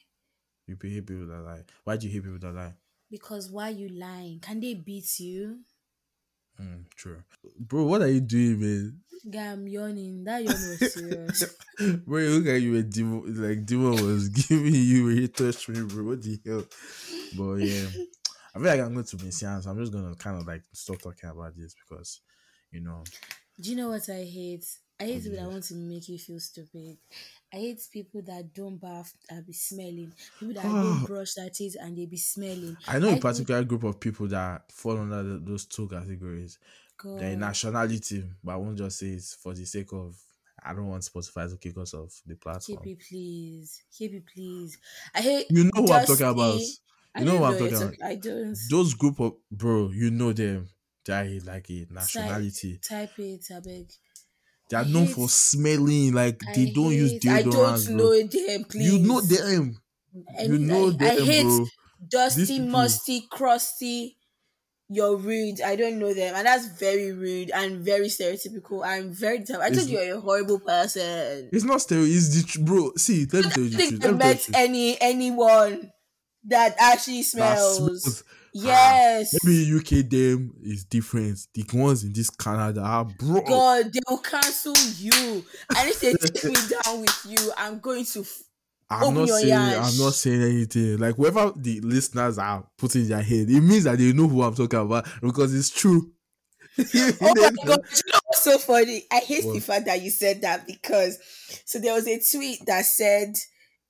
You 0.67 0.77
hate 0.81 1.07
people 1.07 1.27
that 1.27 1.41
lie. 1.43 1.65
Why 1.83 1.97
do 1.97 2.07
you 2.07 2.13
hate 2.13 2.23
people 2.23 2.39
that 2.39 2.55
lie? 2.55 2.75
because 3.11 3.49
why 3.51 3.69
you 3.69 3.89
lying? 3.89 4.41
Can 4.41 4.59
they 4.59 4.75
beat 4.75 5.21
you? 5.21 5.61
Mm, 6.61 6.85
true, 6.95 7.23
bro. 7.59 7.85
What 7.85 8.03
are 8.03 8.09
you 8.09 8.21
doing, 8.21 8.61
man? 8.61 9.01
Guy, 9.31 9.53
I'm 9.53 9.67
yawning. 9.67 10.25
That 10.25 10.45
yawn 10.45 10.69
was 10.69 10.83
serious. 10.93 11.57
bro, 12.07 12.19
you 12.21 12.29
look 12.31 12.47
like 12.47 12.63
you 12.63 12.73
were 12.73 12.83
demon, 12.83 13.43
like 13.43 13.67
demon 13.67 13.93
was 13.93 14.29
giving 14.49 14.75
you 14.75 15.25
a 15.25 15.29
touch 15.29 15.69
me, 15.69 15.83
bro. 15.83 16.05
What 16.05 16.23
the 16.23 16.39
hell? 16.47 16.65
But 17.37 17.55
yeah, 17.57 17.87
I 18.55 18.59
feel 18.59 18.69
like 18.69 18.81
I'm 18.81 18.93
going 18.95 19.05
to 19.05 19.17
be 19.17 19.31
so 19.31 19.49
I'm 19.49 19.79
just 19.79 19.93
gonna 19.93 20.15
kind 20.15 20.41
of 20.41 20.47
like 20.47 20.63
stop 20.73 21.01
talking 21.03 21.31
about 21.31 21.57
this 21.57 21.75
because, 21.75 22.21
you 22.71 22.81
know, 22.81 23.03
Do 23.61 23.71
you 23.71 23.77
know 23.77 23.89
what 23.89 24.09
I 24.09 24.23
hate? 24.25 24.65
I 25.01 25.05
hate 25.05 25.15
What 25.15 25.23
do 25.23 25.31
people 25.31 25.31
you 25.31 25.37
that 25.37 25.45
hate? 25.47 25.53
want 25.53 25.65
to 25.65 25.75
make 25.75 26.09
you 26.09 26.19
feel 26.19 26.39
stupid. 26.41 26.99
I 27.55 27.59
hate 27.59 27.81
people 27.93 28.21
that 28.23 28.53
don't 28.53 28.79
bath 28.81 29.15
and 29.31 29.47
be 29.47 29.53
smelling. 29.53 30.13
People 30.41 30.55
that 30.55 30.65
Ah. 30.65 30.83
don't 30.83 31.07
brush 31.07 31.35
their 31.35 31.51
teeth 31.51 31.77
and 31.81 31.97
they 31.97 32.07
be 32.07 32.17
smelling. 32.17 32.77
I 32.89 32.99
know 32.99 33.09
a 33.09 33.13
hate- 33.13 33.23
particular 33.23 33.63
group 33.65 33.85
of 33.85 34.01
people 34.01 34.27
that 34.29 34.73
fall 34.73 34.99
under 34.99 35.23
the, 35.23 35.39
those 35.39 35.65
two 35.67 35.89
categories. 35.89 36.59
God. 36.97 37.21
Their 37.21 37.37
nationality, 37.37 38.25
but 38.43 38.53
I 38.53 38.57
won't 38.57 38.79
just 38.79 38.99
say 38.99 39.07
it 39.11 39.23
for 39.41 39.55
the 39.55 39.65
sake 39.65 39.93
of 39.93 40.17
I 40.67 40.73
don't 40.73 40.89
want 40.89 41.03
Spotify 41.03 41.49
to 41.51 41.57
kick 41.59 41.77
us 41.79 41.93
off 41.95 42.23
the 42.27 42.35
platform. 42.37 42.79
Keep 42.83 42.87
it, 42.99 43.05
please. 43.09 43.83
Keep 43.97 44.15
it, 44.15 44.25
please. 44.33 44.79
I 45.15 45.21
hate. 45.21 45.47
You 45.51 45.65
know 45.65 45.83
what 45.83 46.01
I'm 46.01 46.07
talking 46.07 46.27
about. 46.27 46.61
I 47.15 47.21
You 47.21 47.25
know 47.27 47.37
what 47.39 47.53
I'm 47.53 47.59
talking 47.59 47.83
about. 47.83 47.95
I 48.03 48.15
don't. 48.17 48.57
Those 48.71 48.95
group 48.95 49.21
of 49.21 49.35
bro, 49.51 49.91
you 49.93 50.11
know 50.11 50.33
them. 50.33 50.69
They 51.05 51.13
are 51.13 51.41
like 51.45 51.69
a 51.71 51.87
nationality. 51.91 52.79
Type 52.79 53.19
it, 53.19 53.45
I 53.55 53.61
beg. 53.61 53.93
They 54.71 54.77
are 54.77 54.85
known 54.85 55.07
for 55.07 55.29
smelling 55.29 56.13
like 56.15 56.41
I 56.49 56.53
they 56.55 56.67
don't 56.73 56.93
use 56.93 57.13
hate- 57.13 57.27
I 57.29 57.43
don't 57.43 57.85
bro. 57.85 57.97
know 57.97 58.23
them, 58.27 58.65
please. 58.65 58.93
You 58.93 58.99
know 59.07 59.21
them. 59.21 59.79
And 60.39 60.53
you 60.53 60.59
know 60.59 60.89
I, 60.89 60.91
them, 60.91 61.03
I 61.03 61.21
hate 61.25 61.43
bro. 61.45 61.67
dusty, 62.09 62.59
musty, 62.61 63.27
crusty. 63.31 64.17
You're 64.91 65.17
rude. 65.17 65.63
I 65.63 65.77
don't 65.77 65.99
know 65.99 66.13
them, 66.13 66.35
and 66.35 66.47
that's 66.47 66.67
very 66.79 67.11
rude 67.13 67.51
and 67.51 67.83
very 67.85 68.07
stereotypical. 68.09 68.85
I'm 68.87 69.13
very. 69.15 69.39
I 69.41 69.71
told 69.71 69.89
you 69.89 69.99
you're 69.99 70.19
a 70.19 70.21
horrible 70.21 70.61
person. 70.61 71.49
It's 71.53 71.65
not 71.65 71.81
stereo. 71.81 72.05
It's 72.05 72.35
the 72.37 72.43
tr- 72.47 72.61
bro. 72.61 72.93
See, 72.97 73.27
let 73.33 73.47
me 73.47 73.51
tell 73.51 73.65
you 73.65 73.71
I 73.71 73.73
the 73.73 73.77
think 73.79 73.91
truth. 73.91 74.05
I 74.05 74.07
Let 74.09 74.15
me 74.15 74.19
tell 74.21 74.31
you 74.31 74.35
met 74.35 74.51
any 74.55 75.01
anyone 75.01 75.91
that 76.45 76.77
actually 76.79 77.23
That 77.23 77.25
smells. 77.59 78.25
Smells. 78.55 79.33
Yes. 79.33 79.45
Maybe 79.45 79.77
UK 79.77 80.09
them 80.09 80.55
is 80.63 80.85
different. 80.85 81.39
The 81.55 81.65
ones 81.73 82.05
in 82.05 82.13
this 82.13 82.31
Canada 82.31 82.81
are 82.81 83.05
bro. 83.05 83.41
God, 83.43 83.93
they 83.93 84.01
will 84.09 84.19
cancel 84.19 84.75
you. 84.97 85.45
And 85.77 85.89
if 85.89 86.01
they 86.01 86.13
take 86.15 86.45
me 86.45 86.55
down 86.85 87.01
with 87.01 87.27
you, 87.29 87.53
I'm 87.57 87.79
going 87.81 88.05
to. 88.07 88.21
F- 88.21 88.43
I'm 88.91 89.15
not 89.15 89.29
saying 89.29 89.49
yash. 89.49 89.93
I'm 89.93 90.05
not 90.05 90.15
saying 90.15 90.43
anything. 90.43 90.99
Like 90.99 91.17
whatever 91.19 91.53
the 91.57 91.81
listeners 91.81 92.39
are 92.39 92.67
putting 92.77 93.09
their 93.09 93.23
head, 93.23 93.51
it 93.51 93.61
means 93.61 93.85
that 93.85 93.99
they 93.99 94.13
know 94.13 94.29
who 94.29 94.43
I'm 94.43 94.55
talking 94.55 94.79
about 94.79 95.09
because 95.23 95.55
it's 95.55 95.71
true. 95.71 96.13
oh 96.79 96.85
my 97.21 97.51
god! 97.65 97.81
You 97.91 98.13
know 98.13 98.21
what's 98.27 98.43
so 98.43 98.59
funny? 98.59 99.05
I 99.11 99.19
hate 99.21 99.45
the 99.45 99.61
fact 99.61 99.87
that 99.87 100.03
you 100.03 100.11
said 100.11 100.43
that 100.43 100.67
because 100.67 101.19
so 101.65 101.79
there 101.79 101.95
was 101.95 102.07
a 102.07 102.21
tweet 102.21 102.67
that 102.67 102.85
said, 102.85 103.35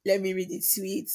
"Let 0.06 0.20
me 0.20 0.32
read 0.32 0.48
the 0.48 0.62
tweet." 0.74 1.10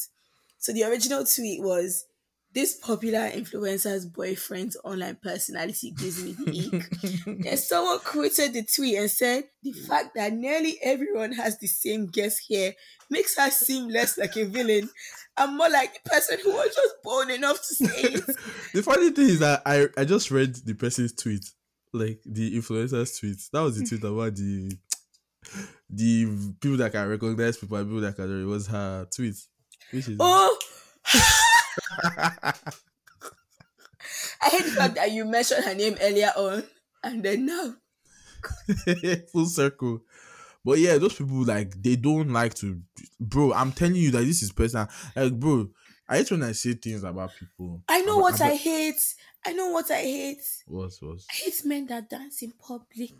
So 0.57 0.73
the 0.73 0.83
original 0.83 1.23
tweet 1.25 1.61
was, 1.61 2.05
"This 2.53 2.75
popular 2.75 3.29
influencer's 3.29 4.05
boyfriend's 4.05 4.77
online 4.83 5.17
personality 5.21 5.91
gives 5.91 6.23
me 6.23 6.33
the 6.33 6.77
ick." 6.77 7.43
Then 7.43 7.57
someone 7.57 7.99
quoted 7.99 8.53
the 8.53 8.63
tweet 8.63 8.97
and 8.97 9.11
said, 9.11 9.45
"The 9.63 9.73
fact 9.73 10.15
that 10.15 10.33
nearly 10.33 10.77
everyone 10.83 11.33
has 11.33 11.57
the 11.59 11.67
same 11.67 12.07
guess 12.07 12.37
here 12.37 12.73
makes 13.09 13.37
her 13.37 13.49
seem 13.49 13.89
less 13.89 14.17
like 14.17 14.35
a 14.37 14.45
villain." 14.45 14.89
and 15.39 15.57
more 15.57 15.69
like 15.69 16.03
the 16.03 16.09
person 16.09 16.37
who 16.43 16.51
was 16.51 16.75
just 16.75 16.95
born 17.01 17.31
enough 17.31 17.57
to 17.57 17.75
say 17.75 18.01
it. 18.01 18.25
the 18.73 18.83
funny 18.83 19.09
thing 19.11 19.29
is 19.29 19.39
that 19.39 19.61
I, 19.65 19.87
I 19.97 20.05
just 20.05 20.31
read 20.31 20.55
the 20.65 20.73
person's 20.73 21.13
tweet, 21.13 21.45
like 21.93 22.19
the 22.25 22.57
influencer's 22.57 23.17
tweet. 23.17 23.37
That 23.53 23.61
was 23.61 23.79
the 23.79 23.85
tweet 23.85 24.03
about 24.11 24.35
the 24.35 24.77
the 25.89 26.25
people 26.59 26.77
that 26.77 26.91
can 26.91 27.07
recognize 27.07 27.57
people 27.57 27.77
and 27.77 27.87
people 27.87 28.01
that 28.01 28.15
can. 28.15 28.41
It 28.41 28.45
was 28.45 28.67
her 28.67 29.07
tweet, 29.15 29.35
which 29.91 30.09
is 30.09 30.17
Oh, 30.19 30.57
I 34.41 34.49
hate 34.49 34.65
the 34.65 34.71
fact 34.71 34.95
that 34.95 35.11
you 35.11 35.25
mentioned 35.25 35.63
her 35.65 35.73
name 35.75 35.97
earlier 36.01 36.31
on, 36.35 36.63
and 37.03 37.23
then 37.23 37.45
now. 37.45 37.75
full 39.31 39.45
circle. 39.45 40.01
But 40.63 40.79
yeah, 40.79 40.97
those 40.97 41.15
people 41.15 41.43
like 41.43 41.81
they 41.81 41.95
don't 41.95 42.29
like 42.31 42.53
to, 42.55 42.79
bro. 43.19 43.53
I'm 43.53 43.71
telling 43.71 43.95
you 43.95 44.11
that 44.11 44.23
this 44.25 44.41
is 44.43 44.51
personal. 44.51 44.87
Like, 45.15 45.33
bro, 45.39 45.69
I 46.07 46.17
hate 46.17 46.31
when 46.31 46.43
I 46.43 46.51
say 46.53 46.73
things 46.73 47.03
about 47.03 47.31
people. 47.37 47.83
I 47.87 48.01
know 48.01 48.19
about- 48.19 48.21
what 48.39 48.41
I 48.41 48.55
hate. 48.55 49.01
I 49.45 49.53
know 49.53 49.69
what 49.69 49.89
I 49.89 50.01
hate. 50.01 50.43
What's 50.67 51.01
What 51.01 51.11
was 51.11 51.25
I 51.31 51.35
hate 51.45 51.65
men 51.65 51.87
that 51.87 52.09
dance 52.09 52.41
in 52.41 52.51
public. 52.51 53.13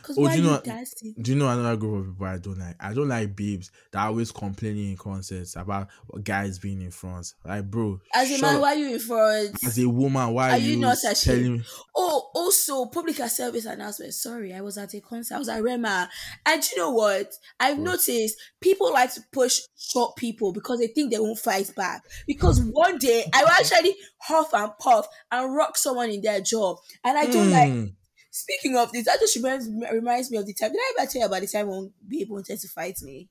Because 0.00 0.18
Oh, 0.18 0.22
why 0.22 0.36
do 0.36 0.42
you 0.42 0.48
know 0.48 0.60
you? 1.02 1.14
Do 1.20 1.30
you 1.32 1.36
know 1.38 1.48
another 1.48 1.76
group 1.76 2.00
of 2.06 2.12
people 2.12 2.26
I 2.26 2.38
don't 2.38 2.58
like? 2.58 2.76
I 2.80 2.94
don't 2.94 3.08
like 3.08 3.36
babes 3.36 3.70
that 3.92 4.00
are 4.00 4.08
always 4.08 4.32
complaining 4.32 4.90
in 4.90 4.96
concerts 4.96 5.56
about 5.56 5.88
guys 6.22 6.58
being 6.58 6.80
in 6.82 6.90
front. 6.90 7.32
Like, 7.44 7.70
bro, 7.70 8.00
As 8.14 8.30
a 8.30 8.40
man, 8.40 8.56
up. 8.56 8.62
why 8.62 8.72
you 8.74 8.92
in 8.94 8.98
front? 8.98 9.64
as 9.64 9.78
a 9.78 9.88
woman, 9.88 10.32
why 10.32 10.48
Are 10.48 10.52
are, 10.52 10.58
you 10.58 10.70
you, 10.72 10.76
not 10.78 10.96
telling 11.02 11.12
ashamed? 11.16 11.58
me? 11.60 11.64
Oh, 11.96 12.30
also 12.34 12.86
public 12.86 13.16
service 13.16 13.64
announcement. 13.66 14.14
Sorry, 14.14 14.54
I 14.54 14.60
was 14.60 14.78
at 14.78 14.94
a 14.94 15.00
concert. 15.00 15.34
I 15.34 15.38
was 15.38 15.48
at 15.48 15.62
Rema, 15.62 16.08
and 16.46 16.70
you 16.70 16.76
know 16.78 16.90
what? 16.92 17.32
I've 17.60 17.76
What? 17.78 17.84
noticed 17.84 18.36
people 18.60 18.92
like 18.92 19.12
to 19.14 19.20
push 19.32 19.60
short 19.76 20.16
people 20.16 20.52
because 20.52 20.78
they 20.78 20.86
think 20.88 21.12
they 21.12 21.18
won't 21.18 21.38
fight 21.38 21.72
back. 21.76 22.02
Because 22.26 22.60
one 22.60 22.98
day 22.98 23.24
I 23.34 23.42
will 23.42 23.50
actually 23.58 23.94
huff 24.20 24.52
and 24.54 24.70
puff 24.78 25.06
and 25.30 25.54
rock 25.54 25.76
someone 25.76 26.10
in 26.10 26.20
their 26.22 26.40
jaw, 26.40 26.76
and 27.04 27.18
I 27.18 27.26
don't 27.26 27.50
like. 27.50 27.70
Hmm. 27.72 27.84
Speaking 28.30 28.76
of 28.76 28.92
this, 28.92 29.04
that 29.06 29.20
just 29.20 29.36
reminds 29.36 29.68
reminds 29.92 30.30
me 30.30 30.38
of 30.38 30.46
the 30.46 30.54
time. 30.54 30.72
Did 30.72 30.78
I 30.80 30.94
ever 30.98 31.10
tell 31.10 31.20
you 31.22 31.26
about 31.26 31.40
the 31.40 31.46
time 31.46 31.68
when 31.68 31.92
Babe 32.06 32.28
wanted 32.30 32.58
to 32.60 32.68
fight 32.68 32.98
me? 33.02 33.28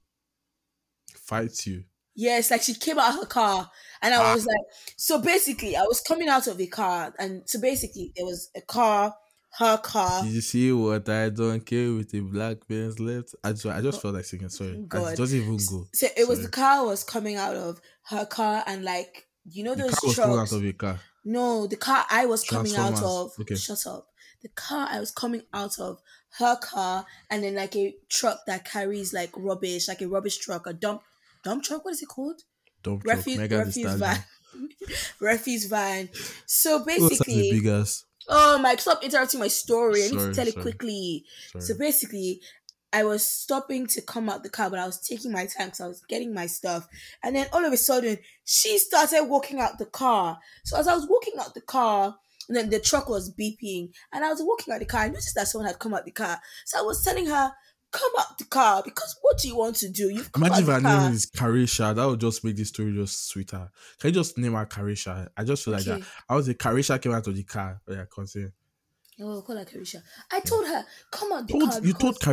Fight 1.16 1.66
you. 1.66 1.84
Yes, 2.16 2.50
like 2.50 2.64
she 2.64 2.74
came 2.74 2.98
out 2.98 3.14
of 3.14 3.20
her 3.20 3.26
car, 3.28 3.70
and 4.02 4.14
I 4.14 4.18
Ah. 4.18 4.34
was 4.34 4.46
like, 4.46 4.58
so 4.98 5.20
basically, 5.22 5.76
I 5.76 5.84
was 5.84 6.02
coming 6.02 6.28
out 6.28 6.48
of 6.48 6.58
the 6.58 6.66
car, 6.68 7.14
and 7.20 7.44
so 7.48 7.60
basically, 7.62 8.12
there 8.16 8.26
was 8.26 8.50
a 8.56 8.62
car, 8.62 9.14
her 9.60 9.78
car. 9.78 10.24
Did 10.24 10.32
you 10.34 10.42
see 10.42 10.72
what 10.72 11.08
I 11.10 11.30
don't 11.30 11.64
care 11.64 11.94
with 11.94 12.10
the 12.10 12.22
black 12.22 12.68
man's 12.68 13.00
left? 13.00 13.36
I 13.44 13.52
just, 13.52 13.68
I 13.68 13.82
just 13.82 14.02
felt 14.02 14.16
like 14.16 14.26
singing. 14.26 14.50
Sorry, 14.50 14.84
God. 14.88 15.14
it 15.14 15.18
doesn't 15.18 15.38
even 15.40 15.58
go. 15.58 15.86
So 15.94 16.08
it 16.18 16.28
was 16.28 16.40
Sorry. 16.40 16.46
the 16.48 16.52
car 16.52 16.86
was 16.88 17.04
coming 17.04 17.36
out 17.36 17.56
of 17.56 17.80
her 18.10 18.26
car, 18.26 18.64
and 18.66 18.84
like 18.84 19.28
you 19.46 19.64
know 19.64 19.76
The 19.76 19.84
those 19.84 19.94
car 19.96 20.08
was 20.08 20.16
coming 20.16 20.40
out 20.40 20.52
of 20.52 20.66
a 20.66 20.74
car. 20.74 21.00
no, 21.24 21.68
the 21.68 21.76
car 21.78 22.04
I 22.10 22.26
was 22.26 22.44
coming 22.44 22.76
out 22.76 23.04
of. 23.04 23.34
Okay. 23.42 23.56
Shut 23.56 23.86
up. 23.86 24.08
The 24.48 24.54
car 24.62 24.88
I 24.90 25.02
was 25.02 25.12
coming 25.12 25.42
out 25.54 25.78
of 25.78 26.00
her 26.40 26.56
car, 26.56 27.06
and 27.30 27.44
then 27.44 27.56
like 27.56 27.76
a 27.76 27.96
truck 28.08 28.46
that 28.48 28.64
carries 28.64 29.14
like 29.14 29.32
rubbish, 29.36 29.90
like 29.90 30.02
a 30.02 30.08
rubbish 30.08 30.38
truck, 30.38 30.66
a 30.68 30.74
dump 30.74 31.02
dump 31.44 31.64
truck. 31.64 31.84
What 31.84 31.96
is 31.96 32.02
it 32.02 32.08
called? 32.08 32.44
Dump 32.82 33.04
truck, 33.04 33.18
refuse 33.18 33.38
Mega 33.38 33.58
refuse 33.58 33.94
van. 33.96 34.24
refuse 35.20 35.66
van. 35.66 36.10
So 36.46 36.80
Who 36.80 36.92
else 36.92 37.02
has 37.10 37.22
a 37.22 37.24
basically, 37.26 37.70
ass? 37.70 38.06
oh 38.30 38.58
Mike, 38.60 38.80
stop 38.80 39.04
interrupting 39.04 39.42
my 39.42 39.50
story. 39.50 40.06
I 40.06 40.08
need 40.08 40.20
Sorry, 40.20 40.34
to 40.34 40.36
tell 40.36 40.48
it 40.48 40.62
quickly. 40.62 41.26
Sorry. 41.52 41.62
So 41.66 41.78
basically, 41.78 42.42
I 42.94 43.04
was 43.04 43.26
stopping 43.26 43.86
to 43.88 44.02
come 44.02 44.30
out 44.30 44.44
the 44.44 44.50
car, 44.50 44.70
but 44.70 44.80
I 44.80 44.86
was 44.86 45.02
taking 45.02 45.34
my 45.34 45.46
time 45.46 45.68
because 45.68 45.82
I 45.82 45.88
was 45.88 46.02
getting 46.08 46.34
my 46.34 46.46
stuff. 46.46 46.88
And 47.22 47.36
then 47.36 47.48
all 47.52 47.66
of 47.66 47.74
a 47.74 47.78
sudden, 47.78 48.18
she 48.46 48.78
started 48.78 49.26
walking 49.26 49.60
out 49.60 49.78
the 49.78 49.86
car. 49.86 50.40
So 50.64 50.80
as 50.80 50.88
I 50.88 50.96
was 50.96 51.06
walking 51.10 51.34
out 51.38 51.54
the 51.54 51.62
car, 51.62 52.16
and 52.48 52.58
then 52.58 52.70
the 52.70 52.80
truck 52.80 53.10
was 53.10 53.34
beeping, 53.34 53.90
and 54.12 54.24
I 54.24 54.30
was 54.30 54.42
walking 54.42 54.74
out 54.74 54.80
the 54.80 54.86
car. 54.86 55.02
I 55.02 55.08
noticed 55.08 55.36
that 55.36 55.48
someone 55.48 55.68
had 55.68 55.80
come 55.80 55.94
out 55.94 56.06
the 56.06 56.12
car. 56.12 56.40
So 56.66 56.80
I 56.80 56.82
was 56.82 57.04
telling 57.04 57.26
her, 57.28 57.52
"Come 57.92 58.12
out 58.20 58.38
the 58.38 58.46
car 58.46 58.82
because 58.84 59.16
what 59.22 59.38
do 59.38 59.48
you 59.48 59.56
want 59.56 59.76
to 59.78 59.90
do? 59.90 60.10
You've 60.10 60.30
Imagine 60.36 60.64
if 60.64 60.68
her 60.68 60.82
car." 60.82 61.02
name 61.04 61.14
is 61.14 61.26
Karisha. 61.26 61.96
That 61.96 62.06
would 62.06 62.20
just 62.22 62.44
make 62.44 62.56
this 62.56 62.70
story 62.70 62.94
just 62.94 63.28
sweeter. 63.30 63.70
Can 64.00 64.10
you 64.10 64.14
just 64.14 64.38
name 64.38 64.54
her 64.54 64.66
Karisha? 64.66 65.30
I 65.36 65.44
just 65.44 65.64
feel 65.66 65.74
like 65.74 65.84
that. 65.86 66.02
I 66.30 66.36
was 66.36 66.48
a 66.48 66.54
Karisha 66.54 67.02
came 67.02 67.14
out 67.14 67.28
of 67.28 67.36
the 67.36 67.44
car. 67.44 67.82
Oh, 67.88 67.94
yeah, 67.94 68.06
continue. 68.14 68.52
Oh, 69.20 69.42
call 69.42 69.58
her 69.58 69.66
Carisha. 69.66 70.02
I 70.32 70.40
told 70.42 70.68
her, 70.68 70.86
"Come 71.12 71.34
out 71.34 71.48
the 71.48 71.54
Told, 71.54 71.72
car." 71.72 71.82
you 71.84 71.94
told 71.94 72.20
to- 72.20 72.26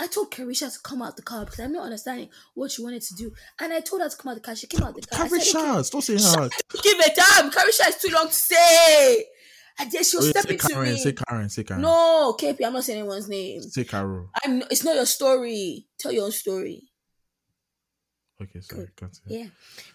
I 0.00 0.06
told 0.06 0.30
Carisha 0.30 0.72
to 0.72 0.78
come 0.80 1.00
out 1.00 1.16
the 1.16 1.22
car 1.22 1.44
because 1.46 1.60
I'm 1.60 1.72
not 1.72 1.84
understanding 1.84 2.28
what 2.54 2.70
she 2.70 2.82
wanted 2.82 3.00
to 3.02 3.14
do. 3.14 3.32
And 3.58 3.72
I 3.72 3.80
told 3.80 4.02
her 4.02 4.08
to 4.10 4.16
come 4.16 4.30
out 4.30 4.34
the 4.34 4.40
car. 4.42 4.54
She 4.54 4.66
came 4.66 4.82
out 4.82 4.94
the 4.94 5.02
car. 5.02 5.22
I 5.22 5.26
okay, 5.26 5.36
Karisha, 5.38 5.84
stop 5.84 6.02
saying 6.02 6.18
her. 6.20 6.50
Give 6.82 6.98
me 6.98 7.04
a 7.04 7.14
damn. 7.14 7.50
Carisha 7.50 7.88
is 7.88 7.96
too 7.96 8.12
long 8.12 8.28
to 8.28 8.34
say. 8.34 9.24
And 9.80 9.90
then 9.92 10.02
she 10.04 10.16
Oh, 10.16 10.20
was 10.20 10.26
yeah, 10.26 10.32
say 10.32 10.40
stepping 10.40 10.58
to 10.58 10.68
Karen, 10.74 10.92
me. 10.92 10.98
say 10.98 11.12
Karen, 11.12 11.48
say 11.48 11.64
Karen. 11.64 11.82
No, 11.82 12.36
KP, 12.38 12.64
I'm 12.66 12.72
not 12.72 12.84
saying 12.84 12.98
anyone's 12.98 13.28
name. 13.28 13.62
Say 13.62 13.84
Carol. 13.84 14.28
I'm. 14.44 14.62
It's 14.70 14.82
not 14.84 14.96
your 14.96 15.06
story. 15.06 15.86
Tell 15.98 16.12
your 16.12 16.24
own 16.24 16.32
story. 16.32 16.87
Okay, 18.40 18.60
sorry, 18.60 18.88
continue. 18.94 19.40
Yeah. 19.40 19.48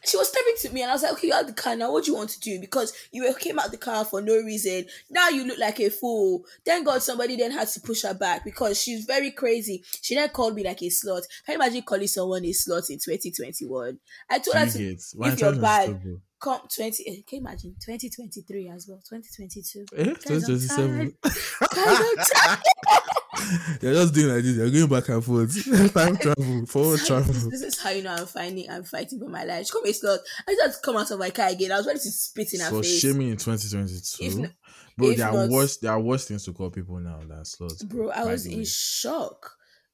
She 0.03 0.17
was 0.17 0.27
stepping 0.27 0.55
to 0.59 0.69
me, 0.71 0.81
and 0.81 0.91
I 0.91 0.95
was 0.95 1.03
like, 1.03 1.13
"Okay, 1.13 1.27
you 1.27 1.33
out 1.33 1.47
the 1.47 1.53
car 1.53 1.77
now. 1.77 1.93
What 1.93 2.03
do 2.03 2.11
you 2.11 2.17
want 2.17 2.29
to 2.31 2.39
do? 2.41 2.59
Because 2.59 2.91
you 3.11 3.33
came 3.35 3.57
out 3.57 3.71
the 3.71 3.77
car 3.77 4.03
for 4.03 4.21
no 4.21 4.35
reason. 4.35 4.85
Now 5.09 5.29
you 5.29 5.45
look 5.45 5.59
like 5.59 5.79
a 5.79 5.89
fool. 5.89 6.45
Thank 6.65 6.85
God 6.85 7.01
somebody 7.01 7.37
then 7.37 7.51
had 7.51 7.69
to 7.69 7.79
push 7.79 8.01
her 8.01 8.13
back 8.13 8.43
because 8.43 8.81
she's 8.81 9.05
very 9.05 9.31
crazy. 9.31 9.83
She 10.01 10.15
then 10.15 10.27
called 10.29 10.55
me 10.55 10.63
like 10.65 10.81
a 10.81 10.87
slut. 10.87 11.23
Can 11.45 11.53
you 11.53 11.55
imagine 11.55 11.83
calling 11.83 12.07
someone 12.07 12.43
a 12.43 12.49
slut 12.49 12.89
in 12.89 12.99
2021? 12.99 13.97
I 14.29 14.39
told 14.39 14.57
her 14.57 14.65
to 14.65 14.77
Bigots. 14.77 15.13
Why 15.15 15.29
if 15.29 15.39
trying 16.43 16.59
you're 16.59 16.69
to 16.69 16.69
bad, 16.69 16.69
stop, 16.69 16.75
bro? 16.75 16.85
come 16.85 16.91
20. 16.91 17.03
eh, 17.07 17.21
Can 17.27 17.35
you 17.37 17.39
imagine 17.39 17.75
2023 17.85 18.69
as 18.69 18.87
well? 18.87 18.99
2022. 19.09 19.85
Eh, 19.97 20.03
2027. 20.13 21.17
Guys, 21.23 21.53
I'm 21.61 22.15
tired. 22.17 22.59
They're 23.81 23.93
just 23.93 24.13
doing 24.13 24.33
like 24.33 24.43
this. 24.43 24.55
They're 24.57 24.69
going 24.69 24.87
back 24.87 25.09
and 25.09 25.23
forth. 25.23 25.53
Time 25.93 26.15
travel, 26.17 26.65
forward 26.65 26.99
This, 26.99 27.07
travel. 27.07 27.33
this 27.49 27.61
is 27.61 27.79
how 27.81 27.89
you 27.89 28.03
know 28.03 28.13
I'm 28.13 28.25
finding 28.25 28.69
I'm 28.69 28.83
fighting 28.83 29.19
for 29.19 29.27
my 29.27 29.43
life. 29.43 29.65
She 29.65 29.71
called 29.71 29.83
me 29.83 29.89
a 29.89 29.93
slut. 29.93 30.19
I 30.47 30.53
just 30.55 30.81
come 30.83 30.95
out 30.97 31.11
of 31.11 31.19
my 31.19 31.29
car 31.31 31.49
again. 31.49 31.71
I 31.71 31.77
was 31.77 31.87
ready 31.87 31.99
to 31.99 32.11
spit 32.11 32.53
in 32.53 32.61
her 32.61 32.69
So 32.69 32.81
face. 32.81 32.99
shaming 32.99 33.29
in 33.29 33.37
2022. 33.37 34.23
If 34.43 34.51
bro, 34.97 35.13
there 35.13 35.27
are 35.27 35.33
not- 35.33 35.49
worse. 35.49 35.77
There 35.77 35.91
are 35.91 35.99
worse 35.99 36.25
things 36.27 36.45
to 36.45 36.53
call 36.53 36.69
people 36.69 36.99
now 36.99 37.19
than 37.19 37.41
sluts. 37.43 37.85
Bro, 37.87 38.11
I 38.11 38.23
was 38.25 38.45
in 38.45 38.59
way. 38.59 38.65
shock. 38.65 39.51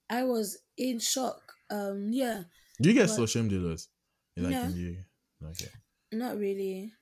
I 0.09 0.23
was 0.25 0.57
in 0.77 0.99
shock. 0.99 1.41
Um, 1.71 2.09
yeah, 2.11 2.43
Do 2.81 2.89
you 2.89 2.95
get 2.95 3.07
What? 3.09 3.15
so 3.15 3.25
shamed 3.25 3.51
a 3.53 3.55
lot? 3.55 3.79
Like 4.37 4.51
No. 4.51 4.63
in 4.63 4.73
the 5.41 5.47
okay. 5.47 5.69
Not 6.11 6.37
really. 6.37 6.93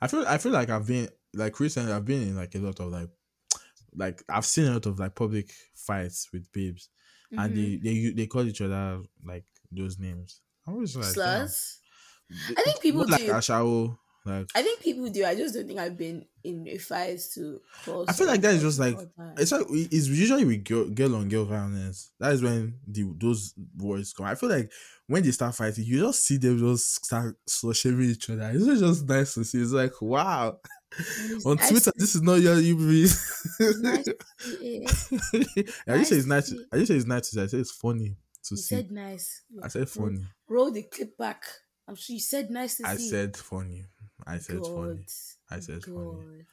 I 0.00 0.08
feel 0.08 0.24
I 0.26 0.38
feel 0.38 0.52
like 0.52 0.70
I've 0.70 0.86
been 0.86 1.08
like 1.34 1.58
recently 1.60 1.92
I've 1.92 2.04
been 2.04 2.22
in 2.22 2.36
like 2.36 2.54
a 2.54 2.58
lot 2.58 2.80
of 2.80 2.90
like 2.92 3.10
like 3.94 4.22
I've 4.28 4.46
seen 4.46 4.66
a 4.66 4.72
lot 4.72 4.86
of 4.86 4.98
like 4.98 5.14
public 5.14 5.50
fights 5.74 6.28
with 6.32 6.50
babes 6.52 6.88
and 7.30 7.52
Mhm. 7.52 7.54
they 7.54 7.76
they 7.76 8.10
they 8.10 8.26
call 8.26 8.46
each 8.46 8.60
other 8.60 9.02
like 9.24 9.44
those 9.72 9.98
names. 9.98 10.40
I 10.66 10.72
was 10.72 10.96
like. 10.96 11.06
Slurs. 11.06 11.80
I 12.56 12.62
think 12.62 12.80
people 12.80 13.06
not 13.06 13.20
like 13.20 13.20
do. 13.20 13.98
Like 14.26 14.48
I 14.54 14.62
think 14.62 14.80
people 14.80 15.08
do. 15.08 15.24
I 15.24 15.34
just 15.36 15.54
don't 15.54 15.66
think 15.66 15.78
I've 15.78 15.96
been 15.96 16.26
in 16.42 16.66
a 16.68 16.78
fight 16.78 17.20
to. 17.34 17.60
I 18.08 18.12
feel 18.12 18.26
like 18.26 18.40
that 18.40 18.54
is 18.54 18.62
just 18.62 18.78
like 18.80 18.96
someone 18.96 19.10
or 19.18 19.34
that. 19.34 19.40
it's 19.42 19.52
like 19.52 19.66
it's 19.70 20.08
usually 20.08 20.44
with 20.44 20.64
girl, 20.64 20.84
girl 20.86 21.14
on 21.16 21.28
girl 21.28 21.44
violence. 21.44 22.10
That 22.18 22.32
is 22.32 22.42
when 22.42 22.74
the 22.86 23.04
those 23.16 23.54
words 23.76 24.12
come. 24.12 24.26
I 24.26 24.34
feel 24.34 24.48
like 24.50 24.70
when 25.06 25.22
they 25.22 25.30
start 25.30 25.54
fighting, 25.54 25.84
you 25.84 26.00
just 26.00 26.24
see 26.24 26.36
them 26.38 26.58
just 26.58 27.04
start 27.06 27.36
shaming 27.72 28.10
each 28.10 28.28
other. 28.28 28.50
It's 28.52 28.80
just 28.80 29.06
nice 29.08 29.34
to 29.34 29.44
see. 29.44 29.62
It's 29.62 29.70
like 29.72 29.92
wow. 30.02 30.58
It's 30.98 31.46
On 31.46 31.56
nice 31.56 31.68
Twitter, 31.70 31.92
this 31.96 32.14
is 32.16 32.22
not 32.22 32.40
your 32.40 32.58
you 32.58 32.76
nice. 33.80 34.08
I 35.86 35.98
just 35.98 36.10
say 36.10 36.16
it's 36.16 36.26
Nice 36.26 36.26
nice. 36.26 36.48
to 36.50 36.56
To. 36.56 36.66
I 36.72 36.76
just 36.78 36.88
say 36.88 36.96
it's 36.96 37.06
nice. 37.06 37.36
I 37.36 37.46
say 37.46 37.58
it's 37.58 37.70
funny 37.72 38.16
to 38.44 38.54
You 38.54 38.56
see. 38.56 38.74
said 38.76 38.90
nice. 38.90 39.42
I 39.62 39.68
said 39.68 39.88
funny. 39.88 40.24
Roll 40.48 40.70
the 40.70 40.82
clip 40.82 41.16
back. 41.16 41.44
I'm 41.88 41.94
sure 41.94 42.14
you 42.14 42.20
said 42.20 42.50
nice 42.50 42.76
to 42.76 42.86
I 42.86 42.96
see. 42.96 43.08
said 43.10 43.36
funny. 43.36 43.84
I 44.26 44.38
said 44.38 44.60
God. 44.60 44.74
funny. 44.74 45.06
I 45.50 45.60
said 45.60 45.84
funny. 45.84 46.44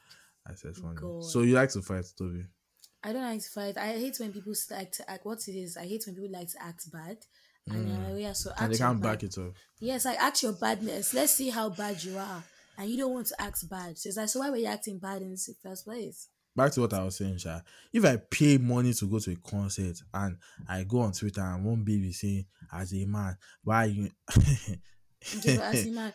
I 0.46 0.54
said 0.54 0.76
funny. 0.76 0.96
God. 0.96 1.24
So 1.24 1.40
you 1.42 1.54
like 1.54 1.70
to 1.70 1.82
fight, 1.82 2.06
Toby? 2.16 2.44
I 3.02 3.12
don't 3.12 3.22
like 3.22 3.42
to 3.42 3.50
fight. 3.50 3.76
I 3.76 3.92
hate 3.92 4.16
when 4.18 4.32
people 4.32 4.54
like 4.70 4.92
to 4.92 5.10
act. 5.10 5.26
What 5.26 5.46
it 5.48 5.52
is, 5.52 5.76
I 5.76 5.86
hate 5.86 6.04
when 6.06 6.14
people 6.14 6.30
like 6.32 6.50
to 6.52 6.62
act 6.62 6.90
bad. 6.92 7.18
And 7.66 8.12
uh, 8.12 8.16
yeah, 8.16 8.32
so 8.32 8.50
And 8.58 8.72
they 8.72 8.78
can't 8.78 9.00
back 9.00 9.22
it 9.22 9.36
up. 9.38 9.54
Yes, 9.80 10.04
like 10.04 10.20
act 10.20 10.42
your 10.42 10.52
badness. 10.52 11.14
Let's 11.14 11.32
see 11.32 11.50
how 11.50 11.70
bad 11.70 12.02
you 12.04 12.18
are. 12.18 12.44
And 12.76 12.90
you 12.90 12.98
don't 12.98 13.12
want 13.12 13.26
to 13.28 13.40
act 13.40 13.68
bad. 13.68 13.96
So 13.98 14.08
it's 14.08 14.18
like, 14.18 14.28
so 14.28 14.40
why 14.40 14.50
were 14.50 14.56
you 14.56 14.66
acting 14.66 14.98
bad 14.98 15.22
in 15.22 15.30
the 15.30 15.54
first 15.62 15.84
place? 15.84 16.28
back 16.56 16.72
to 16.72 16.82
what 16.82 16.94
I 16.94 17.04
was 17.04 17.16
saying, 17.16 17.38
Sha. 17.38 17.60
If 17.92 18.04
I 18.04 18.16
pay 18.16 18.58
money 18.58 18.92
to 18.94 19.06
go 19.06 19.18
to 19.18 19.32
a 19.32 19.36
concert 19.36 20.00
and 20.12 20.36
I 20.68 20.84
go 20.84 21.00
on 21.00 21.12
Twitter 21.12 21.40
and 21.40 21.64
one 21.64 21.82
baby 21.82 22.12
saying, 22.12 22.46
as 22.72 22.92
a 22.94 23.04
man, 23.06 23.36
why 23.62 23.86
you 23.86 24.10
Give 25.42 25.60
asking, 25.60 25.94
man, 25.94 26.12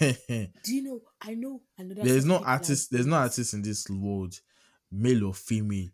do 0.00 0.74
you 0.74 0.82
know? 0.82 1.00
I 1.20 1.34
know 1.34 1.62
another. 1.78 2.02
there's 2.02 2.24
no 2.24 2.36
like 2.36 2.48
artist, 2.48 2.90
there's 2.90 3.06
no 3.06 3.16
artist 3.16 3.54
in 3.54 3.62
this 3.62 3.88
world, 3.88 4.34
male 4.90 5.26
or 5.26 5.34
female, 5.34 5.88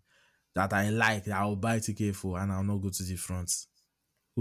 that 0.55 0.72
I 0.72 0.91
like 0.91 1.24
that 1.24 1.36
I'll 1.36 1.57
buy 1.57 1.78
ticket 1.78 2.16
for 2.16 2.39
and 2.39 2.53
I'll 2.53 2.64
not 2.64 2.82
go 2.82 2.91
to 2.91 3.03
the 3.03 3.16
front. 3.16 3.53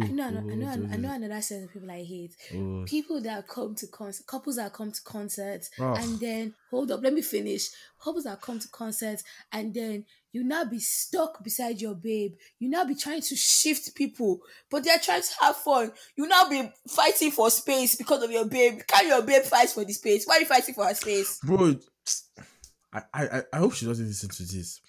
I 0.02 0.08
know, 0.10 0.24
I 0.28 0.30
know, 0.32 0.41
I 0.50 0.56
know, 0.76 0.88
I 0.93 0.98
know 0.98 1.12
another 1.14 1.41
set 1.41 1.64
of 1.64 1.72
people 1.74 1.89
I 1.89 2.04
hate. 2.04 2.36
who- 2.52 2.86
People 2.86 3.22
that 3.22 3.48
come 3.48 3.76
to 3.76 3.88
concert, 3.88 4.26
couples 4.28 4.58
that 4.58 4.74
come 4.74 4.91
to 4.91 5.02
concerts, 5.04 5.70
Oh. 5.80 5.84
Ah. 5.86 5.93
and 5.95 6.20
then 6.20 6.54
hold 6.70 6.91
up, 6.91 7.02
let 7.04 7.14
me 7.14 7.22
finish. 7.22 7.70
Couples 8.02 8.26
that 8.26 8.41
come 8.41 8.60
to 8.60 8.68
concerts, 8.70 9.24
and 9.52 9.74
then 9.74 10.06
you 10.34 10.43
now 10.43 10.66
be 10.66 10.80
stuck 10.80 11.43
beside 11.43 11.82
your 11.82 11.95
babe. 11.95 12.34
You 12.60 12.70
now 12.70 12.86
be 12.86 12.93
trying 12.95 13.22
to 13.22 13.36
shift 13.36 13.95
people, 13.95 14.39
but 14.70 14.84
they're 14.84 15.00
trying 15.00 15.24
to 15.24 15.30
have 15.41 15.56
fun. 15.56 15.91
You 16.16 16.28
now 16.28 16.48
be 16.50 16.72
fighting 16.88 17.32
for 17.32 17.50
space 17.50 17.95
because 17.95 18.22
of 18.22 18.30
your 18.32 18.45
babe. 18.45 18.82
Can 18.88 19.08
your 19.08 19.24
babe 19.24 19.43
fight 19.43 19.70
for 19.70 19.84
the 19.84 19.93
space? 19.93 20.26
Why 20.26 20.36
are 20.38 20.39
you 20.41 20.45
fighting 20.45 20.76
for 20.76 20.86
her 20.86 20.93
space? 20.93 21.39
bro. 21.43 21.76
I, 22.93 23.02
I 23.14 23.43
I 23.54 23.58
hope 23.58 23.74
she 23.74 23.86
doesn't 23.86 24.08
listen 24.08 24.30
to 24.30 24.43
this. 24.43 24.80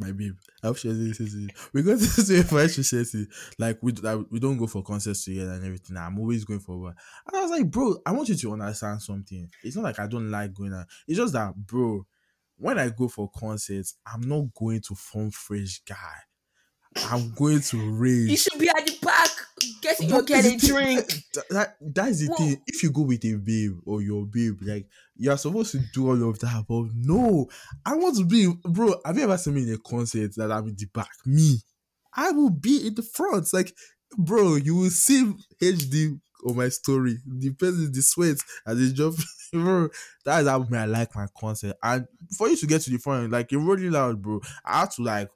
My 0.00 0.12
babe, 0.12 0.32
I 0.62 0.68
hope 0.68 0.78
she 0.78 0.88
doesn't 0.88 1.08
listen 1.08 1.26
to 1.26 1.46
this. 1.46 1.68
We 1.74 1.82
got 1.82 1.98
this 1.98 2.26
to 2.28 2.40
a 2.40 2.42
fight 2.42 2.70
society. 2.70 3.26
Like 3.58 3.78
we 3.82 3.92
like, 3.92 4.18
we 4.30 4.40
don't 4.40 4.56
go 4.56 4.66
for 4.66 4.82
concerts 4.82 5.24
together 5.24 5.52
and 5.52 5.64
everything. 5.64 5.98
I'm 5.98 6.18
always 6.18 6.44
going 6.44 6.60
for 6.60 6.78
one. 6.78 6.94
And 7.26 7.36
I 7.36 7.42
was 7.42 7.50
like, 7.50 7.70
bro, 7.70 7.96
I 8.06 8.12
want 8.12 8.30
you 8.30 8.34
to 8.34 8.52
understand 8.52 9.02
something. 9.02 9.50
It's 9.62 9.76
not 9.76 9.84
like 9.84 9.98
I 9.98 10.06
don't 10.06 10.30
like 10.30 10.54
going 10.54 10.72
out. 10.72 10.86
It's 11.06 11.18
just 11.18 11.34
that, 11.34 11.54
bro, 11.54 12.06
when 12.56 12.78
I 12.78 12.88
go 12.88 13.08
for 13.08 13.30
concerts, 13.30 13.96
I'm 14.06 14.22
not 14.22 14.54
going 14.58 14.80
to 14.88 14.94
form 14.94 15.30
fresh 15.30 15.82
guy. 15.86 15.96
I'm 16.96 17.32
going 17.34 17.60
to 17.60 17.76
You 17.76 18.36
should 18.36 18.58
be 18.58 18.68
at 18.68 18.89
the 19.98 20.06
back 20.06 20.06
getting 20.06 20.08
your 20.08 20.22
But 20.22 20.26
kid 20.26 20.44
the 20.44 20.54
a 20.54 20.58
drink. 20.58 21.06
That, 21.34 21.48
that- 21.50 21.76
that's 21.80 22.20
the 22.20 22.26
Whoa. 22.28 22.36
thing. 22.36 22.62
If 22.66 22.82
you 22.82 22.90
go 22.90 23.02
with 23.02 23.24
a 23.24 23.34
babe 23.34 23.78
or 23.86 24.02
your 24.02 24.26
babe, 24.26 24.58
like 24.62 24.86
you're 25.16 25.36
supposed 25.36 25.72
to 25.72 25.78
do 25.92 26.08
all 26.08 26.28
of 26.30 26.38
that, 26.40 26.64
but 26.68 26.84
no, 26.94 27.48
I 27.84 27.96
want 27.96 28.16
to 28.18 28.24
be, 28.24 28.52
bro. 28.64 28.94
Have 29.04 29.16
you 29.16 29.24
ever 29.24 29.36
seen 29.38 29.54
me 29.54 29.62
in 29.64 29.74
a 29.74 29.78
concert 29.78 30.32
that 30.36 30.50
I'm 30.52 30.68
in 30.68 30.76
the 30.76 30.86
back? 30.86 31.10
Me, 31.26 31.58
I 32.14 32.30
will 32.32 32.50
be 32.50 32.86
in 32.86 32.94
the 32.94 33.02
front. 33.02 33.52
Like, 33.52 33.74
bro, 34.16 34.56
you 34.56 34.76
will 34.76 34.90
see 34.90 35.32
HD 35.62 36.18
on 36.46 36.56
my 36.56 36.68
story. 36.68 37.18
The 37.26 37.50
person, 37.50 37.92
the 37.92 38.02
sweat 38.02 38.38
as 38.66 38.78
they 38.78 38.94
jump, 38.94 39.16
bro. 39.52 39.88
That 40.24 40.42
is 40.42 40.48
how 40.48 40.66
I 40.72 40.84
like 40.86 41.14
my 41.14 41.26
concert. 41.38 41.76
And 41.82 42.06
for 42.36 42.48
you 42.48 42.56
to 42.56 42.66
get 42.66 42.80
to 42.82 42.90
the 42.90 42.98
front, 42.98 43.30
like 43.30 43.52
you're 43.52 43.60
really 43.60 43.90
loud, 43.90 44.20
bro. 44.22 44.40
I 44.64 44.80
had 44.80 44.90
to 44.92 45.02
like 45.02 45.30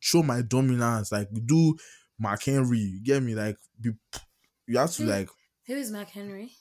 show 0.00 0.22
my 0.22 0.42
dominance, 0.42 1.12
like 1.12 1.28
do 1.44 1.76
Mark 2.18 2.42
Henry. 2.44 2.78
You 2.78 3.02
get 3.02 3.22
me? 3.22 3.34
Like, 3.34 3.58
be, 3.80 3.92
you 4.66 4.78
have 4.78 4.92
to 4.92 5.02
Hmm. 5.02 5.08
like 5.08 5.28
Who 5.66 5.74
is 5.74 5.90
Mark 5.90 6.10
Henry? 6.10 6.56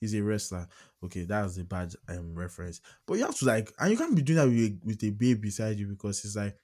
he's 0.00 0.14
a 0.14 0.22
wrestler. 0.22 0.68
Okay, 1.04 1.24
that's 1.24 1.58
a 1.58 1.64
bad 1.64 1.92
um 2.08 2.34
reference. 2.34 2.80
But 3.06 3.14
you 3.14 3.24
have 3.26 3.36
to 3.36 3.44
like, 3.44 3.72
and 3.78 3.90
you 3.90 3.96
can't 3.96 4.16
be 4.16 4.22
doing 4.22 4.36
that 4.38 4.48
with 4.48 4.58
a, 4.58 4.78
with 4.84 5.04
a 5.04 5.10
babe 5.10 5.40
beside 5.40 5.78
you 5.78 5.88
because 5.88 6.24
it's 6.24 6.36
like, 6.36 6.56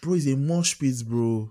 bro, 0.00 0.14
it's 0.14 0.26
a 0.26 0.36
mosh 0.36 0.78
pit, 0.78 0.96
bro. 1.06 1.50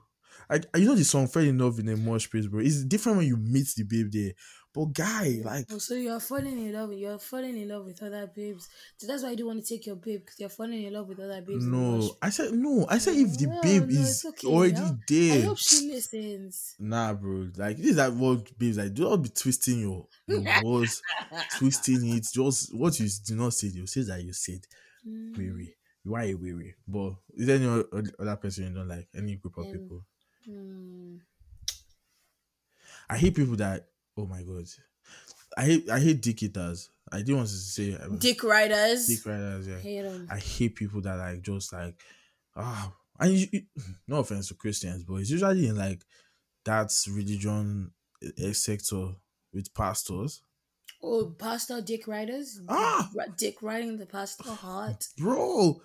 Like 0.49 0.65
you 0.75 0.85
know 0.85 0.95
the 0.95 1.03
song 1.03 1.27
fair 1.27 1.43
enough 1.43 1.79
in 1.79 1.89
a 1.89 1.97
mosh 1.97 2.29
pit, 2.29 2.49
bro. 2.49 2.61
It's 2.61 2.83
different 2.83 3.19
when 3.19 3.27
you 3.27 3.37
meet 3.37 3.67
the 3.75 3.83
babe 3.83 4.11
there. 4.11 4.33
But 4.75 4.85
guy, 4.93 5.39
like, 5.43 5.67
Oh, 5.71 5.77
so 5.77 5.93
you're 5.95 6.19
falling 6.19 6.59
in 6.59 6.73
love. 6.73 6.91
You're 6.93 7.17
falling 7.17 7.57
in 7.57 7.69
love 7.69 7.85
with 7.85 8.03
other 8.03 8.27
babes. 8.35 8.67
So 8.97 9.07
that's 9.07 9.23
why 9.23 9.31
you 9.31 9.37
don't 9.37 9.47
want 9.47 9.65
to 9.65 9.67
take 9.77 9.85
your 9.87 9.95
babe 9.95 10.19
because 10.19 10.37
you're 10.39 10.49
falling 10.49 10.83
in 10.83 10.91
love 10.93 11.07
with 11.07 11.19
other 11.21 11.41
babes. 11.41 11.65
no. 11.65 12.15
I 12.21 12.29
said 12.29 12.51
no. 12.53 12.85
I 12.89 12.97
said 12.97 13.15
if 13.15 13.37
the 13.37 13.47
No, 13.47 13.61
babe 13.61 13.89
no, 13.89 14.01
is 14.01 14.25
okay. 14.25 14.47
already 14.47 14.75
I 14.75 14.79
hope- 14.79 14.97
I 15.09 15.41
hope 15.45 15.57
she 15.57 15.91
listens. 15.91 16.75
Nah, 16.77 17.13
bro. 17.13 17.47
Like 17.55 17.77
this 17.77 17.91
is 17.91 17.97
like 17.97 18.13
what 18.13 18.57
babes 18.57 18.77
like. 18.77 18.93
Do 18.93 19.03
not 19.09 19.17
be 19.23 19.29
twisting 19.29 19.79
your 19.79 20.07
your 20.27 20.43
words, 20.63 21.01
twisting 21.57 22.09
it. 22.17 22.27
Just 22.33 22.75
what 22.75 22.99
you 22.99 23.07
do 23.25 23.35
not 23.35 23.53
say. 23.53 23.67
You 23.67 23.87
say 23.87 24.01
that 24.03 24.21
you 24.23 24.33
said. 24.33 24.59
Mm. 25.07 25.37
weary. 25.37 25.75
You 26.03 26.15
are 26.15 26.21
a 26.21 26.33
weary. 26.33 26.75
But 26.87 27.13
is 27.35 27.47
there 27.47 27.55
any 27.55 27.67
other 28.19 28.35
person 28.35 28.65
you 28.65 28.69
don't 28.71 28.87
like? 28.87 29.07
Any 29.15 29.35
group 29.37 29.57
of 29.57 29.71
people? 29.71 30.03
Mm. 30.49 31.19
I 33.09 33.17
hate 33.17 33.35
people 33.35 33.55
that. 33.55 33.85
Oh 34.17 34.25
my 34.25 34.41
god, 34.43 34.65
I 35.57 35.65
hate 35.65 35.89
I 35.89 35.99
hate 35.99 36.21
dick 36.21 36.41
eaters. 36.43 36.89
I 37.11 37.17
didn't 37.19 37.37
want 37.37 37.49
to 37.49 37.53
say 37.55 37.97
Dick 38.17 38.43
riders. 38.43 39.07
dick 39.07 39.25
riders. 39.25 39.67
Yeah, 39.67 39.79
Hate 39.79 40.05
'em. 40.05 40.27
I 40.31 40.37
hate 40.39 40.75
people 40.75 41.01
that 41.01 41.17
like 41.17 41.41
just 41.41 41.71
like 41.73 41.95
ah. 42.55 42.91
and 43.19 43.31
you, 43.33 43.47
you- 43.51 43.61
no 44.07 44.17
offense 44.17 44.47
to 44.47 44.53
Christians, 44.55 45.03
but 45.03 45.15
it's 45.15 45.29
usually 45.29 45.67
in 45.67 45.75
like 45.77 46.01
that's 46.63 47.07
religion 47.07 47.91
eh, 48.39 48.53
sector 48.53 49.09
with 49.53 49.73
pastors. 49.73 50.41
Oh, 51.03 51.35
pastor 51.37 51.81
dick 51.81 52.07
riders. 52.07 52.59
Ah! 52.67 53.09
Dick 53.37 53.61
riding 53.61 53.97
the 53.97 54.05
pastor 54.07 54.49
heart, 54.49 55.07
bro. 55.17 55.79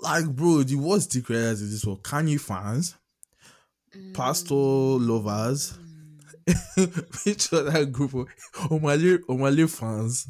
Like, 0.00 0.26
bro, 0.26 0.62
the 0.62 0.76
worst 0.76 1.10
dick 1.10 1.28
riders 1.28 1.60
is 1.60 1.70
this 1.72 1.84
one. 1.84 1.98
Kanye 1.98 2.40
fans, 2.40 2.96
pastor 4.14 4.54
lovers, 4.54 5.74
which 7.24 7.52
other 7.52 7.84
group 7.86 8.14
of 8.14 8.26
Omah 8.70 9.00
Lay, 9.00 9.18
Omale 9.28 9.68
fans, 9.70 10.26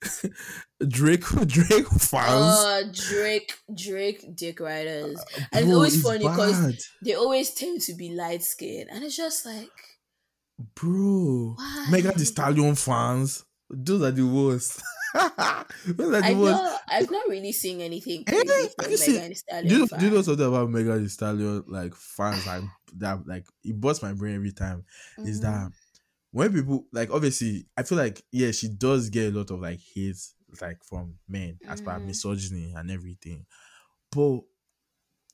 Drake, 0.88 1.24
Drake 1.46 1.88
fans. 1.88 2.56
Uh, 2.64 2.82
Drake, 2.92 3.54
Drake, 3.74 4.24
dick 4.36 4.60
riders. 4.60 5.20
And 5.52 5.62
it's 5.62 5.66
Bro, 5.66 5.74
always 5.74 6.02
funny 6.02 6.18
because 6.18 6.88
They 7.02 7.14
always 7.14 7.50
tend 7.54 7.80
to 7.82 7.94
be 7.94 8.10
light 8.14 8.42
skinned, 8.42 8.88
and 8.90 9.02
it's 9.04 9.16
just 9.16 9.44
like, 9.46 9.70
bro, 10.74 11.54
Why? 11.56 11.86
Megan 11.90 12.16
Thee 12.16 12.24
Stallion 12.24 12.74
fans. 12.74 13.44
Those 13.70 14.02
are 14.02 14.10
the 14.10 14.22
worst. 14.26 14.80
Those 15.14 15.30
are 15.36 15.64
the 15.86 16.20
I 16.24 16.32
worst. 16.34 16.62
know 16.62 16.76
I've 16.90 17.10
not 17.10 17.28
really 17.28 17.52
seen 17.52 17.80
anything 17.80 18.24
crazy 18.24 18.48
have 18.48 18.74
from 18.80 18.90
you 18.90 18.96
seen- 18.96 19.34
Stallion. 19.34 19.68
Do 19.68 19.74
you, 19.74 19.80
know, 19.80 19.98
do 19.98 20.04
you 20.06 20.10
know 20.12 20.22
something 20.22 20.46
about 20.46 20.70
Megan 20.70 21.02
Thee 21.02 21.08
Stallion 21.08 21.64
like 21.68 21.94
fans 21.94 22.46
that 22.96 23.26
like 23.26 23.46
it 23.64 23.80
busts 23.80 24.02
my 24.02 24.12
brain 24.12 24.36
every 24.36 24.52
time 24.52 24.84
is 25.24 25.40
Mhm. 25.40 25.40
that 25.40 25.70
when 26.32 26.52
people 26.52 26.86
like 26.92 27.10
obviously 27.10 27.66
I 27.76 27.82
feel 27.84 27.98
like 27.98 28.24
yeah 28.32 28.50
she 28.52 28.68
does 28.68 29.10
get 29.10 29.32
a 29.34 29.38
lot 29.38 29.50
of 29.50 29.60
like 29.60 29.80
hate 29.94 30.16
like 30.62 30.84
from 30.84 31.18
men 31.28 31.60
as 31.68 31.80
per 31.80 31.98
Mhm. 31.98 32.00
misogyny 32.00 32.74
and 32.74 32.90
everything 32.90 33.46
but 34.12 34.40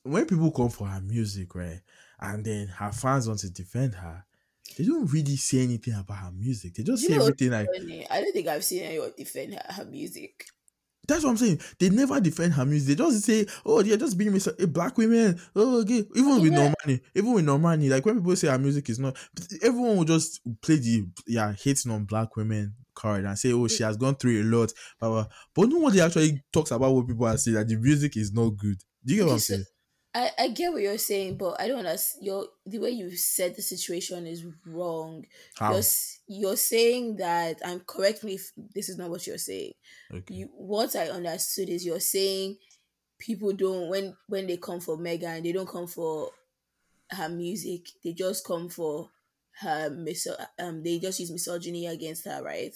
when 0.03 0.25
people 0.27 0.51
come 0.51 0.69
for 0.69 0.87
her 0.87 1.01
music 1.01 1.53
right 1.55 1.81
and 2.19 2.45
then 2.45 2.67
her 2.67 2.91
fans 2.91 3.27
want 3.27 3.39
to 3.39 3.49
defend 3.49 3.95
her 3.95 4.25
they 4.77 4.85
don't 4.85 5.11
really 5.11 5.35
say 5.37 5.63
anything 5.63 5.93
about 5.93 6.17
her 6.19 6.31
music 6.31 6.73
they 6.75 6.83
just 6.83 7.03
You 7.03 7.07
say 7.07 7.15
everything 7.15 7.51
like. 7.51 7.71
I 8.09 8.21
don't 8.21 8.33
think 8.33 8.47
I've 8.47 8.63
seen 8.65 8.83
anyone 8.83 9.13
defend 9.17 9.53
her, 9.53 9.73
her 9.73 9.85
music. 9.85 10.45
That's 11.07 11.23
what 11.23 11.31
I'm 11.31 11.37
saying. 11.37 11.59
They 11.79 11.89
never 11.89 12.19
defend 12.19 12.53
her 12.53 12.65
music. 12.65 12.97
They 12.97 13.03
just 13.03 13.25
say, 13.25 13.45
"Oh, 13.65 13.81
they're 13.81 13.97
just 13.97 14.17
being 14.17 14.33
mis- 14.33 14.49
black 14.69 14.97
women." 14.97 15.39
Oh, 15.55 15.81
okay. 15.81 16.05
Even 16.15 16.41
with 16.41 16.51
Yeah. 16.53 16.73
Normani, 16.85 17.01
even 17.13 17.33
with 17.33 17.45
Normani, 17.45 17.89
like 17.89 18.05
when 18.05 18.15
people 18.17 18.35
say 18.35 18.47
her 18.47 18.57
music 18.57 18.89
is 18.89 18.99
not, 18.99 19.17
everyone 19.61 19.97
will 19.97 20.05
just 20.05 20.41
play 20.61 20.77
the 20.77 21.05
yeah 21.27 21.53
hating 21.53 21.91
on 21.91 22.05
black 22.05 22.35
women 22.35 22.75
card 22.93 23.25
and 23.25 23.37
say, 23.37 23.51
"Oh, 23.51 23.67
she 23.67 23.83
has 23.83 23.97
gone 23.97 24.15
through 24.15 24.41
a 24.41 24.45
lot." 24.45 24.71
Blah. 24.99 25.27
But 25.53 25.69
nobody 25.69 26.01
actually 26.01 26.43
talks 26.51 26.71
about 26.71 26.93
what 26.93 27.07
people 27.07 27.25
are 27.25 27.37
saying 27.37 27.55
that 27.55 27.67
the 27.67 27.75
music 27.77 28.17
is 28.17 28.31
not 28.33 28.49
good. 28.51 28.77
Do 29.05 29.13
you 29.13 29.21
get 29.21 29.27
what 29.27 29.33
I'm 29.33 29.39
saying? 29.39 29.65
I, 30.15 30.31
I 30.39 30.47
get 30.47 30.71
what 30.71 30.81
you're 30.81 30.97
saying, 30.97 31.37
but 31.37 31.59
I 31.59 31.67
don't 31.67 31.79
understand. 31.79 32.25
Your 32.25 32.47
the 32.65 32.79
way 32.79 32.91
you 32.91 33.15
said 33.17 33.55
the 33.55 33.61
situation 33.61 34.25
is 34.25 34.45
wrong. 34.65 35.25
How? 35.55 35.73
You're 35.73 35.83
you're 36.27 36.57
saying 36.57 37.17
that 37.17 37.61
and 37.63 37.85
correct 37.85 38.23
me 38.23 38.35
if 38.35 38.51
this 38.73 38.89
is 38.89 38.97
not 38.97 39.09
what 39.09 39.27
you're 39.27 39.37
saying. 39.37 39.73
Okay. 40.13 40.33
You 40.33 40.49
what 40.53 40.95
I 40.95 41.09
understood 41.09 41.69
is 41.69 41.85
you're 41.85 41.99
saying 41.99 42.57
people 43.19 43.53
don't 43.53 43.89
when 43.89 44.15
when 44.27 44.47
they 44.47 44.57
come 44.57 44.79
for 44.79 44.97
Megan, 44.97 45.43
they 45.43 45.51
don't 45.51 45.69
come 45.69 45.87
for 45.87 46.31
her 47.11 47.29
music. 47.29 47.87
They 48.03 48.13
just 48.13 48.45
come 48.45 48.69
for 48.69 49.09
her 49.59 49.89
miso- 49.89 50.45
um 50.59 50.83
they 50.83 50.99
just 50.99 51.19
use 51.19 51.31
misogyny 51.31 51.87
against 51.87 52.25
her, 52.25 52.41
right? 52.43 52.75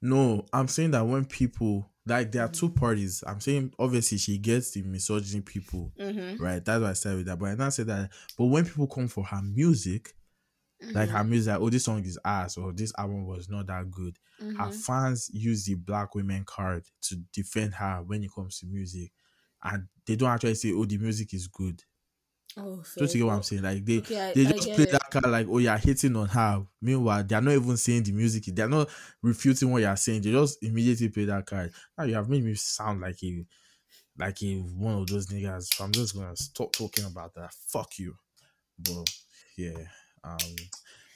No, 0.00 0.44
I'm 0.52 0.68
saying 0.68 0.92
that 0.92 1.06
when 1.06 1.24
people 1.24 1.90
like 2.06 2.32
there 2.32 2.44
are 2.44 2.48
two 2.48 2.70
parties. 2.70 3.24
I'm 3.26 3.40
saying 3.40 3.72
obviously 3.78 4.18
she 4.18 4.38
gets 4.38 4.72
the 4.72 4.82
misogyny 4.82 5.40
people. 5.40 5.92
Mm-hmm. 5.98 6.42
right? 6.42 6.64
That's 6.64 6.82
why 6.82 6.90
I 6.90 6.94
said 6.94 7.16
with 7.16 7.26
that. 7.26 7.38
But 7.38 7.50
I 7.50 7.54
now 7.54 7.70
say 7.70 7.84
that. 7.84 8.10
But 8.38 8.46
when 8.46 8.64
people 8.64 8.86
come 8.86 9.08
for 9.08 9.24
her 9.24 9.42
music, 9.42 10.14
like 10.92 11.08
Mm-hmm. 11.08 11.16
her 11.16 11.24
music, 11.24 11.52
like, 11.52 11.60
oh, 11.60 11.70
this 11.70 11.84
song 11.84 12.04
is 12.04 12.18
ass, 12.24 12.56
or 12.56 12.72
this 12.72 12.92
album 12.98 13.26
was 13.26 13.48
not 13.48 13.66
that 13.68 13.90
good. 13.90 14.18
Mm-hmm. 14.42 14.56
Her 14.56 14.72
fans 14.72 15.30
use 15.32 15.64
the 15.64 15.74
black 15.74 16.14
women 16.14 16.44
card 16.44 16.84
to 17.02 17.16
defend 17.32 17.74
her 17.74 18.02
when 18.04 18.22
it 18.22 18.30
comes 18.34 18.58
to 18.60 18.66
music, 18.66 19.12
and 19.62 19.86
they 20.06 20.16
don't 20.16 20.30
actually 20.30 20.54
say, 20.56 20.72
oh, 20.72 20.84
the 20.84 20.98
music 20.98 21.32
is 21.34 21.46
good. 21.48 21.82
Oh, 22.56 22.84
Don't 22.96 23.12
you 23.12 23.18
get 23.18 23.26
what 23.26 23.34
I'm 23.34 23.42
saying? 23.42 23.62
Like 23.62 23.84
they, 23.84 23.98
Okay, 23.98 24.28
I- 24.28 24.32
they 24.32 24.44
just 24.44 24.70
play 24.74 24.84
it. 24.84 24.90
that 24.92 25.10
card 25.10 25.26
like, 25.26 25.48
oh, 25.50 25.58
you're 25.58 25.76
hating 25.76 26.14
on 26.14 26.28
her. 26.28 26.64
Meanwhile, 26.80 27.24
they're 27.24 27.40
not 27.40 27.50
even 27.54 27.76
saying 27.76 28.04
the 28.04 28.12
music. 28.12 28.44
They're 28.46 28.68
not 28.68 28.88
refuting 29.22 29.72
what 29.72 29.82
you're 29.82 29.96
saying. 29.96 30.22
They 30.22 30.30
just 30.30 30.62
immediately 30.62 31.08
play 31.08 31.24
that 31.24 31.46
card. 31.46 31.72
Now 31.98 32.04
you 32.04 32.14
have 32.14 32.28
made 32.28 32.44
me 32.44 32.54
sound 32.54 33.00
like 33.00 33.20
a, 33.24 33.44
like 34.16 34.40
a 34.44 34.54
one 34.58 34.94
of 34.98 35.06
those 35.08 35.26
niggas. 35.26 35.64
So 35.74 35.82
I'm 35.84 35.90
just 35.90 36.14
gonna 36.14 36.36
stop 36.36 36.70
talking 36.72 37.06
about 37.06 37.34
that. 37.34 37.52
Fuck 37.54 37.98
you. 37.98 38.14
But 38.78 39.10
yeah. 39.56 39.78
Um. 40.24 40.56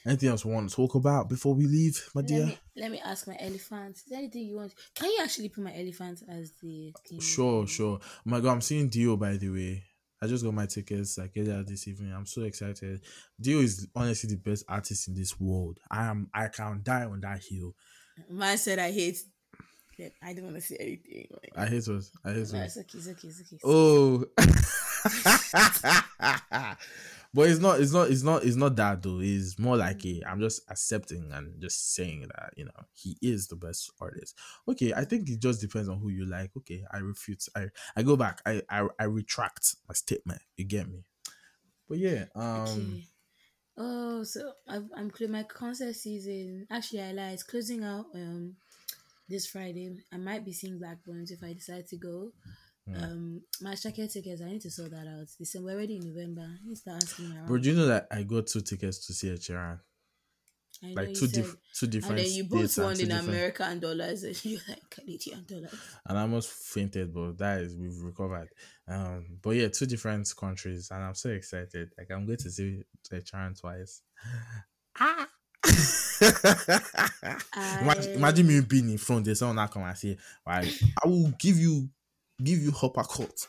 Anything 0.05 0.29
else 0.29 0.45
we 0.45 0.53
want 0.53 0.69
to 0.69 0.75
talk 0.75 0.95
about 0.95 1.27
before 1.27 1.53
we 1.53 1.65
leave, 1.65 2.09
my 2.15 2.21
Let 2.21 2.27
dear? 2.27 2.45
me, 2.45 2.57
let 2.77 2.91
me 2.91 3.01
ask 3.03 3.27
my 3.27 3.35
elephant. 3.39 3.97
Is 3.97 4.05
there 4.09 4.19
anything 4.19 4.43
you 4.43 4.55
want? 4.55 4.73
Can 4.95 5.09
you 5.09 5.19
actually 5.21 5.49
put 5.49 5.61
my 5.63 5.75
elephant 5.75 6.23
as 6.29 6.53
the 6.61 6.93
king? 7.03 7.19
Sure, 7.19 7.67
sure. 7.67 7.99
Oh 8.01 8.21
my 8.23 8.39
god, 8.39 8.53
I'm 8.53 8.61
seeing 8.61 8.87
Dio 8.87 9.17
by 9.17 9.35
the 9.35 9.49
way. 9.49 9.83
I 10.21 10.27
just 10.27 10.43
got 10.43 10.53
my 10.53 10.65
tickets 10.65 11.17
like 11.17 11.31
earlier 11.37 11.63
this 11.63 11.87
evening. 11.87 12.13
I'm 12.13 12.25
so 12.25 12.41
excited. 12.43 13.01
Dio 13.39 13.59
is 13.59 13.87
honestly 13.95 14.29
the 14.29 14.37
best 14.37 14.65
artist 14.67 15.07
in 15.09 15.15
this 15.15 15.39
world. 15.39 15.79
I 15.91 16.05
am 16.05 16.29
I 16.33 16.47
can 16.47 16.81
die 16.81 17.03
on 17.03 17.19
that 17.21 17.43
hill. 17.43 17.75
Man 18.29 18.57
said 18.57 18.79
I 18.79 18.91
hate. 18.91 19.19
I 20.23 20.33
don't 20.33 20.45
want 20.45 20.55
to 20.55 20.61
say 20.61 20.77
anything. 20.79 21.27
Like, 21.29 21.51
I 21.57 21.65
hate 21.69 21.85
us. 21.89 22.09
I 22.23 22.31
hate 22.31 22.43
us. 22.43 22.53
it's 22.53 22.77
okay, 22.77 22.97
it's 22.97 23.09
okay, 23.09 23.27
it's 23.27 23.41
okay. 23.41 23.59
Oh 23.65 24.23
But 27.33 27.49
it's 27.49 27.59
not 27.59 27.79
it's 27.79 27.93
not 27.93 28.09
it's 28.09 28.23
not 28.23 28.43
it's 28.43 28.55
not 28.55 28.75
that 28.77 29.03
though. 29.03 29.19
It's 29.21 29.59
more 29.59 29.77
like 29.77 30.03
a 30.05 30.23
I'm 30.27 30.39
just 30.39 30.63
accepting 30.69 31.31
and 31.31 31.61
just 31.61 31.93
saying 31.93 32.21
that, 32.21 32.53
you 32.55 32.65
know, 32.65 32.71
he 32.93 33.17
is 33.21 33.47
the 33.47 33.55
best 33.55 33.91
artist. 34.01 34.35
Okay, 34.67 34.93
I 34.93 35.05
think 35.05 35.29
it 35.29 35.39
just 35.39 35.61
depends 35.61 35.89
on 35.89 35.99
who 35.99 36.09
you 36.09 36.25
like. 36.25 36.49
Okay, 36.57 36.83
I 36.91 36.97
refute. 36.97 37.45
I 37.55 37.67
I 37.95 38.01
go 38.01 38.15
back. 38.15 38.41
I 38.47 38.63
I, 38.69 38.87
I 38.99 39.03
retract 39.03 39.75
my 39.87 39.93
statement. 39.93 40.41
You 40.57 40.65
get 40.65 40.89
me? 40.89 41.03
But 41.87 41.99
yeah, 41.99 42.25
um 42.33 42.65
Okay. 42.67 43.05
Oh, 43.81 44.23
so 44.23 44.51
I've, 44.67 44.89
I'm 44.93 45.11
my 45.29 45.43
concert 45.43 45.95
season. 45.95 46.67
Actually, 46.69 47.03
I 47.03 47.11
lied. 47.13 47.33
It's 47.33 47.43
closing 47.43 47.83
out 47.83 48.07
um 48.13 48.55
this 49.29 49.45
Friday. 49.45 49.97
I 50.11 50.17
might 50.17 50.43
be 50.43 50.51
seeing 50.51 50.79
Blackburns 50.79 51.31
if 51.31 51.43
I 51.43 51.53
decide 51.53 51.87
to 51.87 51.97
go. 51.97 52.31
Hmm. 52.89 53.03
Um, 53.03 53.41
my 53.61 53.75
jacket 53.75 54.11
tickets. 54.11 54.41
I 54.41 54.45
need 54.45 54.61
to 54.61 54.71
sort 54.71 54.91
that 54.91 55.05
out. 55.07 55.27
December 55.37 55.67
we're 55.67 55.73
already 55.75 55.97
in 55.97 56.07
November. 56.13 56.41
I 56.65 56.69
to 56.69 56.75
start 56.75 57.03
asking 57.03 57.31
around. 57.31 57.47
Bro, 57.47 57.57
do 57.59 57.69
you 57.69 57.75
know 57.75 57.85
that 57.87 58.07
I 58.11 58.23
got 58.23 58.47
two 58.47 58.61
tickets 58.61 59.05
to 59.07 59.13
see 59.13 59.29
Ed 59.31 59.39
Sheeran? 59.39 59.79
I 60.83 60.93
Like 60.93 61.07
two 61.09 61.27
said- 61.27 61.31
diff- 61.33 61.55
two 61.77 61.87
different 61.87 62.19
And 62.19 62.27
then 62.27 62.33
you 62.35 62.43
and 62.43 62.51
one 62.77 62.93
in 62.93 63.07
different- 63.09 63.27
American 63.27 63.79
dollars, 63.79 64.23
and 64.23 64.45
you're 64.45 64.61
like 64.69 64.89
Canadian 64.89 65.45
dollars. 65.45 65.73
and 66.07 66.17
I 66.17 66.21
almost 66.21 66.49
fainted, 66.51 67.13
but 67.13 67.37
that 67.37 67.61
is 67.61 67.75
we've 67.75 68.01
recovered. 68.01 68.47
Um, 68.87 69.25
but 69.41 69.51
yeah, 69.51 69.67
two 69.67 69.85
different 69.85 70.31
countries, 70.37 70.89
and 70.91 71.03
I'm 71.03 71.15
so 71.15 71.29
excited. 71.31 71.91
Like 71.97 72.09
I'm 72.11 72.25
going 72.25 72.37
to 72.37 72.49
see 72.51 72.81
Ed 73.11 73.25
Sheeran 73.25 73.59
twice. 73.59 74.01
Ah. 75.01 75.27
imagine, 77.81 78.13
imagine 78.13 78.47
me 78.47 78.61
being 78.61 78.89
in 78.89 78.97
front. 78.97 79.25
There's 79.25 79.39
someone 79.39 79.55
that 79.57 79.71
come 79.71 79.83
and 79.83 79.97
say, 79.97 80.17
"Right, 80.45 80.67
I 81.03 81.07
will 81.07 81.31
give 81.39 81.57
you, 81.57 81.89
give 82.43 82.59
you 82.59 82.73
upper 82.81 83.03
cut." 83.03 83.47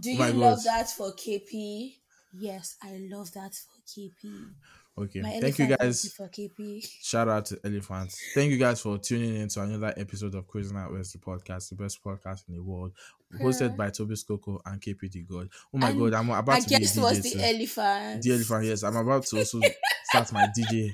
Do 0.00 0.10
you 0.10 0.32
love 0.32 0.64
that 0.64 0.90
for 0.90 1.12
KP? 1.12 1.96
Yes, 2.32 2.76
I 2.82 2.98
love 3.10 3.32
that 3.34 3.54
for 3.54 3.80
KP. 3.86 4.50
Okay, 4.96 5.20
My 5.22 5.40
thank 5.40 5.58
you 5.58 5.66
guys. 5.66 6.12
for 6.16 6.28
KP. 6.28 6.84
Shout 7.02 7.28
out 7.28 7.46
to 7.46 7.58
Elephants. 7.64 8.16
Thank 8.32 8.52
you 8.52 8.58
guys 8.58 8.80
for 8.80 8.96
tuning 8.98 9.34
in 9.36 9.48
to 9.48 9.62
another 9.62 9.92
episode 9.96 10.34
of 10.36 10.46
Crazy 10.46 10.72
Night 10.72 10.90
West, 10.92 11.12
the 11.12 11.18
podcast, 11.18 11.68
the 11.70 11.74
best 11.74 12.02
podcast 12.02 12.48
in 12.48 12.54
the 12.54 12.62
world, 12.62 12.92
hosted 13.40 13.76
by 13.76 13.90
Toby 13.90 14.14
Skoko 14.14 14.60
and 14.64 14.80
KPD 14.80 15.26
God. 15.28 15.48
Oh 15.74 15.78
my 15.78 15.90
And 15.90 15.98
god, 15.98 16.14
I'm 16.14 16.30
about 16.30 16.48
I 16.56 16.60
to 16.60 16.68
be 16.68 16.74
a 16.76 16.78
guess 16.78 16.96
was 16.96 17.18
DJ 17.20 17.32
the 17.34 17.44
elephant. 17.56 18.22
The 18.22 18.32
Elephant, 18.34 18.64
yes. 18.66 18.82
I'm 18.84 18.96
about 18.96 19.24
to 19.26 19.38
also 19.38 19.60
start 20.04 20.32
my 20.32 20.46
DJ. 20.56 20.90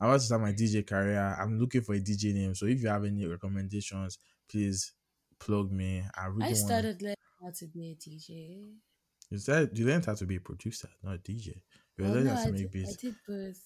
I'm 0.00 0.08
about 0.08 0.18
to 0.20 0.26
start 0.26 0.42
my 0.42 0.52
DJ 0.52 0.84
career. 0.84 1.36
I'm 1.40 1.58
looking 1.60 1.82
for 1.82 1.94
a 1.94 2.00
DJ 2.00 2.34
name. 2.34 2.54
So 2.56 2.66
if 2.66 2.82
you 2.82 2.88
have 2.88 3.04
any 3.04 3.26
recommendations, 3.26 4.18
please 4.50 4.92
plug 5.38 5.70
me. 5.72 6.02
I 6.16 6.26
really 6.26 6.50
I 6.50 6.54
started 6.54 7.02
learning 7.02 7.16
how 7.42 7.50
to 7.50 7.66
be 7.66 7.90
a 7.92 7.94
DJ. 7.94 8.74
You 9.30 9.38
said 9.38 9.76
you 9.76 9.86
learned 9.86 10.06
how 10.06 10.14
to 10.14 10.26
be 10.26 10.36
a 10.36 10.40
producer, 10.40 10.88
not 11.02 11.14
a 11.16 11.18
DJ. 11.18 11.62
You 11.96 12.04
Well, 12.04 12.12
oh, 12.12 12.14
learned 12.14 12.28
no, 12.28 12.34
how 12.34 12.42
to 12.42 12.48
I, 12.48 12.50
make 12.52 12.60
did, 12.60 12.66
I 12.68 12.70
beats. 12.72 12.96
did 12.96 13.16
both. 13.26 13.60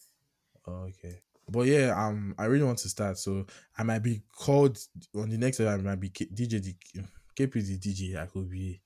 Oh, 0.67 0.73
okay. 0.89 1.23
But 1.49 1.67
yeah, 1.67 1.93
um, 1.97 2.35
I 2.39 2.45
really 2.45 2.65
want 2.65 2.79
to 2.79 2.89
start. 2.89 3.19
So 3.19 3.47
I 3.77 3.83
might 3.83 3.99
be 4.01 4.23
called 4.37 4.79
on 5.15 5.29
the 5.31 5.39
next 5.39 5.59
level. 5.61 5.87
I 5.87 5.91
might 5.91 6.01
be 6.01 6.11
K- 6.11 6.27
DJ 6.27 6.63
the 6.63 6.75
KP 7.37 7.57
um, 7.57 7.63
the 7.67 7.79
DJ. 7.79 8.17
I 8.17 8.27
could 8.27 8.49
be 8.51 8.81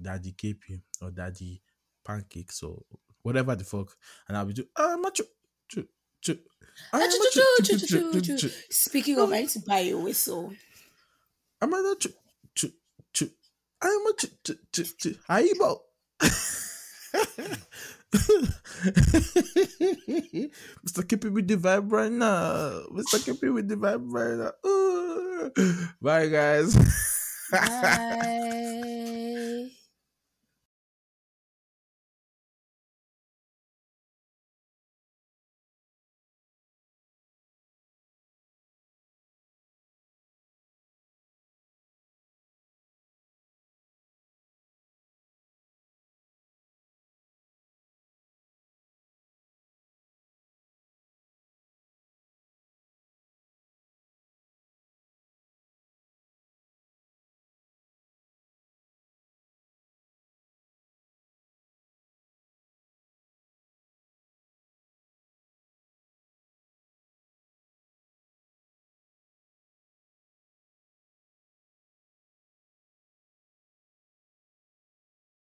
Daddy 0.00 0.32
KP 0.32 0.82
or 1.00 1.10
Daddy 1.10 1.62
Pancakes 2.04 2.62
or 2.62 2.82
whatever 3.22 3.54
the 3.56 3.64
fuck, 3.64 3.96
and 4.28 4.36
I'll 4.36 4.46
be 4.46 4.52
doing. 4.52 4.68
I'm 4.76 5.04
a 5.04 5.10
chu 5.10 5.24
chu 5.68 5.88
chu. 6.20 6.38
I'm 6.92 7.02
a 7.02 7.12
chu 7.12 7.62
chu 7.62 7.76
chu 7.76 7.86
chu 7.86 8.20
chu 8.20 8.36
chu. 8.36 8.48
Speaking 8.70 9.18
of, 9.18 9.32
I 9.32 9.40
need 9.40 9.50
to 9.50 9.60
buy 9.60 9.80
a 9.80 9.94
whistle. 9.94 10.52
I'm 11.62 11.72
a 11.72 11.82
chu 11.82 11.94
chu 12.00 12.08
chu. 12.10 12.14
I'm 13.82 14.06
a 14.06 14.12
chu 14.16 14.28
chu 14.44 14.54
chu 14.72 14.84
chu. 14.98 15.14
Haibo. 15.28 15.80
Mr. 20.84 21.08
Kippy 21.08 21.28
with 21.28 21.48
the 21.48 21.56
vibe 21.56 21.92
right 21.92 22.12
now. 22.12 22.82
Mr. 22.92 23.24
Kippy 23.24 23.48
with 23.48 23.68
the 23.68 23.76
vibe 23.76 24.04
right 24.08 24.36
now. 24.36 24.52
Ooh. 24.68 25.50
Bye, 26.02 26.28
guys. 26.28 26.76
Bye. 27.52 28.69